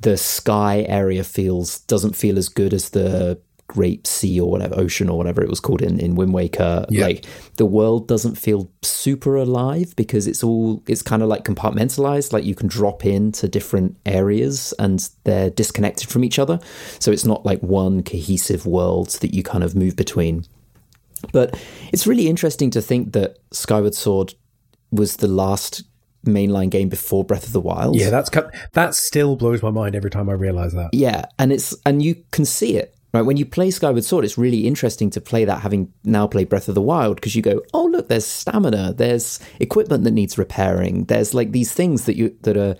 the 0.00 0.16
sky 0.16 0.84
area 0.88 1.22
feels 1.22 1.78
doesn't 1.80 2.16
feel 2.16 2.36
as 2.36 2.48
good 2.48 2.74
as 2.74 2.90
the 2.90 3.38
Great 3.68 4.06
Sea 4.06 4.40
or 4.40 4.50
whatever 4.50 4.78
ocean 4.78 5.08
or 5.08 5.16
whatever 5.16 5.42
it 5.42 5.48
was 5.48 5.60
called 5.60 5.80
in 5.80 5.98
in 5.98 6.14
Wind 6.14 6.34
Waker. 6.34 6.84
Yeah. 6.90 7.06
Like 7.06 7.24
the 7.56 7.64
world 7.66 8.06
doesn't 8.06 8.36
feel 8.36 8.70
super 8.82 9.36
alive 9.36 9.96
because 9.96 10.26
it's 10.26 10.44
all 10.44 10.82
it's 10.86 11.02
kind 11.02 11.22
of 11.22 11.28
like 11.28 11.44
compartmentalized. 11.44 12.32
Like 12.32 12.44
you 12.44 12.54
can 12.54 12.68
drop 12.68 13.06
into 13.06 13.48
different 13.48 13.96
areas 14.04 14.74
and 14.78 15.08
they're 15.24 15.50
disconnected 15.50 16.10
from 16.10 16.24
each 16.24 16.38
other. 16.38 16.60
So 16.98 17.12
it's 17.12 17.24
not 17.24 17.46
like 17.46 17.60
one 17.60 18.02
cohesive 18.02 18.66
world 18.66 19.10
that 19.20 19.34
you 19.34 19.42
kind 19.42 19.64
of 19.64 19.74
move 19.74 19.96
between. 19.96 20.44
But 21.32 21.58
it's 21.92 22.06
really 22.06 22.28
interesting 22.28 22.70
to 22.72 22.82
think 22.82 23.12
that 23.12 23.38
Skyward 23.52 23.94
Sword 23.94 24.34
was 24.90 25.16
the 25.16 25.28
last 25.28 25.84
mainline 26.26 26.70
game 26.70 26.88
before 26.88 27.24
Breath 27.24 27.46
of 27.46 27.52
the 27.52 27.60
Wild. 27.60 27.96
Yeah, 27.96 28.10
that's 28.10 28.30
that 28.72 28.94
still 28.94 29.36
blows 29.36 29.62
my 29.62 29.70
mind 29.70 29.94
every 29.94 30.10
time 30.10 30.28
I 30.28 30.34
realize 30.34 30.72
that. 30.74 30.90
Yeah, 30.92 31.26
and 31.38 31.52
it's 31.52 31.74
and 31.86 32.02
you 32.02 32.22
can 32.32 32.44
see 32.44 32.76
it 32.76 32.94
right 33.12 33.22
when 33.22 33.36
you 33.36 33.46
play 33.46 33.70
Skyward 33.70 34.04
Sword. 34.04 34.24
It's 34.24 34.38
really 34.38 34.66
interesting 34.66 35.10
to 35.10 35.20
play 35.20 35.44
that, 35.44 35.62
having 35.62 35.92
now 36.04 36.26
played 36.26 36.48
Breath 36.48 36.68
of 36.68 36.74
the 36.74 36.82
Wild, 36.82 37.16
because 37.16 37.36
you 37.36 37.42
go, 37.42 37.62
oh 37.72 37.84
look, 37.84 38.08
there's 38.08 38.26
stamina, 38.26 38.94
there's 38.94 39.38
equipment 39.60 40.04
that 40.04 40.10
needs 40.12 40.38
repairing, 40.38 41.04
there's 41.04 41.34
like 41.34 41.52
these 41.52 41.72
things 41.72 42.06
that 42.06 42.16
you 42.16 42.36
that 42.42 42.56
are, 42.56 42.76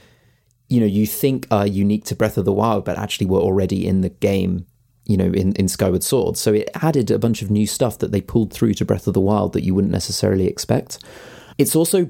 you 0.69 0.81
know, 0.81 0.87
you 0.87 1.07
think 1.07 1.47
are 1.51 1.67
unique 1.67 2.05
to 2.07 2.15
Breath 2.15 2.39
of 2.39 2.45
the 2.45 2.53
Wild, 2.53 2.85
but 2.85 2.99
actually 2.99 3.27
were 3.27 3.41
already 3.41 3.87
in 3.87 4.01
the 4.01 4.11
game. 4.11 4.67
You 5.05 5.17
know, 5.17 5.33
in, 5.33 5.53
in 5.55 5.67
Skyward 5.67 6.05
Sword. 6.05 6.37
So 6.37 6.55
it 6.55 6.71
added 6.81 7.11
a 7.11 7.19
bunch 7.19 7.43
of 7.43 7.51
new 7.51 7.67
stuff 7.67 7.99
that 7.99 8.13
they 8.13 8.21
pulled 8.21 8.53
through 8.53 8.75
to 8.75 8.85
Breath 8.85 9.09
of 9.09 9.15
the 9.15 9.21
Wild 9.21 9.53
that 9.53 9.65
you 9.65 9.75
wouldn't 9.75 9.93
necessarily 9.93 10.47
expect. 10.47 11.01
It's 11.59 11.75
also 11.75 12.09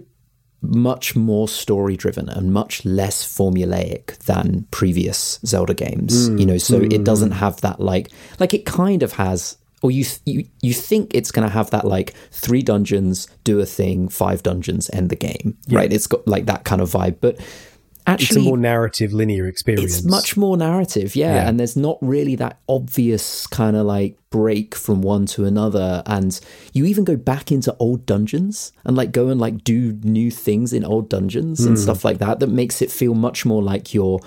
much 0.63 1.17
more 1.17 1.49
story 1.49 1.97
driven 1.97 2.29
and 2.29 2.53
much 2.53 2.85
less 2.85 3.25
formulaic 3.25 4.17
than 4.19 4.67
previous 4.71 5.41
Zelda 5.45 5.75
games. 5.75 6.29
Hmm. 6.29 6.39
you 6.39 6.47
know, 6.47 6.59
so 6.59 6.81
it 6.81 6.97
hmm. 6.97 7.05
doesn't 7.05 7.33
have 7.33 7.61
that 7.61 7.81
like 7.81 8.11
like 8.39 8.55
it 8.55 8.65
kind 8.65 9.03
of 9.03 9.13
has 9.15 9.57
or 9.83 9.91
you 9.91 10.05
you 10.25 10.47
you 10.63 10.73
think 10.73 11.15
it's 11.15 11.33
going 11.33 11.47
to 11.47 11.53
have 11.53 11.71
that 11.71 11.85
like 11.85 12.15
three 12.31 12.63
dungeons, 12.63 13.27
do 13.45 13.61
a 13.61 13.67
thing, 13.67 14.09
five 14.09 14.43
dungeons, 14.43 14.89
end 14.93 15.11
the 15.11 15.17
game. 15.17 15.59
Right? 15.69 15.93
It's 15.93 16.07
got 16.07 16.27
like 16.27 16.47
that 16.47 16.65
kind 16.65 16.81
of 16.81 16.91
vibe, 16.91 17.17
but 17.21 17.39
It's 18.03 18.09
a 18.09 18.11
actually 18.11 18.45
more 18.45 18.59
narrative, 18.59 19.13
linear 19.13 19.47
experience. 19.47 19.99
it's 19.99 20.05
much 20.05 20.37
more 20.37 20.57
narrative, 20.57 21.15
yeah, 21.15 21.35
Yeah. 21.37 21.49
and 21.49 21.59
there's 21.59 21.77
not 21.77 21.99
really 22.01 22.35
that 22.37 22.59
obvious 22.69 23.47
kind 23.47 23.77
of 23.77 23.87
like 23.87 24.17
break 24.31 24.75
from 24.75 25.03
one 25.03 25.27
to 25.27 25.45
another. 25.45 26.03
And 26.07 26.39
you 26.73 26.85
even 26.85 27.05
go 27.05 27.17
back 27.17 27.53
into 27.53 27.77
old 27.79 28.05
dungeons 28.07 28.73
and 28.85 28.97
like 28.97 29.13
go 29.13 29.29
and 29.29 29.41
like 29.41 29.63
do 29.63 29.99
new 30.03 30.31
things 30.31 30.73
in 30.73 30.85
old 30.85 31.09
dungeons 31.09 31.61
and 31.61 31.77
hmm. 31.77 31.83
stuff 31.83 32.05
like 32.05 32.19
that. 32.19 32.41
That 32.41 32.49
makes 32.49 32.83
it 32.83 32.91
feel 32.91 33.15
much 33.15 33.47
more 33.47 33.63
like 33.63 33.95
you're 33.95 34.21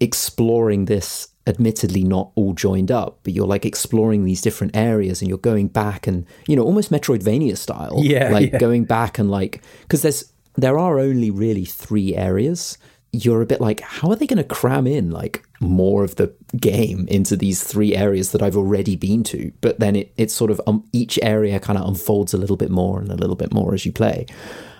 exploring 0.00 0.86
this. 0.86 1.28
Admittedly, 1.48 2.02
not 2.02 2.32
all 2.34 2.54
joined 2.54 2.90
up, 2.90 3.20
but 3.22 3.32
you're 3.32 3.46
like 3.46 3.64
exploring 3.64 4.24
these 4.24 4.40
different 4.40 4.76
areas, 4.76 5.22
and 5.22 5.28
you're 5.28 5.38
going 5.38 5.68
back 5.68 6.08
and 6.08 6.26
you 6.48 6.56
know 6.56 6.64
almost 6.64 6.90
Metroidvania 6.90 7.56
style, 7.56 8.00
Yeah, 8.02 8.30
like 8.30 8.50
yeah. 8.50 8.58
going 8.58 8.84
back 8.84 9.20
and 9.20 9.30
like 9.30 9.62
because 9.82 10.02
there's 10.02 10.32
there 10.56 10.76
are 10.76 10.98
only 10.98 11.30
really 11.30 11.64
three 11.64 12.16
areas 12.16 12.78
you're 13.24 13.42
a 13.42 13.46
bit 13.46 13.60
like 13.60 13.80
how 13.80 14.10
are 14.10 14.16
they 14.16 14.26
going 14.26 14.36
to 14.36 14.44
cram 14.44 14.86
in 14.86 15.10
like 15.10 15.46
more 15.60 16.04
of 16.04 16.16
the 16.16 16.32
game 16.56 17.06
into 17.08 17.36
these 17.36 17.62
three 17.62 17.96
areas 17.96 18.32
that 18.32 18.42
i've 18.42 18.56
already 18.56 18.96
been 18.96 19.22
to? 19.24 19.52
But 19.60 19.80
then 19.80 19.96
it, 19.96 20.12
it's 20.16 20.34
sort 20.34 20.50
of 20.50 20.60
um, 20.66 20.84
each 20.92 21.18
area 21.22 21.58
kind 21.60 21.78
of 21.78 21.88
unfolds 21.88 22.34
a 22.34 22.38
little 22.38 22.56
bit 22.56 22.70
more 22.70 23.00
and 23.00 23.10
a 23.10 23.16
little 23.16 23.36
bit 23.36 23.52
more 23.52 23.74
as 23.74 23.86
you 23.86 23.92
play. 23.92 24.26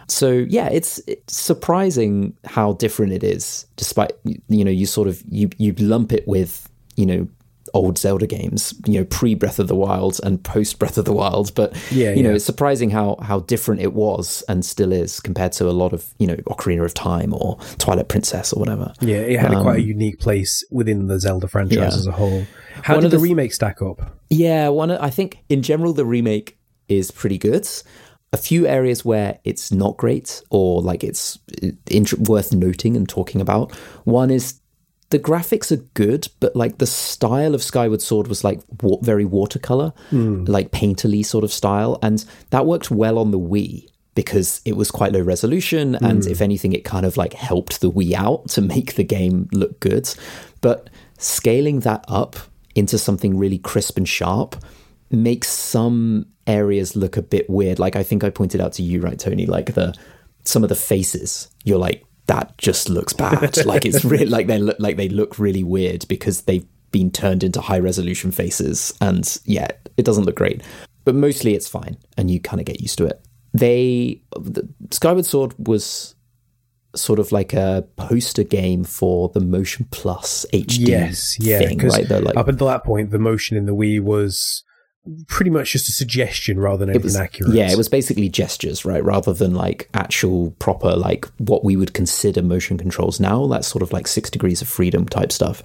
So 0.09 0.31
yeah 0.31 0.68
it's, 0.68 1.01
it's 1.07 1.37
surprising 1.37 2.37
how 2.44 2.75
different 2.75 3.12
it 3.12 3.25
is 3.25 3.66
despite 3.77 4.12
you 4.49 4.64
know 4.64 4.70
you 4.70 4.87
sort 4.87 5.09
of 5.09 5.22
you 5.29 5.51
you 5.59 5.72
lump 5.79 6.12
it 6.12 6.27
with 6.29 6.68
you 6.96 7.07
know 7.07 7.29
old 7.77 7.99
zelda 7.99 8.27
games 8.27 8.75
you 8.87 8.99
know 8.99 9.05
pre 9.05 9.35
breath 9.35 9.59
of 9.59 9.69
the 9.69 9.75
wild 9.75 10.19
and 10.25 10.43
post 10.43 10.79
breath 10.79 10.97
of 10.99 11.05
the 11.05 11.12
wild 11.12 11.55
but 11.55 11.77
Yeah, 11.93 12.12
you 12.15 12.23
know 12.23 12.35
it's 12.35 12.45
surprising 12.45 12.91
how 12.91 13.17
how 13.23 13.41
different 13.41 13.81
it 13.83 13.93
was 13.93 14.43
and 14.49 14.65
still 14.65 14.93
is 14.93 15.21
compared 15.21 15.53
to 15.53 15.69
a 15.69 15.77
lot 15.83 15.93
of 15.93 16.07
you 16.19 16.27
know 16.27 16.37
Ocarina 16.53 16.85
of 16.85 16.95
Time 16.95 17.33
or 17.35 17.59
Twilight 17.79 18.09
Princess 18.09 18.53
or 18.53 18.61
whatever. 18.61 18.93
Yeah, 19.01 19.19
it 19.19 19.39
had 19.39 19.53
a 19.53 19.61
quite 19.62 19.79
a 19.79 19.83
unique 19.83 20.19
place 20.19 20.65
within 20.71 21.07
the 21.07 21.21
Zelda 21.21 21.49
franchise 21.49 21.77
Um, 21.79 21.83
yeah. 21.83 21.89
as 21.89 22.07
a 22.07 22.12
whole. 22.12 22.47
How 22.83 22.95
One 22.95 23.03
did 23.05 23.12
the, 23.12 23.17
the 23.19 23.23
remake 23.23 23.53
stack 23.53 23.81
up? 23.83 23.99
Yeah, 24.31 24.69
one. 24.69 24.91
I 24.91 25.11
think 25.11 25.39
in 25.49 25.62
general 25.62 25.93
the 25.93 26.05
remake 26.07 26.59
is 26.89 27.11
pretty 27.11 27.39
good. 27.39 27.69
A 28.33 28.37
few 28.37 28.67
areas 28.67 29.05
where 29.05 29.39
it's 29.45 29.71
not 29.73 29.97
great 29.97 30.43
or 30.51 30.83
like 30.83 31.03
it's 31.05 31.39
int- 31.91 32.29
worth 32.29 32.53
noting 32.53 32.97
and 32.97 33.09
talking 33.09 33.41
about. 33.41 33.75
One 34.05 34.31
is 34.31 34.61
the 35.11 35.19
graphics 35.19 35.71
are 35.71 35.83
good, 35.95 36.29
but 36.40 36.57
like 36.57 36.79
the 36.79 36.87
style 36.87 37.55
of 37.55 37.62
Skyward 37.62 38.03
Sword 38.03 38.27
was 38.27 38.42
like 38.42 38.61
wa- 38.83 38.99
very 39.03 39.25
watercolor, 39.25 39.92
hmm. 40.11 40.45
like 40.45 40.73
painterly 40.73 41.25
sort 41.25 41.45
of 41.45 41.53
style, 41.53 41.99
and 42.03 42.25
that 42.51 42.66
worked 42.66 42.90
well 42.90 43.19
on 43.19 43.31
the 43.31 43.38
Wii 43.38 43.88
because 44.14 44.62
it 44.64 44.77
was 44.77 44.90
quite 44.90 45.12
low 45.12 45.21
resolution, 45.21 45.95
and 45.97 46.25
hmm. 46.25 46.31
if 46.31 46.40
anything, 46.40 46.73
it 46.73 46.85
kind 46.85 47.07
of 47.07 47.16
like 47.16 47.35
helped 47.35 47.81
the 47.81 47.90
Wii 47.90 48.14
out 48.14 48.49
to 48.51 48.61
make 48.61 48.95
the 48.95 49.05
game 49.05 49.49
look 49.53 49.79
good. 49.79 50.12
But 50.61 50.90
scaling 51.19 51.81
that 51.81 52.05
up 52.09 52.37
into 52.75 52.99
something 52.99 53.38
really 53.38 53.59
crisp 53.59 53.97
and 53.97 54.09
sharp 54.09 54.57
makes 55.11 55.49
some 55.49 56.27
areas 56.47 56.97
look 56.97 57.16
a 57.16 57.23
bit 57.23 57.49
weird. 57.49 57.79
Like 57.79 57.97
I 57.97 58.03
think 58.03 58.25
I 58.25 58.31
pointed 58.31 58.61
out 58.61 58.73
to 58.75 58.83
you, 58.83 59.01
right, 59.01 59.19
Tony? 59.19 59.47
Like 59.47 59.75
the 59.75 59.95
some 60.45 60.62
of 60.62 60.69
the 60.69 60.75
faces, 60.75 61.49
you're 61.64 61.79
like 61.79 62.06
that 62.27 62.57
just 62.59 62.89
looks 62.89 63.12
bad. 63.12 63.57
like 63.67 63.85
it's 63.85 64.05
really 64.05 64.27
like 64.27 64.47
they 64.47 64.59
look 64.59 64.77
like 64.79 64.97
they 64.97 65.09
look 65.09 65.39
really 65.39 65.62
weird 65.62 66.07
because 66.09 66.43
they've 66.43 66.67
been 66.91 67.11
turned 67.11 67.45
into 67.45 67.61
high 67.61 67.79
resolution 67.79 68.31
faces, 68.33 68.93
and 69.01 69.39
yeah, 69.45 69.69
it 69.97 70.05
doesn't 70.05 70.25
look 70.25 70.37
great. 70.37 70.62
But 71.05 71.15
mostly 71.15 71.55
it's 71.55 71.69
fine, 71.69 71.97
and 72.17 72.31
you 72.31 72.41
kind 72.41 72.61
of 72.61 72.67
get 72.67 72.81
used 72.81 72.99
to 72.99 73.07
it. 73.07 73.25
They 73.55 74.23
the, 74.39 74.69
Skyward 74.91 75.25
Sword 75.25 75.55
was 75.59 76.15
sort 76.95 77.19
of 77.19 77.31
like 77.31 77.53
a 77.53 77.87
poster 77.97 78.43
game 78.43 78.83
for 78.85 79.29
the 79.31 79.41
Motion 79.41 79.87
Plus 79.91 80.47
HD 80.53 80.89
Yes, 80.89 81.39
yeah. 81.39 81.59
thing, 81.59 81.77
Because 81.77 81.97
right? 81.97 82.23
Like 82.23 82.37
up 82.37 82.49
until 82.49 82.67
that 82.69 82.85
point, 82.85 83.11
the 83.11 83.19
motion 83.19 83.57
in 83.57 83.67
the 83.67 83.75
Wii 83.75 84.01
was 84.01 84.65
pretty 85.29 85.51
much 85.51 85.73
just 85.73 85.88
a 85.88 85.92
suggestion 85.92 86.59
rather 86.59 86.85
than 86.85 86.95
anything 86.95 87.21
accurate. 87.21 87.55
Yeah, 87.55 87.71
it 87.71 87.77
was 87.77 87.88
basically 87.88 88.29
gestures, 88.29 88.85
right? 88.85 89.03
Rather 89.05 89.33
than 89.33 89.55
like 89.55 89.88
actual 89.95 90.51
proper, 90.59 90.95
like 90.97 91.27
what 91.38 91.64
we 91.64 91.77
would 91.77 91.95
consider 91.95 92.42
motion 92.42 92.79
controls 92.79 93.21
now. 93.21 93.47
That's 93.47 93.69
sort 93.69 93.83
of 93.83 93.92
like 93.92 94.07
six 94.07 94.31
degrees 94.31 94.62
of 94.62 94.69
freedom 94.69 95.07
type 95.07 95.33
stuff. 95.33 95.62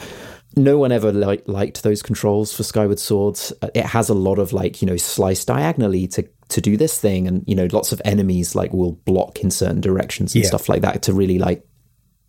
No 0.58 0.78
one 0.78 0.92
ever 0.92 1.12
li- 1.14 1.42
liked 1.46 1.82
those 1.84 2.02
controls 2.02 2.54
for 2.54 2.64
Skyward 2.64 3.00
Swords. 3.00 3.54
Uh, 3.62 3.70
It 3.74 3.86
has 3.86 4.10
a 4.10 4.14
lot 4.14 4.38
of 4.38 4.52
like, 4.52 4.82
you 4.82 4.86
know, 4.86 4.98
slice 4.98 5.46
diagonally 5.46 6.08
to, 6.10 6.28
to 6.50 6.60
do 6.60 6.76
this 6.76 7.00
thing. 7.00 7.26
And, 7.28 7.44
you 7.48 7.56
know, 7.56 7.68
lots 7.72 7.94
of 7.94 8.02
enemies 8.04 8.54
like 8.54 8.74
will 8.74 8.94
block 9.06 9.40
in 9.40 9.50
certain 9.50 9.80
directions 9.80 10.36
and 10.36 10.44
Yeah. 10.44 10.50
stuff 10.50 10.68
like 10.68 10.82
that 10.82 11.04
to 11.04 11.14
really 11.14 11.40
like 11.40 11.66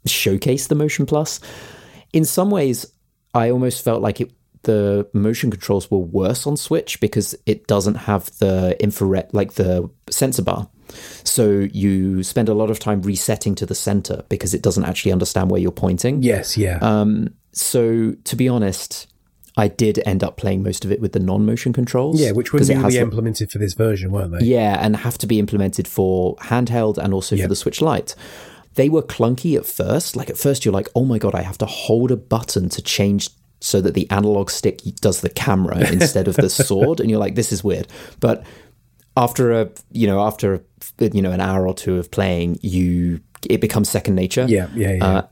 showcase 0.07 0.69
the 0.69 0.75
motion 0.75 1.07
plus. 1.07 1.41
In 2.13 2.25
some 2.25 2.51
ways, 2.51 2.87
I 3.35 3.51
almost 3.51 3.83
felt 3.83 4.03
like 4.03 4.21
it 4.21 4.31
the 4.63 5.09
motion 5.13 5.51
controls 5.51 5.91
were 5.91 5.99
worse 5.99 6.47
on 6.47 6.57
Switch 6.57 7.01
because 7.01 7.35
it 7.47 7.67
doesn't 7.67 7.95
have 7.97 8.37
the 8.39 8.77
infrared 8.83 9.29
like 9.33 9.55
the 9.55 9.89
sensor 10.11 10.43
bar. 10.43 10.69
So 11.25 11.69
you 11.73 12.23
spend 12.23 12.49
a 12.49 12.55
lot 12.55 12.71
of 12.71 12.79
time 12.79 13.03
resetting 13.03 13.55
to 13.57 13.67
the 13.67 13.75
center 13.75 14.25
because 14.29 14.53
it 14.55 14.63
doesn't 14.63 14.85
actually 14.85 15.13
understand 15.13 15.51
where 15.51 15.61
you're 15.61 15.71
pointing. 15.73 16.23
Yes, 16.23 16.57
yeah. 16.57 16.79
Um, 16.83 17.35
so 17.53 18.13
to 18.25 18.37
be 18.37 18.49
honest, 18.49 19.07
I 19.57 19.69
did 19.69 20.01
end 20.07 20.23
up 20.23 20.37
playing 20.37 20.63
most 20.63 20.85
of 20.85 20.93
it 20.93 21.01
with 21.01 21.13
the 21.13 21.19
non-motion 21.21 21.73
controls. 21.73 22.21
yeah, 22.21 22.33
which 22.33 22.53
were 22.53 22.61
newly 22.61 22.99
implemented 22.99 23.51
for 23.51 23.59
this 23.59 23.75
version, 23.75 24.11
weren't 24.13 24.33
they? 24.39 24.45
yeah, 24.47 24.79
and 24.85 24.97
have 24.97 25.19
to 25.19 25.27
be 25.27 25.39
implemented 25.39 25.89
for 25.89 26.37
handheld 26.37 26.99
and 26.99 27.13
also 27.15 27.37
Yeah. 27.37 27.45
for 27.45 27.49
the 27.49 27.57
Switch 27.57 27.81
Lite. 27.81 28.15
They 28.75 28.89
were 28.89 29.03
clunky 29.03 29.57
at 29.57 29.67
first. 29.67 30.17
Like 30.17 30.31
at 30.31 30.39
first, 30.39 30.65
you're 30.65 30.73
like, 30.73 30.89
"Oh 30.95 31.05
my 31.05 31.19
god, 31.19 31.35
I 31.35 31.43
have 31.43 31.59
to 31.59 31.67
hold 31.67 32.11
a 32.11 32.17
button 32.17 32.71
to 32.71 32.81
change 32.81 33.29
so 33.63 33.81
that 33.81 33.95
the 33.95 34.11
analog 34.11 34.51
stick 34.51 34.81
does 35.01 35.21
the 35.23 35.31
camera 35.31 35.79
instead 35.93 36.29
of 36.29 36.37
the 36.37 36.51
sword," 36.51 37.01
and 37.01 37.09
you're 37.09 37.19
like, 37.21 37.35
"This 37.37 37.53
is 37.53 37.63
weird." 37.65 37.87
But 38.21 38.45
after 39.17 39.53
a 39.53 39.71
you 39.91 40.07
know 40.07 40.21
after 40.21 40.55
a, 40.55 40.61
you 41.13 41.23
know 41.23 41.31
an 41.33 41.41
hour 41.41 41.67
or 41.67 41.75
two 41.75 41.97
of 41.99 42.11
playing, 42.11 42.59
you 42.63 43.21
it 43.49 43.61
becomes 43.61 43.89
second 43.89 44.15
nature. 44.15 44.47
Yeah, 44.49 44.69
yeah, 44.75 44.93
yeah. 44.93 45.05
Uh, 45.07 45.27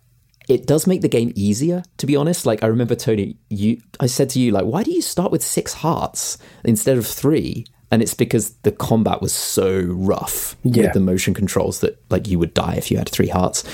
it 0.48 0.66
does 0.66 0.86
make 0.86 1.00
the 1.00 1.08
game 1.08 1.32
easier, 1.36 1.82
to 1.98 2.06
be 2.06 2.16
honest. 2.16 2.44
Like 2.46 2.62
I 2.64 2.66
remember 2.66 2.94
Tony, 2.94 3.36
you 3.50 3.80
I 4.00 4.06
said 4.06 4.30
to 4.30 4.40
you, 4.40 4.50
like, 4.52 4.64
why 4.64 4.82
do 4.82 4.90
you 4.92 5.02
start 5.02 5.30
with 5.32 5.42
six 5.42 5.74
hearts 5.74 6.38
instead 6.64 6.98
of 6.98 7.06
three? 7.06 7.66
And 7.92 8.02
it's 8.02 8.14
because 8.14 8.52
the 8.62 8.70
combat 8.70 9.20
was 9.20 9.32
so 9.32 9.80
rough 9.80 10.54
Yeah. 10.62 10.84
with 10.84 10.92
the 10.92 11.00
motion 11.00 11.34
controls 11.34 11.80
that 11.80 12.00
like 12.08 12.28
you 12.28 12.38
would 12.38 12.54
die 12.54 12.74
if 12.76 12.88
you 12.90 12.98
had 12.98 13.08
three 13.08 13.26
hearts. 13.28 13.64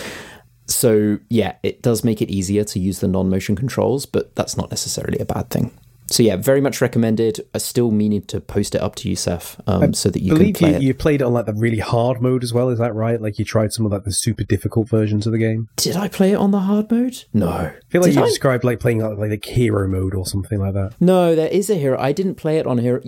So 0.69 1.19
yeah, 1.29 1.57
it 1.63 1.83
does 1.83 2.05
make 2.05 2.21
it 2.23 2.31
easier 2.31 2.65
to 2.65 2.79
use 2.79 3.01
the 3.01 3.09
non-motion 3.09 3.57
controls, 3.57 4.07
but 4.07 4.35
that's 4.35 4.57
not 4.57 4.71
necessarily 4.71 5.19
a 5.19 5.25
bad 5.25 5.51
thing. 5.51 5.71
So 6.09 6.23
yeah, 6.23 6.37
very 6.37 6.61
much 6.61 6.81
recommended. 6.81 7.41
I 7.53 7.59
still 7.59 7.91
meaning 7.91 8.23
to 8.27 8.41
post 8.41 8.77
it 8.77 8.81
up 8.81 8.95
to 8.97 9.09
you, 9.09 9.17
Seth, 9.17 9.61
um, 9.67 9.93
so 9.93 10.09
that 10.09 10.23
you 10.23 10.29
can 10.35 10.39
believe 10.39 10.55
play 10.55 10.71
you, 10.71 10.77
it. 10.77 10.83
you 10.83 10.95
played 10.95 11.21
it 11.21 11.25
on 11.25 11.33
like 11.33 11.47
the 11.47 11.53
really 11.55 11.81
hard 11.81 12.23
mode 12.23 12.45
as 12.45 12.53
well. 12.55 12.69
Is 12.69 12.79
that 12.79 12.95
right? 12.95 13.21
Like 13.21 13.41
you 13.41 13.45
tried 13.45 13.73
some 13.73 13.85
of 13.85 13.91
like 13.91 14.05
the 14.05 14.13
super 14.13 14.45
difficult 14.45 14.89
versions 14.89 15.27
of 15.27 15.33
the 15.33 15.39
game. 15.39 15.69
Did 15.75 15.97
I 15.97 16.07
play 16.07 16.31
it 16.31 16.37
on 16.37 16.53
the 16.53 16.61
hard 16.61 16.93
mode? 16.93 17.25
No. 17.35 17.49
I 17.49 17.75
feel 17.89 18.03
like 18.03 18.11
Did 18.13 18.19
you 18.19 18.23
I? 18.23 18.27
described 18.29 18.63
like 18.63 18.79
playing 18.79 19.01
like, 19.01 19.19
like 19.19 19.45
hero 19.45 19.89
mode 19.89 20.15
or 20.15 20.25
something 20.25 20.61
like 20.61 20.75
that. 20.75 20.93
No, 21.01 21.35
there 21.35 21.49
is 21.49 21.71
a 21.71 21.75
hero. 21.75 21.99
I 21.99 22.13
didn't 22.13 22.37
play 22.37 22.59
it 22.59 22.69
on 22.69 22.79
hero. 22.79 23.03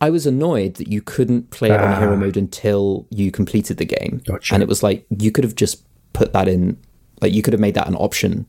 I 0.00 0.10
was 0.10 0.24
annoyed 0.24 0.74
that 0.74 0.86
you 0.86 1.02
couldn't 1.02 1.50
play 1.50 1.70
it 1.70 1.80
on 1.80 1.94
Ah. 1.94 1.98
hero 1.98 2.16
mode 2.16 2.36
until 2.36 3.08
you 3.10 3.32
completed 3.32 3.78
the 3.78 3.86
game. 3.86 4.20
Gotcha. 4.24 4.54
And 4.54 4.62
it 4.62 4.68
was 4.68 4.84
like 4.84 5.04
you 5.10 5.32
could 5.32 5.42
have 5.42 5.56
just 5.56 5.82
put 6.12 6.32
that 6.32 6.46
in, 6.46 6.76
like 7.20 7.32
you 7.32 7.42
could 7.42 7.52
have 7.52 7.60
made 7.60 7.74
that 7.74 7.88
an 7.88 7.94
option 7.96 8.46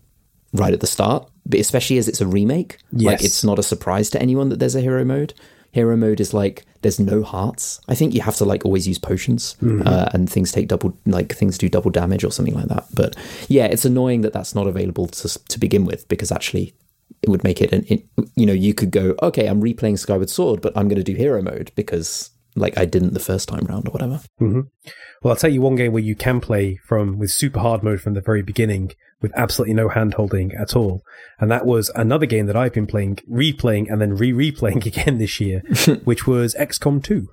right 0.53 0.73
at 0.73 0.79
the 0.79 0.87
start. 0.87 1.29
But 1.45 1.59
especially 1.59 1.97
as 1.97 2.07
it's 2.07 2.21
a 2.21 2.27
remake, 2.27 2.77
like 2.91 3.23
it's 3.23 3.43
not 3.43 3.59
a 3.59 3.63
surprise 3.63 4.09
to 4.11 4.21
anyone 4.21 4.49
that 4.49 4.59
there's 4.59 4.75
a 4.75 4.81
hero 4.81 5.05
mode. 5.05 5.33
Hero 5.71 5.95
mode 5.95 6.19
is 6.19 6.33
like 6.33 6.65
there's 6.81 6.99
no 6.99 7.23
hearts. 7.23 7.79
I 7.87 7.95
think 7.95 8.13
you 8.13 8.21
have 8.21 8.35
to 8.37 8.45
like 8.45 8.65
always 8.65 8.87
use 8.87 8.97
potions, 8.97 9.55
Mm-hmm. 9.61 9.87
uh, 9.87 10.09
and 10.13 10.29
things 10.29 10.51
take 10.51 10.67
double 10.67 10.97
like 11.05 11.33
things 11.33 11.57
do 11.57 11.69
double 11.69 11.91
damage 11.91 12.23
or 12.23 12.31
something 12.31 12.55
like 12.55 12.67
that. 12.67 12.85
But 12.93 13.15
yeah, 13.47 13.65
it's 13.65 13.85
annoying 13.85 14.21
that 14.21 14.33
that's 14.33 14.55
not 14.55 14.67
available 14.67 15.07
to 15.07 15.27
to 15.49 15.59
begin 15.59 15.85
with 15.85 16.07
because 16.07 16.31
actually 16.31 16.73
it 17.21 17.29
would 17.29 17.43
make 17.43 17.61
it 17.61 17.71
an 17.73 17.85
it, 17.87 18.05
you 18.35 18.45
know 18.45 18.53
you 18.53 18.73
could 18.73 18.91
go 18.91 19.15
okay 19.23 19.47
I'm 19.47 19.61
replaying 19.61 19.97
Skyward 19.97 20.29
Sword 20.29 20.61
but 20.61 20.75
I'm 20.77 20.87
going 20.87 20.97
to 21.03 21.03
do 21.11 21.15
hero 21.15 21.41
mode 21.41 21.71
because 21.75 22.29
like 22.57 22.77
I 22.77 22.85
didn't 22.85 23.13
the 23.13 23.19
first 23.19 23.47
time 23.47 23.65
round 23.65 23.87
or 23.87 23.91
whatever. 23.91 24.19
Well, 24.39 25.31
I'll 25.33 25.35
tell 25.35 25.51
you 25.51 25.61
one 25.61 25.75
game 25.75 25.93
where 25.93 26.03
you 26.03 26.15
can 26.15 26.39
play 26.41 26.77
from 26.87 27.17
with 27.17 27.31
super 27.31 27.59
hard 27.59 27.83
mode 27.83 28.01
from 28.01 28.13
the 28.13 28.21
very 28.21 28.41
beginning 28.41 28.91
with 29.21 29.31
absolutely 29.35 29.73
no 29.73 29.89
hand 29.89 30.13
holding 30.15 30.51
at 30.53 30.75
all. 30.75 31.01
And 31.39 31.49
that 31.49 31.65
was 31.65 31.89
another 31.95 32.25
game 32.25 32.45
that 32.47 32.55
I've 32.55 32.73
been 32.73 32.85
playing, 32.87 33.17
replaying, 33.31 33.91
and 33.91 33.99
then 34.01 34.15
re 34.15 34.31
replaying 34.31 34.85
again 34.91 35.17
this 35.17 35.39
year, 35.39 35.61
which 36.03 36.27
was 36.27 36.53
XCOM 36.55 37.03
2. 37.03 37.27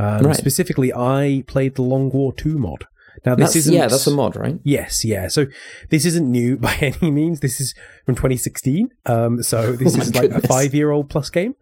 Um, 0.00 0.22
Right. 0.26 0.36
Specifically, 0.36 0.92
I 0.92 1.44
played 1.46 1.74
the 1.74 1.82
Long 1.82 2.10
War 2.10 2.32
2 2.32 2.58
mod. 2.58 2.86
Now, 3.26 3.34
this 3.34 3.56
isn't. 3.56 3.74
yeah, 3.74 3.88
that's 3.88 4.06
a 4.06 4.12
mod, 4.12 4.36
right? 4.36 4.60
Yes, 4.62 5.04
yeah. 5.04 5.26
So 5.26 5.46
this 5.90 6.04
isn't 6.04 6.30
new 6.30 6.56
by 6.66 6.74
any 6.80 7.10
means. 7.10 7.40
This 7.40 7.60
is 7.60 7.74
from 8.06 8.14
2016. 8.14 8.90
Um, 9.06 9.42
so 9.42 9.72
this 9.72 9.96
Oh 9.96 10.00
is 10.00 10.14
like 10.14 10.30
a 10.30 10.40
five 10.46 10.72
year 10.74 10.90
old 10.92 11.10
plus 11.10 11.30
game. 11.30 11.54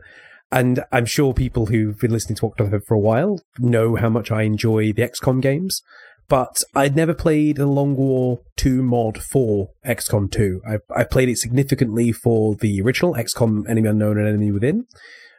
And 0.53 0.85
I'm 0.93 1.07
sure 1.07 1.35
people 1.35 1.67
who've 1.67 1.99
been 1.99 2.13
listening 2.13 2.37
to 2.37 2.49
Octal 2.49 2.81
for 2.87 2.95
a 2.95 3.01
while 3.01 3.41
know 3.59 3.97
how 3.97 4.09
much 4.09 4.31
I 4.31 4.43
enjoy 4.43 4.93
the 4.93 5.03
XCOM 5.03 5.43
games. 5.43 5.83
But 6.29 6.65
I'd 6.75 6.97
never 6.97 7.15
played 7.15 7.57
the 7.57 7.67
Long 7.67 7.95
War 7.95 8.41
2 8.57 8.83
mod 8.83 9.23
for 9.23 9.71
XCOM 9.87 10.31
2. 10.31 10.63
I, 10.69 10.79
I 10.95 11.05
played 11.05 11.29
it 11.29 11.39
significantly 11.39 12.11
for 12.11 12.57
the 12.57 12.81
original 12.83 13.15
XCOM 13.15 13.69
Enemy 13.69 13.89
Unknown 13.91 14.19
and 14.19 14.27
Enemy 14.27 14.51
Within, 14.51 14.87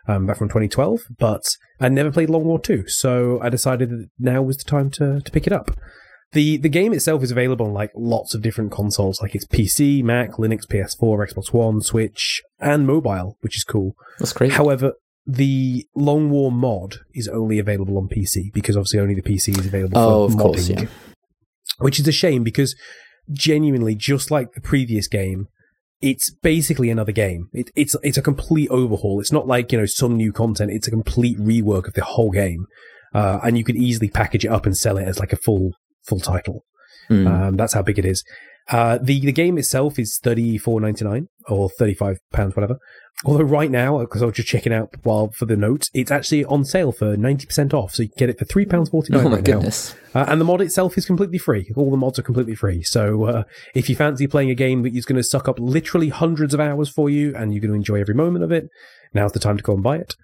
um, 0.07 0.25
back 0.25 0.37
from 0.37 0.47
2012, 0.47 1.01
but 1.17 1.43
I 1.81 1.89
never 1.89 2.11
played 2.11 2.29
Long 2.29 2.45
War 2.45 2.59
2. 2.59 2.85
So 2.87 3.39
I 3.41 3.49
decided 3.49 3.89
that 3.89 4.09
now 4.17 4.41
was 4.41 4.57
the 4.57 4.63
time 4.63 4.89
to, 4.91 5.19
to 5.19 5.31
pick 5.31 5.45
it 5.45 5.51
up. 5.51 5.71
The 6.33 6.57
the 6.57 6.69
game 6.69 6.93
itself 6.93 7.23
is 7.23 7.31
available 7.31 7.67
on 7.67 7.73
like 7.73 7.91
lots 7.95 8.33
of 8.33 8.41
different 8.41 8.71
consoles, 8.71 9.21
like 9.21 9.33
it's 9.33 9.45
PC, 9.45 10.03
Mac, 10.03 10.33
Linux, 10.33 10.67
PS4, 10.67 11.33
Xbox 11.33 11.53
One, 11.53 11.81
Switch, 11.81 12.41
and 12.59 12.85
mobile, 12.85 13.37
which 13.41 13.55
is 13.55 13.63
cool. 13.63 13.95
That's 14.19 14.33
crazy. 14.33 14.53
However, 14.53 14.93
the 15.25 15.85
Long 15.95 16.29
War 16.29 16.51
mod 16.51 16.97
is 17.13 17.27
only 17.27 17.59
available 17.59 17.97
on 17.97 18.07
PC 18.07 18.51
because 18.53 18.75
obviously 18.75 18.99
only 18.99 19.15
the 19.15 19.21
PC 19.21 19.57
is 19.57 19.65
available 19.65 19.97
oh, 19.97 20.27
for 20.27 20.33
of 20.33 20.39
course, 20.39 20.67
modding, 20.67 20.81
yeah. 20.83 20.87
which 21.79 21.99
is 21.99 22.07
a 22.07 22.11
shame 22.11 22.43
because 22.43 22.75
genuinely, 23.31 23.95
just 23.95 24.31
like 24.31 24.53
the 24.53 24.61
previous 24.61 25.07
game, 25.07 25.47
it's 26.01 26.29
basically 26.29 26.89
another 26.89 27.11
game. 27.11 27.49
It, 27.53 27.71
it's 27.75 27.95
it's 28.03 28.17
a 28.17 28.21
complete 28.21 28.69
overhaul. 28.69 29.19
It's 29.19 29.31
not 29.31 29.47
like 29.47 29.71
you 29.71 29.79
know 29.79 29.85
some 29.85 30.15
new 30.15 30.31
content. 30.31 30.71
It's 30.71 30.87
a 30.87 30.91
complete 30.91 31.37
rework 31.37 31.87
of 31.87 31.93
the 31.93 32.03
whole 32.03 32.31
game, 32.31 32.65
uh, 33.13 33.39
and 33.43 33.57
you 33.57 33.63
could 33.63 33.75
easily 33.75 34.09
package 34.09 34.45
it 34.45 34.51
up 34.51 34.65
and 34.65 34.77
sell 34.77 34.97
it 34.97 35.07
as 35.07 35.19
like 35.19 35.33
a 35.33 35.37
full 35.37 35.71
full 36.07 36.19
title. 36.19 36.63
Mm. 37.09 37.27
Um, 37.27 37.57
that's 37.57 37.73
how 37.73 37.81
big 37.81 37.99
it 37.99 38.05
is. 38.05 38.23
Uh, 38.69 38.97
the 39.01 39.21
the 39.21 39.31
game 39.31 39.57
itself 39.57 39.97
is 39.97 40.19
thirty 40.21 40.57
four 40.57 40.81
ninety 40.81 41.05
nine 41.05 41.29
or 41.47 41.69
thirty 41.69 41.93
five 41.93 42.19
pounds, 42.33 42.55
whatever. 42.55 42.77
Although 43.25 43.45
right 43.45 43.71
now, 43.71 43.99
because 43.99 44.21
I 44.21 44.25
was 44.25 44.35
just 44.35 44.49
checking 44.49 44.73
out 44.73 44.93
while 45.03 45.31
for 45.31 45.45
the 45.45 45.55
notes, 45.55 45.89
it's 45.93 46.11
actually 46.11 46.43
on 46.45 46.65
sale 46.65 46.91
for 46.91 47.15
ninety 47.15 47.45
percent 47.45 47.73
off, 47.73 47.95
so 47.95 48.03
you 48.03 48.09
can 48.09 48.17
get 48.17 48.29
it 48.29 48.37
for 48.37 48.45
three 48.45 48.65
pounds 48.65 48.89
forty 48.89 49.13
nine 49.13 49.25
oh 49.25 49.29
my 49.29 49.35
right 49.37 49.45
goodness. 49.45 49.95
now. 50.13 50.21
Uh, 50.21 50.25
and 50.27 50.41
the 50.41 50.45
mod 50.45 50.61
itself 50.61 50.97
is 50.97 51.05
completely 51.05 51.37
free. 51.37 51.71
All 51.77 51.89
the 51.89 51.97
mods 51.97 52.19
are 52.19 52.23
completely 52.23 52.55
free. 52.55 52.83
So 52.83 53.23
uh, 53.23 53.43
if 53.73 53.89
you 53.89 53.95
fancy 53.95 54.27
playing 54.27 54.51
a 54.51 54.55
game 54.55 54.83
that 54.83 54.93
is 54.93 55.05
going 55.05 55.15
to 55.15 55.23
suck 55.23 55.47
up 55.47 55.59
literally 55.59 56.09
hundreds 56.09 56.53
of 56.53 56.59
hours 56.59 56.89
for 56.89 57.09
you, 57.09 57.33
and 57.35 57.53
you're 57.53 57.61
going 57.61 57.71
to 57.71 57.75
enjoy 57.75 58.01
every 58.01 58.15
moment 58.15 58.43
of 58.43 58.51
it, 58.51 58.67
now's 59.13 59.31
the 59.31 59.39
time 59.39 59.55
to 59.57 59.63
go 59.63 59.73
and 59.73 59.81
buy 59.81 59.97
it. 59.97 60.15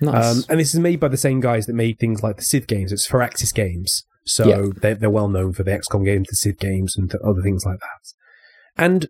Nice. 0.00 0.38
Um, 0.38 0.44
and 0.48 0.58
this 0.58 0.74
is 0.74 0.80
made 0.80 0.98
by 0.98 1.08
the 1.08 1.18
same 1.18 1.40
guys 1.40 1.66
that 1.66 1.74
made 1.74 1.98
things 1.98 2.22
like 2.22 2.38
the 2.38 2.42
Civ 2.42 2.66
games. 2.66 2.90
It's 2.90 3.06
Firaxis 3.06 3.52
Games. 3.52 4.04
So 4.24 4.48
Yeah. 4.48 4.66
they're, 4.80 4.94
they're 4.94 5.10
well 5.10 5.28
known 5.28 5.52
for 5.52 5.62
the 5.62 5.70
XCOM 5.70 6.04
games, 6.04 6.28
the 6.28 6.36
Civ 6.36 6.58
games, 6.58 6.96
and 6.96 7.10
th- 7.10 7.22
other 7.24 7.42
things 7.42 7.64
like 7.64 7.78
that. 7.80 8.82
And 8.82 9.08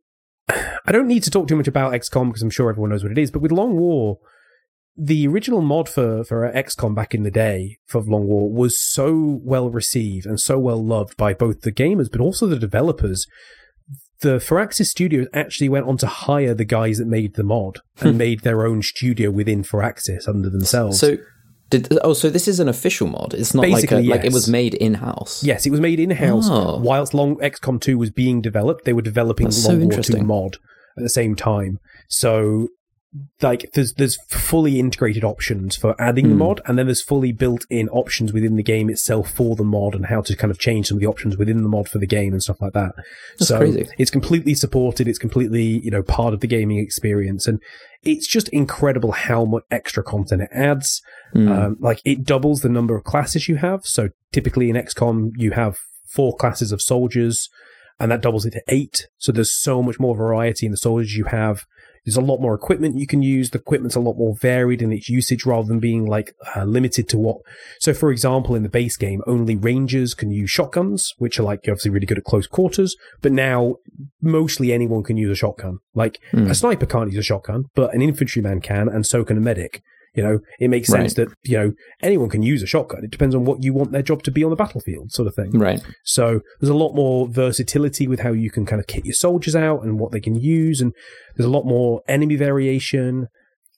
I 0.87 0.93
don't 0.93 1.09
need 1.09 1.23
to 1.25 1.31
talk 1.31 1.49
too 1.49 1.57
much 1.57 1.69
about 1.69 1.93
XCOM 1.93 2.29
because 2.29 2.43
I'm 2.43 2.51
sure 2.51 2.71
everyone 2.71 2.91
knows 2.91 3.03
what 3.03 3.13
it 3.13 3.19
is. 3.19 3.31
But 3.31 3.43
with 3.43 3.53
Long 3.53 3.77
War, 3.77 4.19
the 4.97 5.27
original 5.27 5.63
mod 5.63 5.89
for, 5.89 6.25
for 6.25 6.51
XCOM 6.53 6.95
back 6.95 7.15
in 7.15 7.23
the 7.23 7.31
day 7.31 7.79
for 7.87 8.03
Long 8.03 8.27
War 8.27 8.51
was 8.51 8.81
so 8.81 9.41
well 9.43 9.71
received 9.71 10.27
and 10.27 10.39
so 10.39 10.59
well 10.59 10.85
loved 10.85 11.17
by 11.17 11.33
both 11.33 11.63
the 11.63 11.73
gamers 11.73 12.11
but 12.11 12.21
also 12.21 12.47
the 12.47 12.59
developers. 12.59 13.27
The 14.21 14.37
Firaxis 14.37 14.87
Studios 14.87 15.29
actually 15.33 15.71
went 15.71 15.87
on 15.87 15.97
to 15.99 16.07
hire 16.07 16.53
the 16.53 16.67
guys 16.67 16.99
that 16.99 17.07
made 17.07 17.37
the 17.37 17.43
mod 17.43 17.79
and 18.01 18.13
hmm. 18.13 18.19
made 18.19 18.41
their 18.41 18.67
own 18.67 18.83
studio 18.83 19.31
within 19.31 19.63
Firaxis 19.63 20.29
under 20.29 20.51
themselves. 20.51 21.01
so 21.01 21.17
did 21.71 21.99
oh 22.03 22.13
so 22.13 22.29
this 22.29 22.49
is 22.49 22.61
an 22.61 22.69
official 22.69 23.07
mod. 23.09 23.33
It's 23.35 23.55
not 23.55 23.63
like 23.63 23.71
a, 23.71 23.75
Basically, 23.77 24.03
like 24.05 24.25
it 24.25 24.33
was 24.33 24.49
made 24.49 24.75
in 24.75 24.95
house. 24.95 25.43
Yes, 25.43 25.67
it 25.67 25.71
was 25.71 25.81
made 25.81 26.01
in 26.01 26.11
house. 26.11 26.49
Oh. 26.51 26.79
Whilst 26.79 27.15
Long 27.15 27.37
XCOM 27.37 27.81
2 27.81 27.97
was 27.97 28.11
being 28.11 28.43
developed, 28.43 28.85
they 28.85 28.93
were 28.93 29.03
developing 29.03 29.47
That's 29.47 29.63
so 29.63 29.73
Long 29.73 29.89
War 29.89 30.03
2 30.03 30.23
mod 30.23 30.57
at 30.97 31.03
the 31.03 31.09
same 31.09 31.35
time. 31.35 31.79
So 32.09 32.69
like 33.43 33.69
there's 33.75 33.95
there's 33.95 34.17
fully 34.29 34.79
integrated 34.79 35.25
options 35.25 35.75
for 35.77 36.01
adding 36.01 36.27
Hmm. 36.27 36.31
the 36.31 36.37
mod 36.37 36.61
and 36.67 36.79
then 36.79 36.87
there's 36.87 37.03
fully 37.03 37.33
built 37.33 37.67
in 37.69 37.89
options 37.89 38.33
within 38.33 38.55
the 38.55 38.63
game 38.63 38.89
itself 38.89 39.31
for 39.33 39.57
the 39.57 39.65
mod 39.65 39.95
and 39.97 40.07
how 40.07 40.21
to 40.21 40.37
kind 40.37 40.51
of 40.51 40.59
change 40.61 40.87
some 40.87 40.97
of 40.99 41.01
the 41.01 41.09
options 41.09 41.37
within 41.37 41.63
the 41.65 41.69
mod 41.69 41.89
for 41.89 41.99
the 41.99 42.07
game 42.07 42.33
and 42.33 42.43
stuff 42.43 42.61
like 42.61 42.73
that. 42.75 42.93
That's 43.39 43.49
so 43.49 43.59
crazy. 43.59 43.89
it's 43.99 44.13
completely 44.13 44.55
supported, 44.55 45.09
it's 45.09 45.19
completely, 45.19 45.81
you 45.81 45.91
know, 45.91 46.03
part 46.05 46.35
of 46.35 46.41
the 46.41 46.47
gaming 46.47 46.79
experience 46.79 47.49
and 47.49 47.61
it's 48.03 48.29
just 48.29 48.49
incredible 48.51 49.13
how 49.13 49.45
much 49.45 49.65
extra 49.71 50.03
content 50.05 50.43
it 50.43 50.51
adds. 50.53 51.03
Mm. 51.35 51.51
Um, 51.51 51.77
like 51.81 52.01
it 52.05 52.25
doubles 52.25 52.63
the 52.63 52.69
number 52.69 52.97
of 52.97 53.05
classes 53.05 53.49
you 53.49 53.57
have. 53.57 53.81
So 53.85 54.11
typically 54.33 54.71
in 54.71 54.77
XCOM, 54.77 55.31
you 55.37 55.51
have 55.51 55.79
four 56.07 56.35
classes 56.37 56.73
of 56.73 56.81
soldiers, 56.81 57.49
and 58.01 58.11
that 58.11 58.23
doubles 58.23 58.47
it 58.47 58.53
to 58.53 58.63
eight. 58.69 59.07
So 59.19 59.31
there's 59.31 59.55
so 59.55 59.83
much 59.83 60.01
more 60.01 60.17
variety 60.17 60.65
in 60.67 60.73
the 60.73 60.79
soldiers 60.79 61.15
you 61.15 61.25
have. 61.27 61.67
There's 62.05 62.17
a 62.17 62.21
lot 62.23 62.41
more 62.41 62.55
equipment 62.55 62.99
you 62.99 63.07
can 63.07 63.23
use. 63.23 63.51
The 63.51 63.59
equipment's 63.59 63.95
a 63.95 64.01
lot 64.01 64.17
more 64.17 64.35
varied 64.35 64.81
in 64.83 64.93
its 64.93 65.09
usage 65.09 65.45
rather 65.45 65.69
than 65.69 65.81
being 65.81 66.07
like 66.07 66.35
uh, 66.57 66.65
limited 66.65 67.09
to 67.11 67.19
what. 67.19 67.39
So, 67.79 67.93
for 67.93 68.11
example, 68.11 68.55
in 68.55 68.63
the 68.63 68.69
base 68.71 68.97
game, 68.97 69.21
only 69.27 69.55
rangers 69.57 70.15
can 70.15 70.31
use 70.31 70.51
shotguns, 70.51 71.13
which 71.19 71.39
are 71.39 71.43
like 71.43 71.61
obviously 71.65 71.91
really 71.91 72.07
good 72.07 72.19
at 72.19 72.25
close 72.25 72.47
quarters. 72.47 72.97
But 73.21 73.33
now, 73.33 73.77
mostly 74.23 74.73
anyone 74.73 75.03
can 75.03 75.17
use 75.17 75.31
a 75.31 75.35
shotgun. 75.37 75.79
Like 75.95 76.19
Hmm. 76.31 76.47
a 76.51 76.55
sniper 76.55 76.87
can't 76.87 77.11
use 77.11 77.19
a 77.19 77.23
shotgun, 77.23 77.65
but 77.75 77.95
an 77.95 78.03
infantryman 78.03 78.61
can, 78.61 78.89
and 78.89 79.07
so 79.07 79.25
can 79.25 79.37
a 79.37 79.41
medic. 79.41 79.83
You 80.15 80.23
know, 80.25 80.41
it 80.59 80.69
makes 80.69 80.89
sense 80.89 81.15
that 81.15 81.29
you 81.45 81.57
know 81.57 81.73
anyone 82.03 82.29
can 82.29 82.43
use 82.43 82.63
a 82.63 82.67
shotgun. 82.67 83.05
It 83.05 83.11
depends 83.13 83.35
on 83.35 83.45
what 83.45 83.63
you 83.63 83.73
want 83.73 83.93
their 83.93 84.03
job 84.03 84.23
to 84.25 84.31
be 84.33 84.43
on 84.43 84.51
the 84.51 84.57
battlefield, 84.57 85.13
sort 85.13 85.29
of 85.29 85.35
thing. 85.37 85.53
Right. 85.53 85.81
So 86.05 86.41
there's 86.61 86.69
a 86.71 86.75
lot 86.75 86.95
more 86.95 87.29
versatility 87.29 88.09
with 88.09 88.21
how 88.21 88.33
you 88.33 88.51
can 88.51 88.67
kind 88.67 88.81
of 88.81 88.87
kit 88.89 89.05
your 89.05 89.15
soldiers 89.15 89.55
out 89.55 89.85
and 89.85 90.01
what 90.01 90.11
they 90.13 90.21
can 90.21 90.35
use, 90.35 90.81
and 90.81 90.93
there's 91.37 91.47
a 91.47 91.51
lot 91.51 91.65
more 91.65 92.03
enemy 92.09 92.37
variation. 92.37 93.29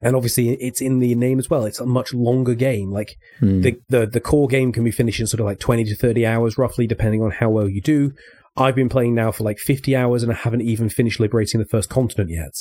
And 0.04 0.16
obviously, 0.16 0.54
it's 0.54 0.80
in 0.80 0.98
the 0.98 1.14
name 1.14 1.38
as 1.38 1.48
well. 1.48 1.64
It's 1.64 1.78
a 1.78 1.86
much 1.86 2.12
longer 2.12 2.54
game. 2.54 2.90
Like 2.90 3.14
Hmm. 3.38 3.60
the, 3.60 3.76
the 3.88 4.06
the 4.06 4.20
core 4.20 4.48
game 4.48 4.72
can 4.72 4.82
be 4.84 4.90
finished 4.90 5.20
in 5.20 5.26
sort 5.26 5.40
of 5.40 5.46
like 5.46 5.60
twenty 5.60 5.84
to 5.84 5.94
thirty 5.94 6.26
hours, 6.26 6.58
roughly, 6.58 6.86
depending 6.88 7.22
on 7.22 7.30
how 7.30 7.50
well 7.50 7.68
you 7.68 7.80
do. 7.80 8.12
I've 8.56 8.74
been 8.74 8.88
playing 8.88 9.14
now 9.14 9.30
for 9.32 9.44
like 9.44 9.58
fifty 9.58 9.94
hours, 9.94 10.22
and 10.22 10.32
I 10.32 10.34
haven't 10.34 10.62
even 10.62 10.88
finished 10.88 11.20
liberating 11.20 11.60
the 11.60 11.66
first 11.66 11.88
continent 11.88 12.30
yet. 12.30 12.52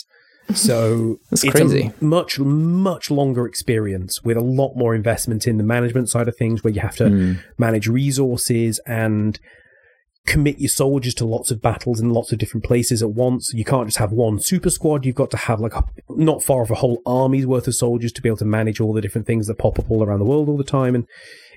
So 0.54 1.20
it's 1.32 1.44
crazy. 1.44 1.92
a 2.00 2.04
much 2.04 2.40
much 2.40 3.10
longer 3.12 3.46
experience 3.46 4.22
with 4.24 4.38
a 4.38 4.42
lot 4.42 4.76
more 4.76 4.94
investment 4.96 5.48
in 5.48 5.58
the 5.58 5.64
management 5.64 6.10
side 6.10 6.28
of 6.28 6.36
things, 6.38 6.64
where 6.64 6.74
you 6.74 6.82
have 6.82 6.96
to 6.98 7.10
Hmm. 7.10 7.34
manage 7.58 7.88
resources 7.88 8.80
and 8.86 9.40
commit 10.28 10.60
your 10.60 10.70
soldiers 10.70 11.16
to 11.16 11.26
lots 11.26 11.50
of 11.50 11.62
battles 11.64 12.00
in 12.00 12.12
lots 12.12 12.32
of 12.32 12.38
different 12.38 12.64
places 12.64 13.02
at 13.02 13.10
once. 13.10 13.52
You 13.56 13.66
can't 13.66 13.88
just 13.88 13.98
have 13.98 14.12
one 14.12 14.40
super 14.40 14.70
squad. 14.70 15.04
You've 15.04 15.16
got 15.16 15.32
to 15.32 15.38
have 15.38 15.60
like 15.60 15.74
a, 15.76 15.84
not 16.10 16.44
far 16.44 16.62
of 16.62 16.70
a 16.70 16.76
whole 16.76 17.02
army's 17.08 17.48
worth 17.48 17.68
of 17.68 17.74
soldiers 17.74 18.12
to 18.14 18.22
be 18.22 18.30
able 18.30 18.38
to 18.38 18.46
manage 18.46 18.80
all 18.80 18.94
the 18.94 19.02
different 19.02 19.26
things 19.26 19.48
that 19.48 19.58
pop 19.58 19.80
up 19.80 19.90
all 19.90 20.04
around 20.04 20.20
the 20.20 20.26
world 20.26 20.48
all 20.48 20.58
the 20.58 20.64
time. 20.64 20.94
And 20.94 21.08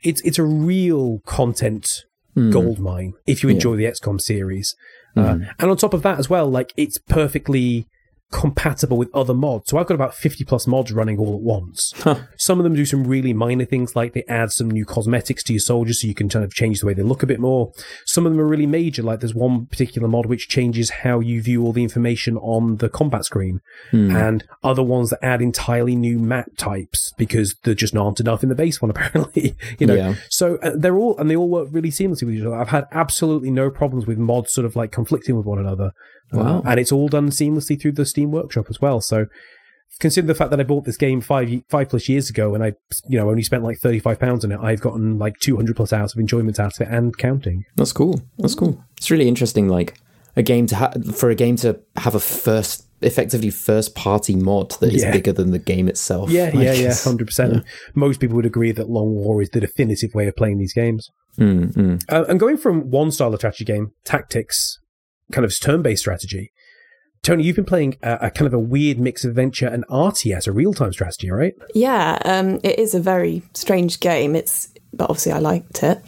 it's 0.03 0.21
it's 0.23 0.39
a 0.39 0.45
real 0.45 1.21
content 1.27 2.05
Hmm. 2.35 2.51
gold 2.51 2.81
mine 2.81 3.13
if 3.29 3.43
you 3.45 3.49
enjoy 3.49 3.77
the 3.77 3.85
XCOM 3.85 4.21
series. 4.21 4.75
Uh, 5.17 5.39
and 5.61 5.71
on 5.71 5.77
top 5.77 5.95
of 5.95 6.03
that 6.03 6.19
as 6.19 6.29
well, 6.29 6.51
like 6.51 6.73
it's 6.77 6.99
perfectly 6.99 7.87
compatible 8.35 8.97
with 8.97 9.09
other 9.15 9.33
mods. 9.33 9.71
So 9.71 9.79
I've 9.79 9.87
got 9.87 9.95
about 9.95 10.13
50 10.15 10.45
plus 10.45 10.67
mods 10.67 10.91
running 10.93 11.19
all 11.19 11.35
at 11.37 11.41
once. 11.41 11.95
Some 12.37 12.59
of 12.59 12.65
them 12.65 12.75
do 12.75 12.85
some 12.85 13.07
really 13.07 13.33
minor 13.33 13.65
things 13.65 13.95
like 13.95 14.13
they 14.13 14.25
add 14.29 14.51
some 14.51 14.69
new 14.69 14.85
cosmetics 14.85 15.45
to 15.45 15.53
your 15.53 15.61
soldiers 15.61 16.01
so 16.01 16.09
you 16.09 16.15
can 16.15 16.29
kind 16.29 16.45
of 16.45 16.53
change 16.53 16.81
the 16.81 16.87
way 16.87 16.95
they 16.95 17.03
look 17.03 17.23
a 17.23 17.27
bit 17.27 17.39
more. 17.39 17.73
Some 18.05 18.27
of 18.27 18.33
them 18.33 18.41
are 18.41 18.47
really 18.47 18.67
major, 18.67 19.05
like 19.05 19.21
there's 19.21 19.37
one 19.37 19.67
particular 19.67 20.09
mod 20.09 20.27
which 20.27 20.49
changes 20.49 20.91
how 20.91 21.21
you 21.21 21.41
view 21.41 21.63
all 21.63 21.73
the 21.73 21.85
information 21.85 22.37
on 22.39 22.79
the 22.79 22.89
combat 22.89 23.25
screen. 23.25 23.61
And 23.93 24.43
other 24.65 24.83
ones 24.83 25.11
that 25.11 25.25
add 25.25 25.41
entirely 25.41 25.95
new 25.95 26.19
map 26.19 26.51
types 26.57 27.13
because 27.17 27.55
there 27.63 27.75
just 27.75 27.95
aren't 27.97 28.19
enough 28.19 28.43
in 28.43 28.49
the 28.49 28.57
base 28.57 28.83
one 28.83 28.91
apparently. 28.95 29.55
you 29.79 29.87
know, 29.87 29.95
Yeah. 29.95 30.15
so 30.29 30.57
uh, 30.57 30.73
they're 30.75 30.97
all 30.97 31.17
and 31.19 31.31
they 31.31 31.37
all 31.37 31.49
work 31.49 31.69
really 31.71 31.91
seamlessly 31.91 32.25
with 32.25 32.35
each 32.35 32.45
other. 32.45 32.57
I've 32.57 32.69
had 32.71 32.87
absolutely 32.91 33.51
no 33.53 33.71
problems 33.71 34.07
with 34.09 34.19
mods 34.19 34.53
sort 34.53 34.65
of 34.65 34.75
like 34.75 34.91
conflicting 34.91 35.37
with 35.37 35.47
one 35.47 35.61
another. 35.61 35.93
Uh, 36.35 36.39
Wow. 36.45 36.63
and 36.67 36.81
it's 36.81 36.93
all 36.93 37.09
done 37.09 37.31
seamlessly 37.31 37.81
through 37.81 37.93
the 37.93 38.05
Steam 38.07 38.31
Workshop 38.31 38.67
as 38.69 38.81
well. 38.81 39.01
So 39.01 39.27
consider 40.01 40.27
the 40.27 40.35
fact 40.35 40.51
that 40.51 40.61
I 40.61 40.65
bought 40.65 40.85
this 40.85 40.97
game 40.97 41.21
five 41.21 41.49
five 41.69 41.89
plus 41.89 42.09
years 42.09 42.29
ago, 42.31 42.55
and 42.55 42.65
I 42.65 42.73
you 43.09 43.19
know 43.19 43.29
only 43.31 43.43
spent 43.43 43.63
like 43.63 43.79
thirty 43.79 43.99
five 44.01 44.19
pounds 44.19 44.45
on 44.45 44.53
it. 44.53 44.59
I've 44.61 44.81
gotten 44.81 45.19
like 45.19 45.39
two 45.41 45.57
hundred 45.57 45.77
plus 45.77 45.93
hours 45.93 46.13
of 46.15 46.19
enjoyment 46.21 46.59
out 46.59 46.75
of 46.81 46.87
it 46.87 46.93
and 46.93 47.17
counting. 47.17 47.65
That's 47.77 47.93
cool. 47.93 48.21
That's 48.39 48.55
cool. 48.55 48.83
It's 48.97 49.11
really 49.11 49.29
interesting. 49.29 49.69
Like 49.69 49.95
a 50.37 50.43
game 50.43 50.67
to 50.67 50.77
ha- 50.77 50.93
for 51.15 51.31
a 51.31 51.35
game 51.37 51.55
to 51.57 51.79
have 51.97 52.17
a 52.17 52.21
first, 52.21 52.89
effectively 53.03 53.51
first 53.51 53.95
party 53.95 54.35
mod 54.35 54.73
that 54.81 54.93
is 54.93 55.03
Yeah. 55.03 55.13
bigger 55.13 55.33
than 55.33 55.53
the 55.53 55.61
game 55.61 55.87
itself. 55.89 56.29
Yeah, 56.31 56.47
Like, 56.47 56.55
yeah, 56.55 56.61
yeah, 56.63 56.73
it's- 56.73 57.05
hundred 57.05 57.27
percent. 57.27 57.63
Most 57.95 58.19
people 58.21 58.35
would 58.37 58.47
agree 58.47 58.73
that 58.73 58.91
Long 58.91 59.15
War 59.15 59.41
is 59.43 59.51
the 59.51 59.61
definitive 59.61 60.13
way 60.13 60.27
of 60.27 60.35
playing 60.35 60.59
these 60.59 60.73
games. 60.73 61.09
Mm, 61.39 61.73
mm. 61.75 62.03
Uh, 62.09 62.25
and 62.29 62.41
going 62.41 62.57
from 62.57 62.91
one 62.91 63.11
style 63.13 63.33
of 63.33 63.39
strategy 63.41 63.65
game, 63.65 63.93
tactics, 64.05 64.79
kind 65.33 65.45
of 65.45 65.59
turn 65.59 65.83
based 65.83 66.03
strategy. 66.03 66.53
Tony, 67.23 67.45
you've 67.45 67.57
been 67.57 67.65
playing 67.65 67.97
a, 68.03 68.19
a 68.23 68.31
kind 68.31 68.47
of 68.47 68.53
a 68.53 68.59
weird 68.59 68.99
mix 68.99 69.25
of 69.25 69.31
adventure 69.31 69.67
and 69.67 69.87
RTS, 69.89 70.47
a 70.47 70.53
real 70.53 70.75
time 70.75 70.93
strategy, 70.93 71.31
right? 71.31 71.55
Yeah, 71.75 72.19
um, 72.25 72.61
it 72.63 72.79
is 72.79 72.95
a 72.95 73.01
very 73.01 73.43
strange 73.55 74.01
game. 74.01 74.37
It's 74.37 74.73
but 74.93 75.11
obviously 75.11 75.33
I 75.33 75.39
liked 75.39 75.83
it, 75.83 75.99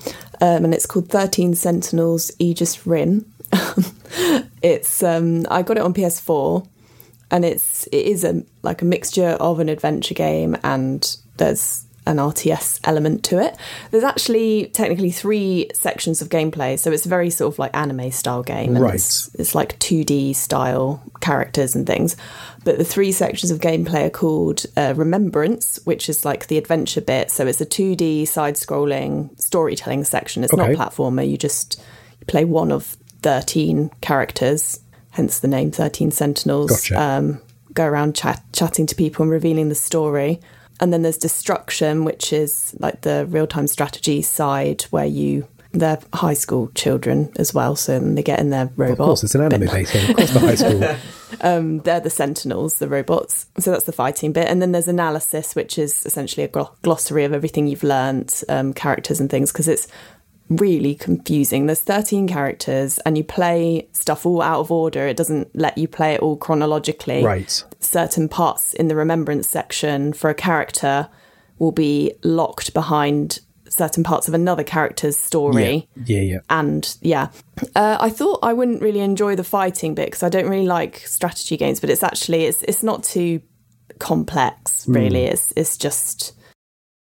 um, 0.40 0.64
and 0.64 0.74
it's 0.74 0.86
called 0.86 1.08
Thirteen 1.08 1.54
Sentinels 1.54 2.30
Aegis 2.38 2.86
Rim. 2.86 3.32
it's 4.62 5.02
um, 5.02 5.46
I 5.50 5.62
got 5.62 5.78
it 5.78 5.82
on 5.82 5.94
PS4, 5.94 6.68
and 7.30 7.44
it's 7.44 7.86
it 7.88 8.06
is 8.06 8.24
a 8.24 8.44
like 8.62 8.82
a 8.82 8.84
mixture 8.84 9.30
of 9.40 9.58
an 9.60 9.68
adventure 9.68 10.14
game 10.14 10.56
and 10.62 11.16
there's 11.38 11.85
an 12.06 12.16
RTS 12.18 12.80
element 12.84 13.24
to 13.24 13.38
it. 13.42 13.56
There's 13.90 14.04
actually 14.04 14.66
technically 14.72 15.10
three 15.10 15.68
sections 15.74 16.22
of 16.22 16.28
gameplay, 16.28 16.78
so 16.78 16.92
it's 16.92 17.04
a 17.06 17.08
very 17.08 17.30
sort 17.30 17.52
of 17.54 17.58
like 17.58 17.74
anime 17.76 18.10
style 18.12 18.42
game. 18.42 18.76
And 18.76 18.84
Right. 18.84 18.94
It's, 18.94 19.34
it's 19.34 19.54
like 19.54 19.78
2D 19.80 20.34
style 20.36 21.02
characters 21.20 21.74
and 21.74 21.86
things. 21.86 22.16
But 22.64 22.78
the 22.78 22.84
three 22.84 23.12
sections 23.12 23.50
of 23.50 23.60
gameplay 23.60 24.06
are 24.06 24.10
called 24.10 24.64
uh, 24.76 24.94
Remembrance, 24.96 25.78
which 25.84 26.08
is 26.08 26.24
like 26.24 26.46
the 26.46 26.58
adventure 26.58 27.00
bit. 27.00 27.30
So 27.30 27.46
it's 27.46 27.60
a 27.60 27.66
2D 27.66 28.26
side 28.28 28.54
scrolling 28.54 29.38
storytelling 29.40 30.04
section. 30.04 30.44
It's 30.44 30.52
Okay. 30.52 30.72
not 30.74 30.92
platformer. 30.92 31.28
You 31.28 31.36
just 31.36 31.80
you 32.20 32.26
play 32.26 32.44
one 32.44 32.70
of 32.72 32.96
13 33.22 33.90
characters, 34.00 34.80
hence 35.10 35.38
the 35.40 35.48
name 35.48 35.70
13 35.72 36.10
Sentinels. 36.10 36.70
Gotcha. 36.70 37.00
Um, 37.00 37.40
go 37.72 37.84
around 37.84 38.14
chat, 38.14 38.42
chatting 38.52 38.86
to 38.86 38.94
people 38.94 39.22
and 39.22 39.30
revealing 39.30 39.68
the 39.68 39.74
story. 39.74 40.40
And 40.80 40.92
then 40.92 41.02
there's 41.02 41.18
Destruction, 41.18 42.04
which 42.04 42.32
is 42.32 42.74
like 42.78 43.02
the 43.02 43.26
real 43.28 43.46
time 43.46 43.66
strategy 43.66 44.22
side 44.22 44.82
where 44.90 45.06
you. 45.06 45.46
They're 45.72 45.98
high 46.14 46.32
school 46.32 46.70
children 46.74 47.30
as 47.36 47.52
well, 47.52 47.76
so 47.76 47.98
they 47.98 48.22
get 48.22 48.38
in 48.38 48.48
their 48.48 48.70
robot. 48.76 48.92
Of 48.92 49.06
course, 49.06 49.24
it's 49.24 49.34
an 49.34 49.42
anime 49.42 49.68
based 49.68 49.92
game. 49.92 50.08
Of 50.08 50.16
course, 50.16 50.34
not 50.34 50.42
high 50.42 50.54
school. 50.54 50.80
They're 51.84 52.00
the 52.00 52.08
Sentinels, 52.08 52.78
the 52.78 52.88
robots. 52.88 53.46
So 53.58 53.72
that's 53.72 53.84
the 53.84 53.92
fighting 53.92 54.32
bit. 54.32 54.48
And 54.48 54.62
then 54.62 54.72
there's 54.72 54.88
analysis, 54.88 55.54
which 55.54 55.76
is 55.76 56.06
essentially 56.06 56.44
a 56.44 56.48
glo- 56.48 56.72
glossary 56.80 57.24
of 57.24 57.34
everything 57.34 57.66
you've 57.66 57.82
learnt, 57.82 58.42
um, 58.48 58.72
characters 58.72 59.20
and 59.20 59.28
things, 59.28 59.52
because 59.52 59.68
it's 59.68 59.86
really 60.48 60.94
confusing. 60.94 61.66
There's 61.66 61.80
13 61.80 62.28
characters, 62.28 62.98
and 63.06 63.16
you 63.18 63.24
play 63.24 63.88
stuff 63.92 64.24
all 64.26 64.42
out 64.42 64.60
of 64.60 64.70
order. 64.70 65.06
It 65.06 65.16
doesn't 65.16 65.54
let 65.54 65.76
you 65.76 65.88
play 65.88 66.14
it 66.14 66.20
all 66.20 66.36
chronologically. 66.36 67.24
Right. 67.24 67.64
Certain 67.80 68.28
parts 68.28 68.74
in 68.74 68.88
the 68.88 68.96
remembrance 68.96 69.48
section 69.48 70.12
for 70.12 70.30
a 70.30 70.34
character 70.34 71.08
will 71.58 71.72
be 71.72 72.12
locked 72.22 72.74
behind 72.74 73.40
certain 73.68 74.04
parts 74.04 74.28
of 74.28 74.34
another 74.34 74.62
character's 74.62 75.16
story 75.16 75.88
Yeah, 76.04 76.20
yeah. 76.20 76.38
and 76.48 76.96
yeah 77.00 77.30
uh, 77.74 77.96
i 78.00 78.08
thought 78.08 78.38
i 78.44 78.52
wouldn't 78.52 78.80
really 78.80 79.00
enjoy 79.00 79.34
the 79.34 79.42
fighting 79.42 79.92
bit 79.96 80.06
because 80.06 80.22
i 80.22 80.28
don't 80.28 80.48
really 80.48 80.66
like 80.68 80.98
strategy 80.98 81.56
games 81.56 81.80
but 81.80 81.90
it's 81.90 82.04
actually 82.04 82.44
it's 82.44 82.62
it's 82.62 82.84
not 82.84 83.02
too 83.02 83.40
complex 83.98 84.86
really 84.86 85.24
it's 85.24 85.52
it's 85.56 85.76
just 85.76 86.34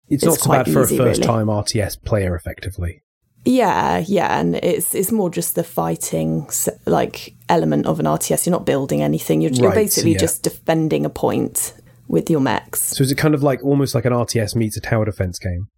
It's, 0.08 0.22
It's 0.22 0.24
not 0.24 0.38
so 0.38 0.50
bad 0.50 0.72
for 0.72 0.82
easy, 0.84 0.94
a 0.94 0.98
first 0.98 1.20
really. 1.20 1.26
time 1.26 1.46
RTS 1.48 2.02
player, 2.04 2.36
effectively. 2.36 3.02
Yeah 3.44 3.98
yeah 4.06 4.38
and 4.38 4.56
it's 4.56 4.94
it's 4.94 5.10
more 5.10 5.28
just 5.28 5.54
the 5.54 5.64
fighting 5.64 6.48
like 6.86 7.34
element 7.48 7.86
of 7.86 7.98
an 7.98 8.06
rts 8.06 8.46
you're 8.46 8.52
not 8.52 8.64
building 8.64 9.02
anything 9.02 9.40
you're, 9.40 9.50
you're 9.50 9.74
basically 9.74 10.12
yeah. 10.12 10.18
just 10.18 10.42
defending 10.42 11.04
a 11.04 11.10
point 11.10 11.74
with 12.08 12.30
your 12.30 12.40
mechs 12.40 12.80
So 12.96 13.02
is 13.02 13.10
it 13.10 13.16
kind 13.16 13.34
of 13.34 13.42
like 13.42 13.64
almost 13.64 13.94
like 13.94 14.04
an 14.04 14.12
RTS 14.12 14.54
meets 14.54 14.76
a 14.76 14.80
tower 14.80 15.04
defense 15.04 15.38
game? 15.38 15.68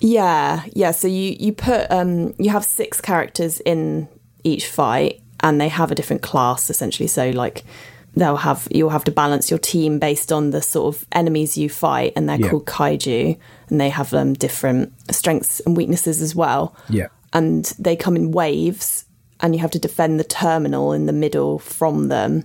Yeah, 0.00 0.64
yeah. 0.72 0.92
So 0.92 1.08
you 1.08 1.36
you 1.38 1.52
put 1.52 1.90
um 1.90 2.34
you 2.38 2.50
have 2.50 2.64
six 2.64 3.00
characters 3.00 3.60
in 3.60 4.08
each 4.44 4.66
fight, 4.66 5.20
and 5.40 5.60
they 5.60 5.68
have 5.68 5.90
a 5.90 5.94
different 5.94 6.22
class 6.22 6.70
essentially. 6.70 7.06
So 7.06 7.30
like 7.30 7.64
they'll 8.14 8.36
have 8.36 8.68
you'll 8.70 8.90
have 8.90 9.04
to 9.04 9.10
balance 9.12 9.50
your 9.50 9.58
team 9.58 9.98
based 9.98 10.30
on 10.32 10.50
the 10.50 10.60
sort 10.62 10.94
of 10.94 11.06
enemies 11.12 11.56
you 11.56 11.68
fight, 11.68 12.12
and 12.16 12.28
they're 12.28 12.40
Yeah. 12.40 12.50
called 12.50 12.66
kaiju, 12.66 13.36
and 13.70 13.80
they 13.80 13.88
have 13.90 14.12
um 14.14 14.34
different 14.34 14.92
strengths 15.10 15.60
and 15.60 15.76
weaknesses 15.76 16.20
as 16.22 16.34
well. 16.34 16.74
Yeah. 16.88 17.08
And 17.32 17.64
they 17.78 17.96
come 17.96 18.16
in 18.16 18.30
waves, 18.30 19.06
and 19.40 19.54
you 19.54 19.60
have 19.60 19.70
to 19.72 19.78
defend 19.78 20.20
the 20.20 20.24
terminal 20.24 20.92
in 20.92 21.06
the 21.06 21.12
middle 21.12 21.58
from 21.58 22.08
them. 22.08 22.44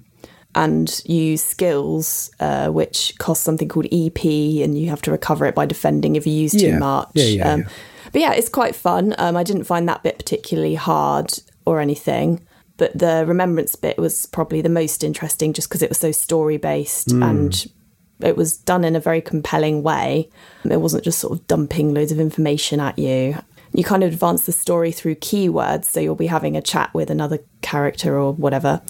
And 0.56 1.02
use 1.06 1.44
skills, 1.44 2.32
uh, 2.40 2.70
which 2.70 3.14
cost 3.20 3.44
something 3.44 3.68
called 3.68 3.86
EP, 3.92 4.64
and 4.64 4.76
you 4.76 4.90
have 4.90 5.04
to 5.04 5.12
recover 5.12 5.46
it 5.46 5.54
by 5.54 5.68
defending 5.68 6.16
if 6.16 6.26
you 6.26 6.34
use 6.34 6.56
Yeah. 6.56 6.72
too 6.72 6.80
much. 6.80 7.10
Yeah, 7.14 7.26
yeah, 7.26 7.54
um, 7.54 7.60
yeah. 7.60 7.68
But 8.12 8.22
yeah, 8.22 8.34
it's 8.34 8.50
quite 8.50 8.76
fun. 8.76 9.14
Um, 9.20 9.38
I 9.38 9.44
didn't 9.44 9.66
find 9.66 9.88
that 9.88 10.02
bit 10.02 10.18
particularly 10.18 10.74
hard 10.74 11.38
or 11.68 11.80
anything, 11.80 12.40
but 12.78 12.98
the 12.98 13.26
remembrance 13.28 13.76
bit 13.76 13.98
was 13.98 14.26
probably 14.28 14.62
the 14.62 14.70
most 14.70 15.04
interesting 15.04 15.54
just 15.54 15.68
because 15.70 15.82
it 15.82 15.90
was 15.90 15.98
so 15.98 16.12
story 16.12 16.58
based 16.58 17.12
Hmm. 17.12 17.24
and 17.24 17.68
it 18.20 18.36
was 18.36 18.58
done 18.58 18.84
in 18.84 18.96
a 18.96 19.00
very 19.00 19.22
compelling 19.22 19.84
way. 19.84 20.30
It 20.64 20.82
wasn't 20.82 21.04
just 21.04 21.20
sort 21.20 21.34
of 21.38 21.46
dumping 21.48 21.94
loads 21.94 22.12
of 22.12 22.20
information 22.20 22.80
at 22.80 22.98
you. 22.98 23.38
You 23.74 23.84
kind 23.84 24.04
of 24.04 24.12
advance 24.14 24.46
the 24.46 24.52
story 24.54 24.92
through 24.92 25.16
keywords, 25.16 25.86
so 25.86 26.00
you'll 26.00 26.16
be 26.16 26.28
having 26.28 26.56
a 26.58 26.62
chat 26.62 26.92
with 26.94 27.10
another 27.12 27.40
character 27.62 28.18
or 28.18 28.34
whatever, 28.34 28.82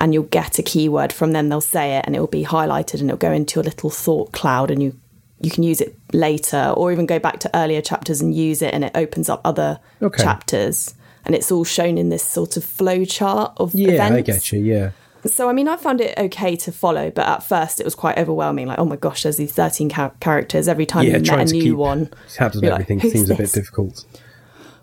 and 0.00 0.12
you'll 0.12 0.24
get 0.24 0.58
a 0.58 0.62
keyword 0.62 1.12
from 1.12 1.32
them. 1.32 1.48
They'll 1.48 1.60
say 1.62 1.96
it, 1.96 2.04
and 2.06 2.14
it 2.16 2.20
will 2.20 2.26
be 2.26 2.44
highlighted, 2.44 3.00
and 3.00 3.08
it'll 3.08 3.16
go 3.16 3.32
into 3.32 3.54
your 3.60 3.64
little 3.64 3.90
thought 3.90 4.32
cloud, 4.32 4.70
and 4.70 4.82
you 4.82 4.98
you 5.40 5.50
can 5.50 5.62
use 5.62 5.80
it 5.80 5.94
later, 6.12 6.72
or 6.76 6.90
even 6.92 7.06
go 7.06 7.18
back 7.18 7.38
to 7.40 7.50
earlier 7.56 7.80
chapters 7.80 8.20
and 8.20 8.34
use 8.34 8.60
it, 8.60 8.72
and 8.74 8.84
it 8.84 8.92
opens 8.94 9.28
up 9.28 9.40
other 9.44 9.78
Okay. 10.02 10.22
chapters, 10.22 10.94
and 11.24 11.34
it's 11.34 11.50
all 11.52 11.64
shown 11.64 11.98
in 11.98 12.08
this 12.08 12.22
sort 12.24 12.56
of 12.56 12.64
flow 12.64 13.04
chart 13.04 13.52
of 13.56 13.74
Yeah, 13.74 13.92
events. 13.92 14.16
I 14.16 14.20
get 14.22 14.52
you. 14.52 14.60
Yeah. 14.60 14.90
So, 15.26 15.48
I 15.48 15.54
mean, 15.54 15.68
I 15.68 15.76
found 15.76 16.02
it 16.02 16.18
okay 16.18 16.54
to 16.56 16.70
follow, 16.70 17.10
but 17.10 17.26
at 17.26 17.42
first 17.42 17.80
it 17.80 17.84
was 17.84 17.94
quite 17.94 18.18
overwhelming. 18.18 18.66
Like, 18.66 18.78
oh 18.78 18.84
my 18.84 18.96
gosh, 18.96 19.22
there's 19.22 19.38
these 19.38 19.52
13 19.52 19.88
cha- 19.88 20.10
characters. 20.20 20.68
Every 20.68 20.84
time 20.84 21.06
Yeah, 21.06 21.16
you 21.16 21.22
met 21.32 21.50
a 21.50 21.52
new 21.54 21.62
keep 21.62 21.74
one. 21.76 22.10
tabs 22.34 22.56
on 22.56 22.62
like, 22.62 22.72
everything 22.72 23.00
"Who's 23.00 23.12
seems 23.12 23.30
a 23.30 23.34
bit 23.34 23.50
difficult. 23.52 24.04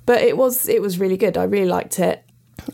But 0.08 0.22
it 0.24 0.36
was 0.38 0.68
it 0.68 0.82
was 0.82 0.98
really 1.00 1.18
good. 1.18 1.38
I 1.38 1.44
really 1.44 1.68
liked 1.70 2.00
it. 2.00 2.24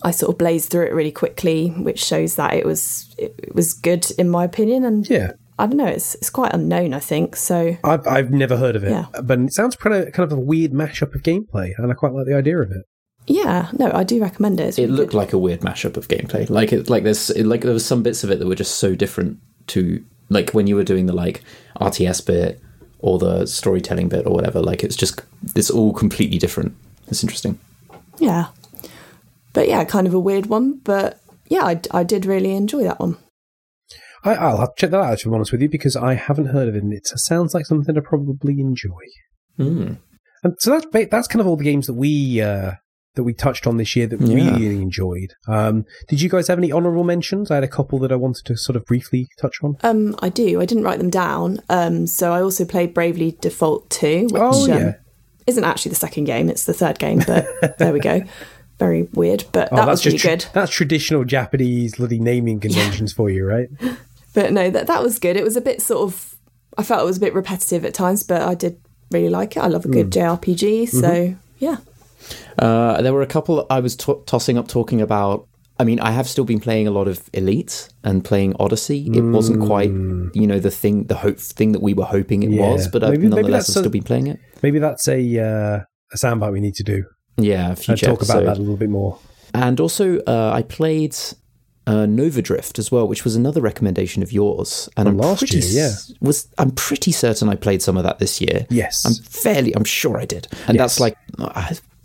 I 0.02 0.12
sort 0.12 0.32
of 0.32 0.38
blazed 0.38 0.70
through 0.70 0.86
it 0.86 0.94
really 0.94 1.12
quickly, 1.12 1.70
which 1.70 2.00
shows 2.00 2.36
that 2.36 2.54
it 2.54 2.66
was 2.66 3.14
it, 3.18 3.36
it 3.38 3.54
was 3.54 3.74
good 3.74 4.10
in 4.18 4.30
my 4.30 4.46
opinion. 4.46 4.86
And 4.86 5.10
Yeah. 5.10 5.34
I 5.60 5.66
don't 5.68 5.76
know, 5.78 5.88
it's 5.88 6.16
it's 6.16 6.30
quite 6.30 6.54
unknown, 6.54 6.94
I 6.94 7.00
think. 7.00 7.36
So 7.36 7.76
I've, 7.84 8.08
I've 8.08 8.32
never 8.32 8.56
heard 8.56 8.76
of 8.78 8.84
it, 8.86 8.92
Yeah. 8.92 9.06
but 9.24 9.40
it 9.40 9.52
sounds 9.54 9.76
kind 9.76 9.94
of, 9.96 10.14
kind 10.14 10.32
of 10.32 10.38
a 10.38 10.40
weird 10.40 10.72
mashup 10.72 11.16
of 11.16 11.22
gameplay, 11.24 11.72
and 11.78 11.92
I 11.92 11.96
quite 11.96 12.14
like 12.14 12.28
the 12.28 12.36
idea 12.36 12.60
of 12.60 12.72
it. 12.72 12.84
Yeah, 13.28 13.70
no, 13.74 13.92
I 13.94 14.04
do 14.04 14.22
recommend 14.22 14.60
it. 14.60 14.68
It's 14.70 14.80
It 14.80 14.84
really 14.84 14.94
looked 14.98 15.12
good. 15.12 15.18
like 15.18 15.34
a 15.34 15.38
weird 15.38 15.62
mashup 15.62 15.98
of 15.98 16.08
gameplay. 16.08 16.50
Like 16.50 16.72
it, 16.74 16.90
like 16.90 17.04
there's 17.04 17.30
it, 17.30 17.46
like 17.46 17.62
there 17.62 17.74
was 17.74 17.86
some 17.86 18.02
bits 18.04 18.24
of 18.24 18.32
it 18.32 18.40
that 18.40 18.48
were 18.48 18.56
just 18.56 18.78
so 18.78 18.96
different 18.96 19.40
to 19.68 20.04
like 20.30 20.52
when 20.52 20.68
you 20.68 20.76
were 20.76 20.84
doing 20.84 21.06
the 21.06 21.14
like 21.14 21.44
RTS 21.80 22.26
bit 22.26 22.62
or 23.00 23.20
the 23.20 23.46
storytelling 23.46 24.10
bit 24.10 24.26
or 24.26 24.34
whatever. 24.34 24.62
Like 24.62 24.84
it's 24.84 24.96
just 24.96 25.22
it's 25.56 25.70
all 25.70 25.94
completely 25.94 26.38
different. 26.38 26.76
It's 27.08 27.24
interesting. 27.24 27.60
yeah, 28.18 28.48
but 29.54 29.68
yeah, 29.68 29.84
kind 29.84 30.08
of 30.08 30.14
a 30.14 30.20
weird 30.20 30.46
one. 30.48 30.80
But 30.84 31.20
yeah, 31.50 31.64
I, 31.66 31.82
I 31.92 32.04
did 32.04 32.26
really 32.26 32.54
enjoy 32.54 32.84
that 32.84 33.00
one. 33.00 33.18
I, 34.24 34.34
I'll 34.36 34.58
have 34.58 34.76
to 34.76 34.82
check 34.82 34.92
that 34.92 35.00
out, 35.02 35.20
to 35.20 35.30
be 35.30 35.36
honest 35.36 35.52
with 35.52 35.62
you, 35.62 35.70
because 35.70 35.96
I 35.96 36.16
haven't 36.16 36.48
heard 36.48 36.68
of 36.68 36.76
it, 36.76 36.84
and 36.84 36.92
it 36.92 37.08
sounds 37.08 37.54
like 37.54 37.66
something 37.66 37.96
I 37.98 38.02
probably 38.02 38.60
enjoy. 38.60 39.04
Mm. 39.60 39.98
And 40.44 40.54
so 40.60 40.72
that's 40.80 41.08
that's 41.10 41.28
kind 41.28 41.40
of 41.42 41.48
all 41.48 41.56
the 41.56 41.64
games 41.64 41.88
that 41.88 41.94
we 41.94 42.42
uh, 42.42 42.74
that 43.18 43.24
we 43.24 43.34
touched 43.34 43.68
on 43.68 43.76
this 43.76 43.94
year 43.98 44.08
that 44.08 44.20
we 44.22 44.36
Yeah. 44.36 44.56
really 44.58 44.82
enjoyed. 44.82 45.34
Um, 45.48 45.84
did 46.08 46.22
you 46.22 46.30
guys 46.30 46.48
have 46.48 46.58
any 46.58 46.72
honourable 46.72 47.04
mentions? 47.04 47.52
I 47.52 47.56
had 47.56 47.66
a 47.66 47.68
couple 47.68 48.00
that 48.00 48.12
I 48.14 48.16
wanted 48.16 48.46
to 48.46 48.56
sort 48.56 48.78
of 48.78 48.86
briefly 48.86 49.28
touch 49.42 49.58
on. 49.62 49.76
Um, 49.84 50.16
I 50.20 50.30
do. 50.30 50.62
I 50.62 50.66
didn't 50.66 50.86
write 50.86 51.00
them 51.00 51.10
down. 51.10 51.60
Um, 51.70 52.08
so 52.08 52.32
I 52.32 52.42
also 52.42 52.64
played 52.64 52.94
Bravely 52.94 53.38
Default 53.42 53.90
2, 53.90 54.28
which 54.32 54.42
Oh, 54.42 54.64
um, 54.64 54.70
yeah. 54.70 54.94
isn't 55.46 55.64
actually 55.66 55.90
the 55.90 55.96
second 55.96 56.24
game, 56.24 56.50
it's 56.50 56.64
the 56.64 56.74
third 56.74 56.98
game, 57.00 57.22
but 57.28 57.46
there 57.78 57.92
we 57.92 58.00
go. 58.00 58.22
Very 58.80 59.04
weird, 59.14 59.44
but 59.52 59.70
Oh, 59.72 59.76
that 59.76 59.86
that's 59.88 60.06
was 60.06 60.14
really 60.14 60.20
tra- 60.20 60.30
good. 60.38 60.46
That's 60.54 60.72
traditional 60.72 61.24
Japanese 61.26 61.96
bloody 61.98 62.20
naming 62.20 62.60
conventions 62.60 63.12
for 63.12 63.30
you, 63.30 63.46
right? 63.46 63.68
But 64.34 64.54
no, 64.54 64.70
that 64.70 64.86
that 64.86 65.02
was 65.02 65.18
good. 65.18 65.36
It 65.36 65.44
was 65.44 65.56
a 65.58 65.62
bit 65.62 65.82
sort 65.82 66.02
of 66.04 66.36
I 66.78 66.84
felt 66.84 67.02
it 67.02 67.06
was 67.06 67.18
a 67.18 67.20
bit 67.22 67.34
repetitive 67.34 67.84
at 67.86 67.96
times, 67.96 68.22
but 68.22 68.44
I 68.44 68.54
did 68.54 68.78
really 69.10 69.30
like 69.30 69.58
it. 69.58 69.62
I 69.62 69.68
love 69.68 69.84
a 69.84 69.88
good 69.88 70.12
JRPG, 70.12 70.88
so 70.90 71.02
Mm-hmm. 71.02 71.34
yeah. 71.58 71.78
Uh, 72.60 73.02
there 73.02 73.14
were 73.14 73.22
a 73.22 73.28
couple 73.28 73.66
I 73.70 73.80
was 73.80 73.96
to 73.98 74.24
tossing 74.26 74.58
up 74.58 74.68
talking 74.68 75.02
about. 75.02 75.48
I 75.80 75.84
mean, 75.84 76.00
I 76.00 76.10
have 76.12 76.28
still 76.28 76.44
been 76.44 76.60
playing 76.60 76.88
a 76.88 76.92
lot 76.92 77.08
of 77.08 77.30
Elite 77.34 77.90
and 78.04 78.26
playing 78.26 78.56
Odyssey. 78.60 79.12
It 79.14 79.22
wasn't 79.22 79.64
quite, 79.64 79.92
you 79.92 80.48
know, 80.48 80.60
the 80.60 80.72
thing, 80.72 81.04
the 81.04 81.14
hope 81.18 81.38
thing 81.38 81.72
that 81.74 81.84
we 81.84 81.94
were 81.94 82.06
hoping 82.06 82.42
it. 82.42 82.50
Yeah. 82.50 82.72
was, 82.72 82.88
but 82.88 83.04
I've, 83.04 83.12
Maybe- 83.12 83.24
maybe 83.28 83.36
nonetheless, 83.36 83.70
I've 83.70 83.76
a- 83.76 83.80
still 83.82 83.92
been 83.92 84.02
playing 84.04 84.26
it. 84.28 84.40
Maybe 84.64 84.80
that's 84.80 85.08
a 85.08 85.20
uh, 85.40 85.80
a 86.14 86.16
soundbite 86.18 86.52
we 86.52 86.62
need 86.62 86.74
to 86.76 86.84
do 86.84 87.04
Yeah, 87.38 87.76
future 87.76 88.08
talk 88.08 88.24
about 88.24 88.44
that 88.46 88.58
a 88.58 88.60
little 88.60 88.76
bit 88.78 88.90
more. 88.90 89.20
And 89.54 89.80
also, 89.80 90.18
uh, 90.22 90.52
I 90.52 90.64
played 90.64 91.16
uh, 91.86 92.08
Nova 92.08 92.42
Drift 92.42 92.80
as 92.80 92.92
well, 92.92 93.08
which 93.08 93.24
was 93.24 93.36
another 93.36 93.62
recommendation 93.62 94.24
of 94.24 94.32
yours. 94.32 94.90
And 94.98 95.06
From 95.08 95.16
I'm 95.22 95.28
last 95.28 95.40
pretty 95.40 95.60
year, 95.60 95.86
s- 95.86 96.12
was 96.22 96.48
I'm 96.58 96.72
pretty 96.72 97.12
certain 97.12 97.50
I 97.50 97.56
played 97.56 97.84
some 97.84 97.98
of 97.98 98.04
that 98.04 98.18
this 98.18 98.42
year. 98.42 98.66
Yes. 98.72 99.06
I'm 99.06 99.14
fairly, 99.14 99.76
I'm 99.76 99.84
sure 99.86 100.18
I 100.18 100.26
did. 100.26 100.48
And 100.68 100.76
Yes. 100.76 100.96
that's 100.98 101.00
like 101.00 101.16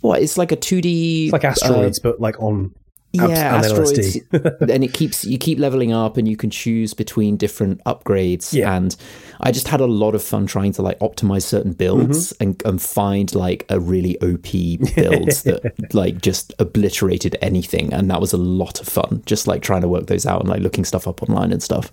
what? 0.03 0.21
It's 0.21 0.37
like 0.37 0.51
a 0.51 0.57
2D, 0.57 1.25
It's 1.25 1.33
like 1.33 1.43
asteroids, 1.45 1.99
but 1.99 2.19
like 2.19 2.39
on 2.41 2.73
yeah, 3.13 3.57
asteroids, 3.57 4.17
and 4.31 4.83
it 4.83 4.91
keeps 4.91 5.23
you 5.23 5.37
keep 5.37 5.59
leveling 5.59 5.93
up, 5.93 6.17
and 6.17 6.27
you 6.27 6.35
can 6.35 6.49
choose 6.49 6.95
between 6.95 7.37
different 7.37 7.79
upgrades. 7.85 8.51
Yeah. 8.53 8.75
And 8.75 8.95
I 9.39 9.51
just 9.51 9.67
had 9.67 9.81
a 9.81 9.85
lot 9.85 10.15
of 10.15 10.23
fun 10.23 10.47
trying 10.47 10.71
to 10.73 10.81
like 10.81 10.97
optimize 10.99 11.43
certain 11.43 11.73
builds 11.73 12.33
Mm-hmm. 12.33 12.43
and, 12.43 12.63
and 12.65 12.81
find 12.81 13.33
like 13.35 13.65
a 13.69 13.79
really 13.79 14.19
OP 14.21 14.51
build 14.95 15.29
that 15.45 15.93
like 15.93 16.21
just 16.21 16.53
obliterated 16.57 17.37
anything, 17.41 17.93
and 17.93 18.09
that 18.09 18.19
was 18.19 18.33
a 18.33 18.37
lot 18.37 18.81
of 18.81 18.87
fun. 18.87 19.21
Just 19.27 19.47
like 19.47 19.61
trying 19.61 19.81
to 19.81 19.87
work 19.87 20.07
those 20.07 20.25
out 20.25 20.41
and 20.41 20.49
like 20.49 20.61
looking 20.61 20.83
stuff 20.83 21.07
up 21.07 21.21
online 21.21 21.51
and 21.51 21.61
stuff. 21.61 21.91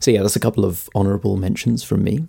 So 0.00 0.10
yeah, 0.10 0.22
that's 0.22 0.36
a 0.36 0.40
couple 0.40 0.64
of 0.64 0.90
honorable 0.94 1.36
mentions 1.36 1.84
from 1.84 2.02
me. 2.02 2.26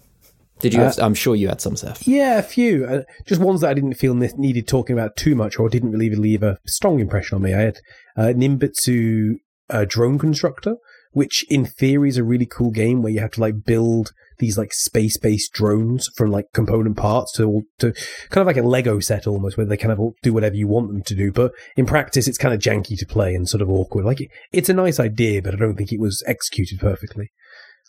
Did 0.59 0.73
you? 0.73 0.81
Uh, 0.81 0.85
Have, 0.85 0.99
I'm 0.99 1.13
sure 1.13 1.35
you 1.35 1.47
had 1.47 1.61
some, 1.61 1.75
Seth. 1.75 2.07
Yeah, 2.07 2.39
a 2.39 2.43
few. 2.43 2.85
Uh, 2.85 3.01
just 3.25 3.41
ones 3.41 3.61
that 3.61 3.69
I 3.69 3.73
didn't 3.73 3.95
feel 3.95 4.15
ne- 4.15 4.31
needed 4.37 4.67
talking 4.67 4.97
about 4.97 5.15
too 5.15 5.35
much 5.35 5.59
or 5.59 5.69
didn't 5.69 5.91
really 5.91 6.15
leave 6.15 6.43
a 6.43 6.57
strong 6.65 6.99
impression 6.99 7.35
on 7.35 7.43
me. 7.43 7.53
I 7.53 7.61
had 7.61 7.79
uh, 8.15 8.33
Nimbatus 8.35 9.35
uh, 9.69 9.85
Drone 9.87 10.17
Constructor, 10.17 10.77
which 11.11 11.45
in 11.49 11.65
theory 11.65 12.09
is 12.09 12.17
a 12.17 12.23
really 12.23 12.45
cool 12.45 12.71
game 12.71 13.01
where 13.01 13.11
you 13.11 13.19
have 13.19 13.31
to 13.31 13.41
like 13.41 13.63
build 13.65 14.13
these 14.39 14.57
like 14.57 14.71
space-based 14.71 15.51
drones 15.51 16.09
from 16.15 16.29
like 16.29 16.45
component 16.53 16.95
parts 16.95 17.31
to 17.33 17.63
to 17.79 17.91
kind 18.29 18.41
of 18.41 18.47
like 18.47 18.57
a 18.57 18.67
Lego 18.67 18.99
set 18.99 19.25
almost, 19.25 19.57
where 19.57 19.65
they 19.65 19.77
kind 19.77 19.91
of 19.91 19.99
all 19.99 20.13
do 20.21 20.33
whatever 20.33 20.55
you 20.55 20.67
want 20.67 20.89
them 20.89 21.01
to 21.03 21.15
do. 21.15 21.31
But 21.31 21.53
in 21.75 21.85
practice, 21.85 22.27
it's 22.27 22.37
kind 22.37 22.53
of 22.53 22.59
janky 22.59 22.97
to 22.99 23.05
play 23.05 23.33
and 23.33 23.49
sort 23.49 23.61
of 23.61 23.69
awkward. 23.69 24.05
Like 24.05 24.21
it, 24.21 24.29
it's 24.51 24.69
a 24.69 24.73
nice 24.73 24.99
idea, 24.99 25.41
but 25.41 25.53
I 25.53 25.57
don't 25.57 25.75
think 25.75 25.91
it 25.91 25.99
was 25.99 26.23
executed 26.27 26.79
perfectly. 26.79 27.31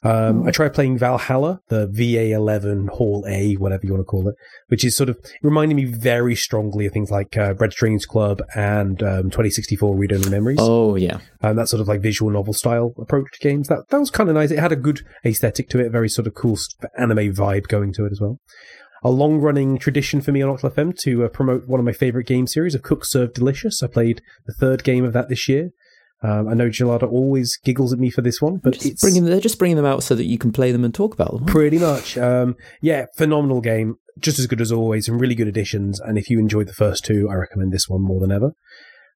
Um, 0.03 0.47
I 0.47 0.53
tried 0.53 0.75
playing 0.75 0.99
Valhalla, 0.99 1.61
the 1.69 1.89
VA11 1.89 2.89
Hall 2.91 3.25
A, 3.29 3.55
whatever 3.55 3.85
you 3.85 3.93
want 3.93 4.03
to 4.03 4.05
call 4.05 4.29
it, 4.29 4.37
which 4.69 4.85
is 4.85 4.97
sort 4.97 5.09
of 5.09 5.19
reminding 5.43 5.77
me 5.77 5.87
very 5.87 6.37
strongly 6.37 6.87
of 6.87 6.93
things 6.93 7.11
like 7.11 7.37
uh, 7.37 7.55
Red 7.55 7.73
Strings 7.73 8.07
Club 8.07 8.41
and 8.55 9.03
um, 9.03 9.25
2064 9.25 9.97
Read 9.97 10.13
Only 10.13 10.31
Memories. 10.31 10.59
Oh 10.61 10.95
yeah, 10.95 11.19
And 11.43 11.59
that 11.59 11.69
sort 11.69 11.81
of 11.81 11.89
like 11.89 12.01
visual 12.01 12.31
novel 12.31 12.53
style 12.53 12.95
approach 12.99 13.27
to 13.33 13.39
games. 13.41 13.69
That 13.69 13.89
that 13.89 13.99
was 13.99 14.11
kind 14.11 14.29
of 14.29 14.37
nice. 14.37 14.53
It 14.53 14.61
had 14.61 14.73
a 14.73 14.77
good 14.77 15.01
aesthetic 15.25 15.69
to 15.71 15.81
it, 15.81 15.87
a 15.87 15.91
very 15.91 16.09
sort 16.09 16.27
of 16.29 16.35
cool 16.35 16.57
anime 16.97 17.35
vibe 17.35 17.67
going 17.67 17.93
to 17.95 18.07
it 18.07 18.13
as 18.13 18.21
well. 18.21 18.39
A 19.03 19.11
long 19.11 19.39
running 19.39 19.79
tradition 19.79 20.21
for 20.21 20.33
me 20.33 20.43
on 20.43 20.57
Octal 20.57 20.75
FM 20.75 20.99
to 21.01 21.25
uh, 21.25 21.29
promote 21.29 21.69
one 21.69 21.79
of 21.79 21.87
my 21.87 21.93
favorite 21.93 22.27
game 22.27 22.47
series 22.47 22.75
of 22.75 22.83
Cook 22.83 23.05
Serve 23.05 23.33
Delicious. 23.33 23.83
I 23.83 23.87
played 23.87 24.23
the 24.47 24.55
third 24.55 24.83
game 24.83 25.05
of 25.05 25.13
that 25.13 25.29
this 25.29 25.49
year. 25.49 25.71
Um, 26.23 26.49
I 26.49 26.55
know 26.55 26.69
Gelada 26.69 27.11
always 27.11 27.57
giggles 27.65 27.93
at 27.93 27.99
me 28.01 28.11
for 28.11 28.23
this 28.23 28.43
one, 28.43 28.57
but 28.57 28.79
just 28.81 29.01
bringing 29.01 29.25
they're 29.25 29.41
just 29.41 29.59
bringing 29.59 29.77
them 29.77 29.87
out 29.87 30.03
so 30.03 30.15
that 30.17 30.25
you 30.25 30.37
can 30.39 30.51
play 30.53 30.73
them 30.73 30.85
and 30.85 30.93
talk 30.95 31.15
about 31.15 31.33
them. 31.33 31.47
Pretty 31.47 31.79
much. 31.79 32.19
Um, 32.19 32.57
yeah, 32.83 33.07
phenomenal 33.17 33.61
game. 33.61 33.97
Just 34.19 34.41
as 34.41 34.49
good 34.49 34.61
as 34.61 34.73
always, 34.73 35.07
and 35.09 35.21
really 35.21 35.37
good 35.37 35.47
additions. 35.47 36.01
And 36.01 36.19
if 36.19 36.29
you 36.29 36.41
enjoyed 36.41 36.67
the 36.67 36.73
first 36.73 37.05
two, 37.05 37.29
I 37.31 37.35
recommend 37.35 37.73
this 37.73 37.89
one 37.89 38.03
more 38.03 38.19
than 38.21 38.33
ever. 38.33 38.53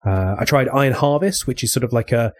Uh, 0.06 0.36
I 0.38 0.44
tried 0.44 0.68
Iron 0.68 0.92
Harvest, 0.92 1.46
which 1.48 1.64
is 1.64 1.72
sort 1.72 1.82
of 1.84 1.92
like 1.92 2.12
a 2.12 2.32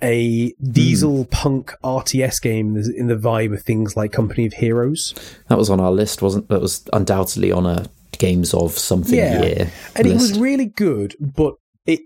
a 0.00 0.52
diesel 0.62 1.24
punk 1.24 1.72
RTS 1.82 2.40
game 2.40 2.76
in 2.76 3.08
the- 3.08 3.16
vibe 3.16 3.52
of 3.52 3.62
things 3.64 3.96
like 3.96 4.12
Company 4.12 4.46
of 4.46 4.52
Heroes. 4.52 5.12
That 5.48 5.58
was 5.58 5.70
on 5.70 5.80
our 5.80 5.90
list, 5.90 6.22
wasn't? 6.22 6.48
That 6.50 6.60
was 6.60 6.84
undoubtedly 6.92 7.50
on 7.50 7.66
a 7.66 7.86
games 8.18 8.52
of 8.54 8.72
something 8.78 9.16
Yeah. 9.16 9.42
year 9.44 9.70
and 9.94 10.04
it 10.06 10.12
was 10.12 10.36
really 10.40 10.66
good 10.66 11.14
but 11.20 11.54
it 11.86 12.00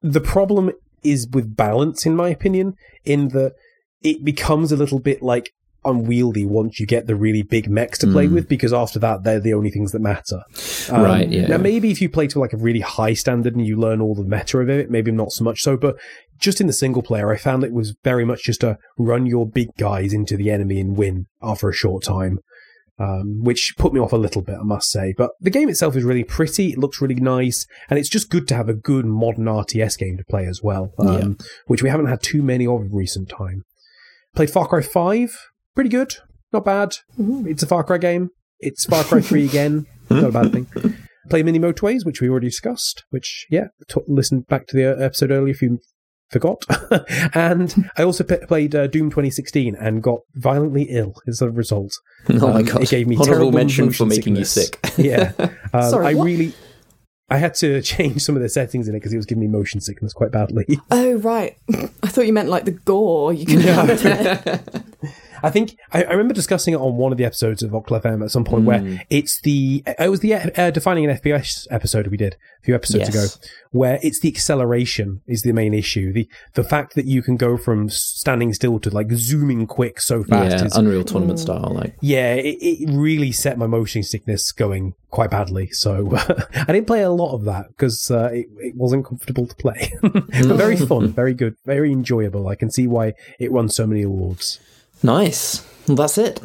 the 0.00 0.20
problem 0.20 0.70
is 1.02 1.28
with 1.32 1.56
balance 1.56 2.06
in 2.06 2.14
my 2.16 2.28
opinion 2.28 2.74
in 3.04 3.28
that 3.28 3.54
it 4.02 4.24
becomes 4.24 4.72
a 4.72 4.76
little 4.76 4.98
bit 4.98 5.22
like 5.22 5.50
unwieldy 5.84 6.44
once 6.44 6.78
you 6.78 6.86
get 6.86 7.06
the 7.06 7.16
really 7.16 7.42
big 7.42 7.68
mechs 7.70 7.98
to 7.98 8.06
play 8.06 8.28
with 8.28 8.46
because 8.48 8.70
after 8.72 8.98
that 8.98 9.24
they're 9.24 9.40
the 9.40 9.54
only 9.54 9.70
things 9.70 9.92
that 9.92 10.00
matter. 10.00 10.42
Um, 10.90 11.02
Right, 11.02 11.28
yeah. 11.28 11.46
now 11.46 11.56
maybe 11.56 11.90
if 11.90 12.02
you 12.02 12.10
play 12.10 12.26
to 12.28 12.38
like 12.38 12.52
a 12.52 12.58
really 12.58 12.80
high 12.80 13.14
standard 13.14 13.56
and 13.56 13.66
you 13.66 13.76
learn 13.78 14.02
all 14.02 14.14
the 14.14 14.22
meta 14.24 14.58
of 14.58 14.68
it 14.68 14.90
maybe 14.90 15.10
not 15.10 15.32
so 15.32 15.42
much 15.42 15.60
so 15.62 15.78
but 15.78 15.96
just 16.38 16.60
in 16.60 16.66
the 16.66 16.72
single 16.74 17.02
player 17.02 17.32
i 17.32 17.36
found 17.36 17.64
it 17.64 17.72
was 17.72 17.94
very 18.04 18.24
much 18.26 18.42
just 18.44 18.62
a 18.62 18.76
run 18.98 19.24
your 19.24 19.46
big 19.48 19.68
guys 19.78 20.12
into 20.12 20.36
the 20.36 20.50
enemy 20.50 20.80
and 20.80 20.96
win 20.98 21.26
after 21.42 21.68
a 21.68 21.74
short 21.74 22.02
time 22.02 22.38
um, 23.00 23.42
which 23.42 23.74
put 23.78 23.94
me 23.94 24.00
off 24.00 24.12
a 24.12 24.16
little 24.16 24.42
bit, 24.42 24.56
I 24.60 24.62
must 24.62 24.90
say. 24.90 25.14
But 25.16 25.30
the 25.40 25.50
game 25.50 25.68
itself 25.68 25.96
is 25.96 26.04
really 26.04 26.22
pretty. 26.22 26.72
It 26.72 26.78
looks 26.78 27.00
really 27.00 27.14
nice, 27.14 27.66
and 27.88 27.98
it's 27.98 28.10
just 28.10 28.30
good 28.30 28.46
to 28.48 28.54
have 28.54 28.68
a 28.68 28.74
good 28.74 29.06
modern 29.06 29.46
RTS 29.46 29.98
game 29.98 30.18
to 30.18 30.24
play 30.24 30.46
as 30.46 30.60
well, 30.62 30.92
um, 30.98 31.38
which 31.66 31.82
we 31.82 31.88
haven't 31.88 32.06
had 32.06 32.22
too 32.22 32.42
many 32.42 32.66
of 32.66 32.82
in 32.82 32.90
recent 32.92 33.30
time. 33.30 33.64
Played 34.34 34.50
Far 34.50 34.68
Cry 34.68 34.82
Five, 34.82 35.36
pretty 35.74 35.90
good, 35.90 36.14
not 36.52 36.64
bad. 36.64 36.96
It's 37.18 37.62
a 37.62 37.66
Far 37.66 37.84
Cry 37.84 37.98
game. 37.98 38.30
It's 38.58 38.84
Far 38.84 39.02
Cry 39.02 39.22
Three 39.22 39.44
again, 39.46 39.86
not 40.10 40.24
a 40.24 40.32
bad 40.32 40.52
thing. 40.52 40.66
Play 41.30 41.42
Mini 41.42 41.58
Motorways, 41.58 42.04
which 42.04 42.20
we 42.20 42.28
already 42.28 42.48
discussed. 42.48 43.04
Which 43.10 43.46
yeah, 43.50 43.68
t- 43.88 44.00
listen 44.06 44.40
back 44.42 44.66
to 44.68 44.76
the 44.76 44.92
uh, 44.92 45.04
episode 45.04 45.30
earlier 45.30 45.54
if 45.54 45.62
you 45.62 45.78
forgot. 46.30 46.62
and 47.34 47.90
I 47.96 48.02
also 48.02 48.24
p- 48.24 48.36
played 48.46 48.74
uh, 48.74 48.86
Doom 48.86 49.10
2016 49.10 49.74
and 49.76 50.02
got 50.02 50.20
violently 50.34 50.84
ill 50.90 51.14
as 51.26 51.40
a 51.42 51.50
result. 51.50 51.92
Oh 52.28 52.48
my 52.52 52.60
Um, 52.60 52.64
god! 52.64 52.82
It 52.82 52.90
gave 52.90 53.06
me 53.08 53.16
Honorable 53.16 53.32
terrible 53.34 53.52
mention 53.52 53.86
motion 53.86 53.96
for 53.96 54.06
making 54.06 54.42
sickness. 54.44 54.98
you 54.98 55.04
sick. 55.06 55.34
Yeah, 55.38 55.48
um, 55.72 55.90
Sorry, 55.90 56.06
I 56.08 56.14
what? 56.14 56.24
really, 56.24 56.52
I 57.30 57.38
had 57.38 57.54
to 57.56 57.80
change 57.80 58.22
some 58.22 58.36
of 58.36 58.42
the 58.42 58.48
settings 58.48 58.88
in 58.88 58.94
it 58.94 58.98
because 58.98 59.12
it 59.14 59.16
was 59.16 59.24
giving 59.26 59.40
me 59.40 59.48
motion 59.48 59.80
sickness 59.80 60.12
quite 60.12 60.30
badly. 60.30 60.66
Oh 60.90 61.14
right. 61.14 61.56
I 61.72 62.08
thought 62.08 62.26
you 62.26 62.32
meant 62.32 62.48
like 62.50 62.64
the 62.66 62.72
gore 62.72 63.32
you 63.32 63.46
can 63.46 63.60
have 63.60 63.90
in 63.90 64.06
it. 64.06 64.84
I 65.42 65.50
think 65.50 65.76
I, 65.92 66.04
I 66.04 66.10
remember 66.12 66.34
discussing 66.34 66.74
it 66.74 66.78
on 66.78 66.96
one 66.96 67.12
of 67.12 67.18
the 67.18 67.24
episodes 67.24 67.62
of 67.62 67.70
Octal 67.70 68.02
FM 68.02 68.22
at 68.24 68.30
some 68.30 68.44
point 68.44 68.62
Hmm. 68.62 68.66
where 68.66 69.04
it's 69.10 69.40
the 69.40 69.82
it 69.86 70.08
was 70.08 70.20
the 70.20 70.34
uh, 70.34 70.70
defining 70.70 71.08
an 71.08 71.16
FPS 71.16 71.66
episode 71.70 72.08
we 72.08 72.16
did 72.16 72.34
a 72.34 72.64
few 72.64 72.74
episodes 72.74 73.12
Yes. 73.14 73.36
ago 73.36 73.46
where 73.72 73.98
it's 74.02 74.20
the 74.20 74.28
acceleration 74.28 75.20
is 75.26 75.42
the 75.42 75.52
main 75.52 75.72
issue 75.74 76.12
the 76.12 76.28
the 76.54 76.64
fact 76.64 76.94
that 76.94 77.06
you 77.06 77.22
can 77.22 77.36
go 77.36 77.56
from 77.56 77.88
standing 77.88 78.52
still 78.52 78.78
to 78.80 78.90
like 78.90 79.10
zooming 79.12 79.66
quick 79.66 80.00
so 80.00 80.22
fast 80.24 80.58
yeah, 80.58 80.64
is 80.66 80.76
Unreal 80.76 81.04
Tournament 81.04 81.38
style. 81.38 81.72
Like, 81.74 81.94
yeah, 82.00 82.34
it, 82.34 82.56
it 82.60 82.90
really 82.92 83.32
set 83.32 83.56
my 83.58 83.66
motion 83.66 84.02
sickness 84.02 84.52
going 84.52 84.94
quite 85.10 85.30
badly. 85.30 85.68
So 85.70 86.16
I 86.54 86.66
didn't 86.72 86.86
play 86.86 87.02
a 87.02 87.10
lot 87.10 87.34
of 87.34 87.44
that 87.44 87.68
because 87.68 88.10
uh, 88.10 88.30
it, 88.32 88.46
it 88.58 88.74
wasn't 88.76 89.06
comfortable 89.06 89.46
to 89.46 89.54
play. 89.54 89.92
but 90.02 90.24
very 90.32 90.76
fun, 90.92 91.08
very 91.08 91.34
good, 91.34 91.56
very 91.64 91.92
enjoyable. 91.92 92.48
I 92.48 92.54
can 92.56 92.70
see 92.70 92.86
why 92.86 93.14
it 93.38 93.52
won 93.52 93.68
so 93.68 93.86
many 93.86 94.02
awards. 94.02 94.58
Nice. 95.02 95.66
Well, 95.88 95.96
that's 95.96 96.18
it. 96.18 96.40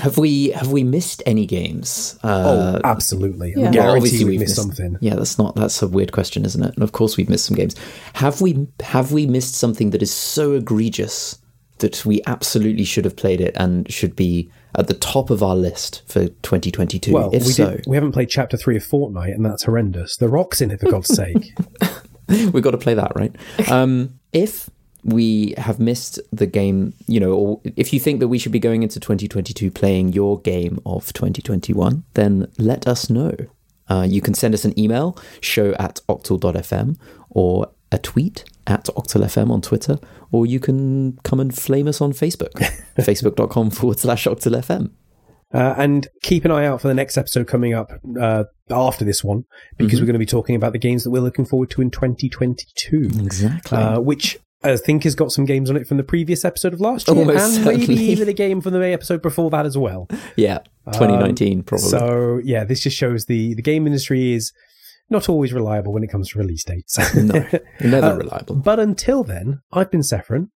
Have 0.00 0.16
we 0.16 0.48
have 0.52 0.72
we 0.72 0.84
missed 0.84 1.22
any 1.26 1.44
games? 1.44 2.18
Uh, 2.24 2.80
oh, 2.82 2.88
absolutely. 2.88 3.50
yeah. 3.50 3.58
I 3.58 3.62
Well, 3.64 3.72
guarantee 3.72 3.96
obviously 3.98 4.18
we've 4.20 4.28
we've 4.28 4.40
missed 4.40 4.50
missed- 4.56 4.76
something. 4.76 4.96
yeah, 5.02 5.14
that's 5.16 5.38
not 5.38 5.54
that's 5.54 5.82
a 5.82 5.88
weird 5.88 6.12
question, 6.12 6.46
isn't 6.46 6.62
it? 6.62 6.74
And 6.74 6.82
of 6.82 6.92
course 6.92 7.16
we've 7.18 7.28
missed 7.28 7.44
some 7.44 7.56
games. 7.56 7.76
Have 8.14 8.40
we 8.40 8.66
have 8.80 9.12
we 9.12 9.26
missed 9.26 9.54
something 9.54 9.90
that 9.90 10.02
is 10.02 10.10
so 10.12 10.52
egregious 10.52 11.38
that 11.78 12.06
we 12.06 12.22
absolutely 12.26 12.84
should 12.84 13.04
have 13.04 13.16
played 13.16 13.40
it 13.42 13.54
and 13.58 13.90
should 13.92 14.16
be 14.16 14.50
at 14.76 14.86
the 14.86 14.94
top 14.94 15.28
of 15.28 15.42
our 15.42 15.56
list 15.56 16.02
for 16.06 16.28
2022? 16.28 17.12
Well, 17.12 17.28
if 17.34 17.44
we, 17.44 17.52
so, 17.52 17.72
did, 17.72 17.84
we 17.86 17.94
haven't 17.96 18.12
played 18.12 18.30
chapter 18.30 18.56
three 18.56 18.76
of 18.76 18.82
Fortnite, 18.84 19.34
and 19.34 19.44
that's 19.44 19.64
horrendous. 19.64 20.16
The 20.16 20.28
Rock's 20.28 20.62
in 20.62 20.70
it, 20.70 20.80
for 20.80 20.90
God's 20.90 21.14
sake. 21.14 21.52
we've 22.28 22.62
got 22.62 22.70
to 22.70 22.78
play 22.78 22.94
that, 22.94 23.12
right? 23.14 23.34
Um, 23.70 24.18
if 24.32 24.70
we 25.04 25.54
have 25.58 25.80
missed 25.80 26.20
the 26.30 26.46
game, 26.46 26.94
you 27.06 27.18
know, 27.18 27.32
or 27.32 27.60
if 27.76 27.92
you 27.92 28.00
think 28.00 28.20
that 28.20 28.28
we 28.28 28.38
should 28.38 28.52
be 28.52 28.60
going 28.60 28.82
into 28.82 29.00
2022 29.00 29.70
playing 29.70 30.12
your 30.12 30.40
game 30.40 30.78
of 30.86 31.12
2021, 31.12 32.04
then 32.14 32.46
let 32.58 32.86
us 32.86 33.10
know. 33.10 33.34
Uh, 33.90 34.06
you 34.08 34.20
can 34.20 34.34
send 34.34 34.54
us 34.54 34.64
an 34.64 34.78
email, 34.78 35.18
show 35.40 35.72
at 35.74 36.00
octal.fm, 36.08 36.96
or 37.30 37.68
a 37.90 37.98
tweet 37.98 38.44
at 38.66 38.84
octalfm 38.84 39.50
on 39.50 39.60
Twitter, 39.60 39.98
or 40.30 40.46
you 40.46 40.60
can 40.60 41.18
come 41.24 41.40
and 41.40 41.56
flame 41.56 41.88
us 41.88 42.00
on 42.00 42.12
Facebook, 42.12 42.52
facebook.com 42.98 43.70
forward 43.70 43.98
slash 43.98 44.24
octalfm. 44.24 44.90
Uh, 45.52 45.74
and 45.76 46.08
keep 46.22 46.46
an 46.46 46.50
eye 46.50 46.64
out 46.64 46.80
for 46.80 46.88
the 46.88 46.94
next 46.94 47.18
episode 47.18 47.46
coming 47.46 47.74
up 47.74 47.92
uh, 48.18 48.44
after 48.70 49.04
this 49.04 49.22
one, 49.22 49.44
because 49.76 50.00
we're 50.00 50.06
going 50.06 50.14
to 50.14 50.18
be 50.18 50.24
talking 50.24 50.56
about 50.56 50.72
the 50.72 50.78
games 50.78 51.04
that 51.04 51.10
we're 51.10 51.20
looking 51.20 51.44
forward 51.44 51.68
to 51.68 51.82
in 51.82 51.90
2022. 51.90 53.10
Exactly. 53.20 53.76
Uh, 53.76 54.00
which 54.00 54.38
I 54.64 54.76
think 54.76 55.04
has 55.04 55.14
got 55.14 55.32
some 55.32 55.44
games 55.44 55.70
on 55.70 55.76
it 55.76 55.86
from 55.86 55.96
the 55.96 56.04
previous 56.04 56.44
episode 56.44 56.72
of 56.72 56.80
last 56.80 57.08
year, 57.08 57.16
Almost 57.16 57.56
and 57.58 57.64
maybe 57.66 57.94
even 57.94 58.28
a 58.28 58.32
game 58.32 58.60
from 58.60 58.72
the 58.74 58.80
episode 58.92 59.22
before 59.22 59.50
that 59.50 59.66
as 59.66 59.76
well. 59.76 60.08
yeah, 60.36 60.58
2019 60.92 61.62
probably. 61.64 61.88
So 61.88 62.40
yeah, 62.44 62.64
this 62.64 62.80
just 62.80 62.96
shows 62.96 63.26
the 63.26 63.54
the 63.54 63.62
game 63.62 63.86
industry 63.86 64.32
is 64.34 64.52
not 65.10 65.28
always 65.28 65.52
reliable 65.52 65.92
when 65.92 66.02
it 66.02 66.08
comes 66.08 66.28
to 66.30 66.38
release 66.38 66.64
dates. 66.64 66.96
no, 67.16 67.44
never 67.80 68.06
Uh, 68.06 68.16
reliable. 68.16 68.54
But 68.56 68.78
until 68.80 69.24
then, 69.24 69.60
I've 69.72 69.90
been 69.90 70.02
Saffron. 70.02 70.50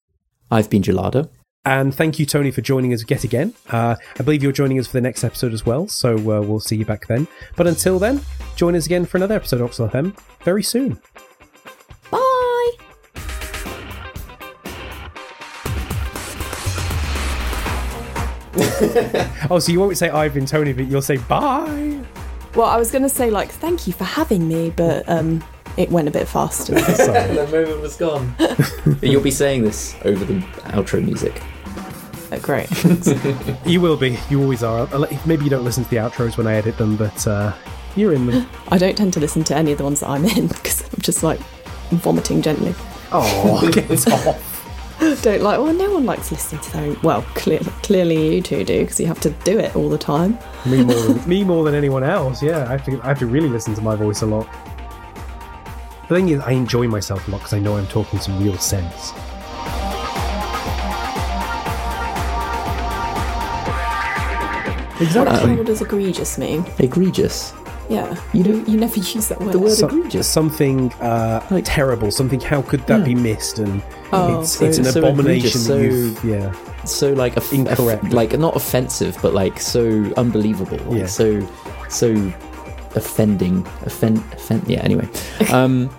I've 0.52 0.70
been 0.70 0.82
Gelado. 0.84 1.30
And 1.68 1.94
thank 1.96 2.20
you, 2.20 2.28
Tony, 2.28 2.52
for 2.52 2.62
joining 2.62 2.94
us 2.94 3.04
yet 3.10 3.24
again. 3.24 3.56
Uh, 3.72 3.96
I 4.20 4.22
believe 4.24 4.44
you're 4.44 4.52
joining 4.52 4.78
us 4.78 4.86
for 4.86 4.94
the 4.94 5.02
next 5.02 5.24
episode 5.24 5.52
as 5.52 5.66
well, 5.66 5.88
so 5.88 6.14
uh, 6.16 6.42
we'll 6.42 6.60
see 6.60 6.76
you 6.76 6.86
back 6.86 7.08
then. 7.08 7.28
But 7.56 7.66
until 7.66 7.98
then, 7.98 8.22
join 8.56 8.76
us 8.76 8.86
again 8.86 9.06
for 9.06 9.18
another 9.18 9.34
episode 9.34 9.62
of 9.62 9.72
Octal 9.72 9.90
FM 9.92 10.16
very 10.44 10.62
soon. 10.62 11.00
Oh, 19.50 19.60
so 19.60 19.72
you 19.72 19.80
won't 19.80 19.98
say 19.98 20.10
I've 20.10 20.34
been 20.34 20.46
Tony, 20.46 20.74
but 20.74 20.86
you'll 20.88 21.02
say 21.02 21.18
bye. 21.18 22.00
Well, 22.56 22.68
I 22.68 22.78
was 22.78 22.92
going 22.92 23.04
to 23.04 23.10
say 23.10 23.30
like 23.30 23.52
thank 23.52 23.86
you 23.88 23.94
for 23.94 24.06
having 24.06 24.48
me, 24.48 24.72
but 24.72 25.08
um, 25.10 25.44
it 25.78 25.90
went 25.92 26.08
a 26.08 26.12
bit 26.12 26.28
faster. 26.28 26.78
Sorry. 26.96 27.36
the 27.36 27.48
moment 27.52 27.82
was 27.82 27.96
gone. 27.98 28.34
You'll 29.02 29.22
be 29.22 29.32
saying 29.32 29.64
this 29.64 29.96
over 30.06 30.24
the 30.24 30.40
outro 30.72 31.04
music. 31.04 31.42
Uh, 32.32 32.40
Great. 32.40 32.70
you 33.66 33.82
will 33.82 33.98
be. 33.98 34.18
You 34.30 34.42
always 34.42 34.64
are. 34.64 34.88
I'll 34.92 35.00
let- 35.00 35.26
Maybe 35.28 35.44
you 35.44 35.50
don't 35.50 35.64
listen 35.64 35.84
to 35.84 35.90
the 35.90 35.98
outros 35.98 36.38
when 36.38 36.48
I 36.48 36.56
edit 36.56 36.78
them, 36.78 36.96
but 36.96 37.28
uh, 37.28 37.54
you're 37.96 38.14
in 38.14 38.26
them. 38.26 38.48
I 38.70 38.78
don't 38.78 38.96
tend 38.98 39.14
to 39.14 39.20
listen 39.20 39.44
to 39.46 39.56
any 39.56 39.72
of 39.74 39.78
the 39.78 39.84
ones 39.84 40.00
that 40.00 40.10
I'm 40.10 40.26
in 40.26 40.48
because 40.48 40.82
I'm 40.84 41.02
just 41.02 41.22
like 41.24 41.40
vomiting 41.92 42.42
gently. 42.42 42.74
Oh, 43.12 43.70
get 43.72 44.08
off. 44.12 44.55
Don't 45.22 45.42
like. 45.42 45.60
Well, 45.60 45.74
no 45.74 45.94
one 45.94 46.06
likes 46.06 46.32
listening 46.32 46.62
to 46.62 46.72
their. 46.72 46.96
Well, 47.04 47.22
clearly, 47.36 47.72
clearly 47.84 48.36
you 48.36 48.42
two 48.42 48.64
do 48.64 48.82
because 48.82 49.00
you 49.00 49.06
have 49.06 49.20
to 49.22 49.30
do 49.30 49.60
it 49.60 49.76
all 49.76 49.90
the 49.90 49.98
time. 49.98 50.38
Me 50.66 50.84
more, 50.84 50.96
than, 50.96 51.28
me 51.30 51.44
more 51.44 51.64
than 51.64 51.76
anyone 51.76 52.04
else. 52.04 52.42
Yeah, 52.42 52.64
I 52.68 52.72
have 52.72 52.86
to. 52.86 53.00
I 53.04 53.08
have 53.08 53.20
to 53.20 53.28
really 53.28 53.50
listen 53.50 53.76
to 53.76 53.82
my 53.82 53.96
voice 53.96 54.22
a 54.22 54.26
lot. 54.26 54.48
The 56.08 56.16
thing 56.16 56.30
is, 56.30 56.40
I 56.42 56.52
enjoy 56.52 56.88
myself 56.88 57.28
a 57.28 57.32
lot 57.32 57.38
because 57.38 57.54
I 57.54 57.60
know 57.60 57.78
I'm 57.78 57.88
talking 57.88 58.20
some 58.20 58.42
real 58.44 58.58
sense. 58.58 59.12
Exactly. 65.02 65.56
what 65.58 65.66
does 65.66 65.82
egregious 65.82 66.38
mean? 66.38 66.66
Egregious. 66.80 67.54
Yeah, 67.90 68.16
You 68.34 68.40
you 68.40 68.44
don't- 68.44 68.70
you 68.70 68.78
never 68.80 68.98
use 68.98 69.28
that 69.28 69.40
word. 69.40 69.52
The 69.54 69.60
word 69.60 69.72
So- 69.72 69.88
egregious. 69.88 70.28
something 70.28 70.92
uh, 71.02 71.42
Like- 71.52 71.66
terrible. 71.68 72.10
Something. 72.12 72.40
How 72.42 72.62
could 72.64 72.86
that 72.88 73.00
Yeah. 73.00 73.06
be 73.06 73.16
missed? 73.16 73.60
And 73.60 73.82
Oh. 74.12 74.40
it's, 74.42 74.54
So- 74.58 74.66
it's 74.66 74.78
an 74.80 74.86
so 74.86 75.00
abomination. 75.00 75.62
so- 75.62 75.78
you've, 75.78 76.24
yeah. 76.24 76.52
so 76.86 77.14
like 77.14 77.38
off- 77.38 77.54
Incorrect. 77.54 78.06
off- 78.06 78.14
like 78.14 78.38
not 78.40 78.56
offensive, 78.56 79.18
but 79.22 79.34
like 79.34 79.60
so 79.60 80.06
unbelievable. 80.18 80.80
Like, 80.88 81.00
Yeah. 81.02 81.06
So 81.06 81.42
so 81.90 82.08
offending. 82.96 83.66
Offend. 83.86 84.22
Offend. 84.34 84.64
Yeah. 84.68 84.82
Anyway. 84.82 85.08
Um. 85.52 85.90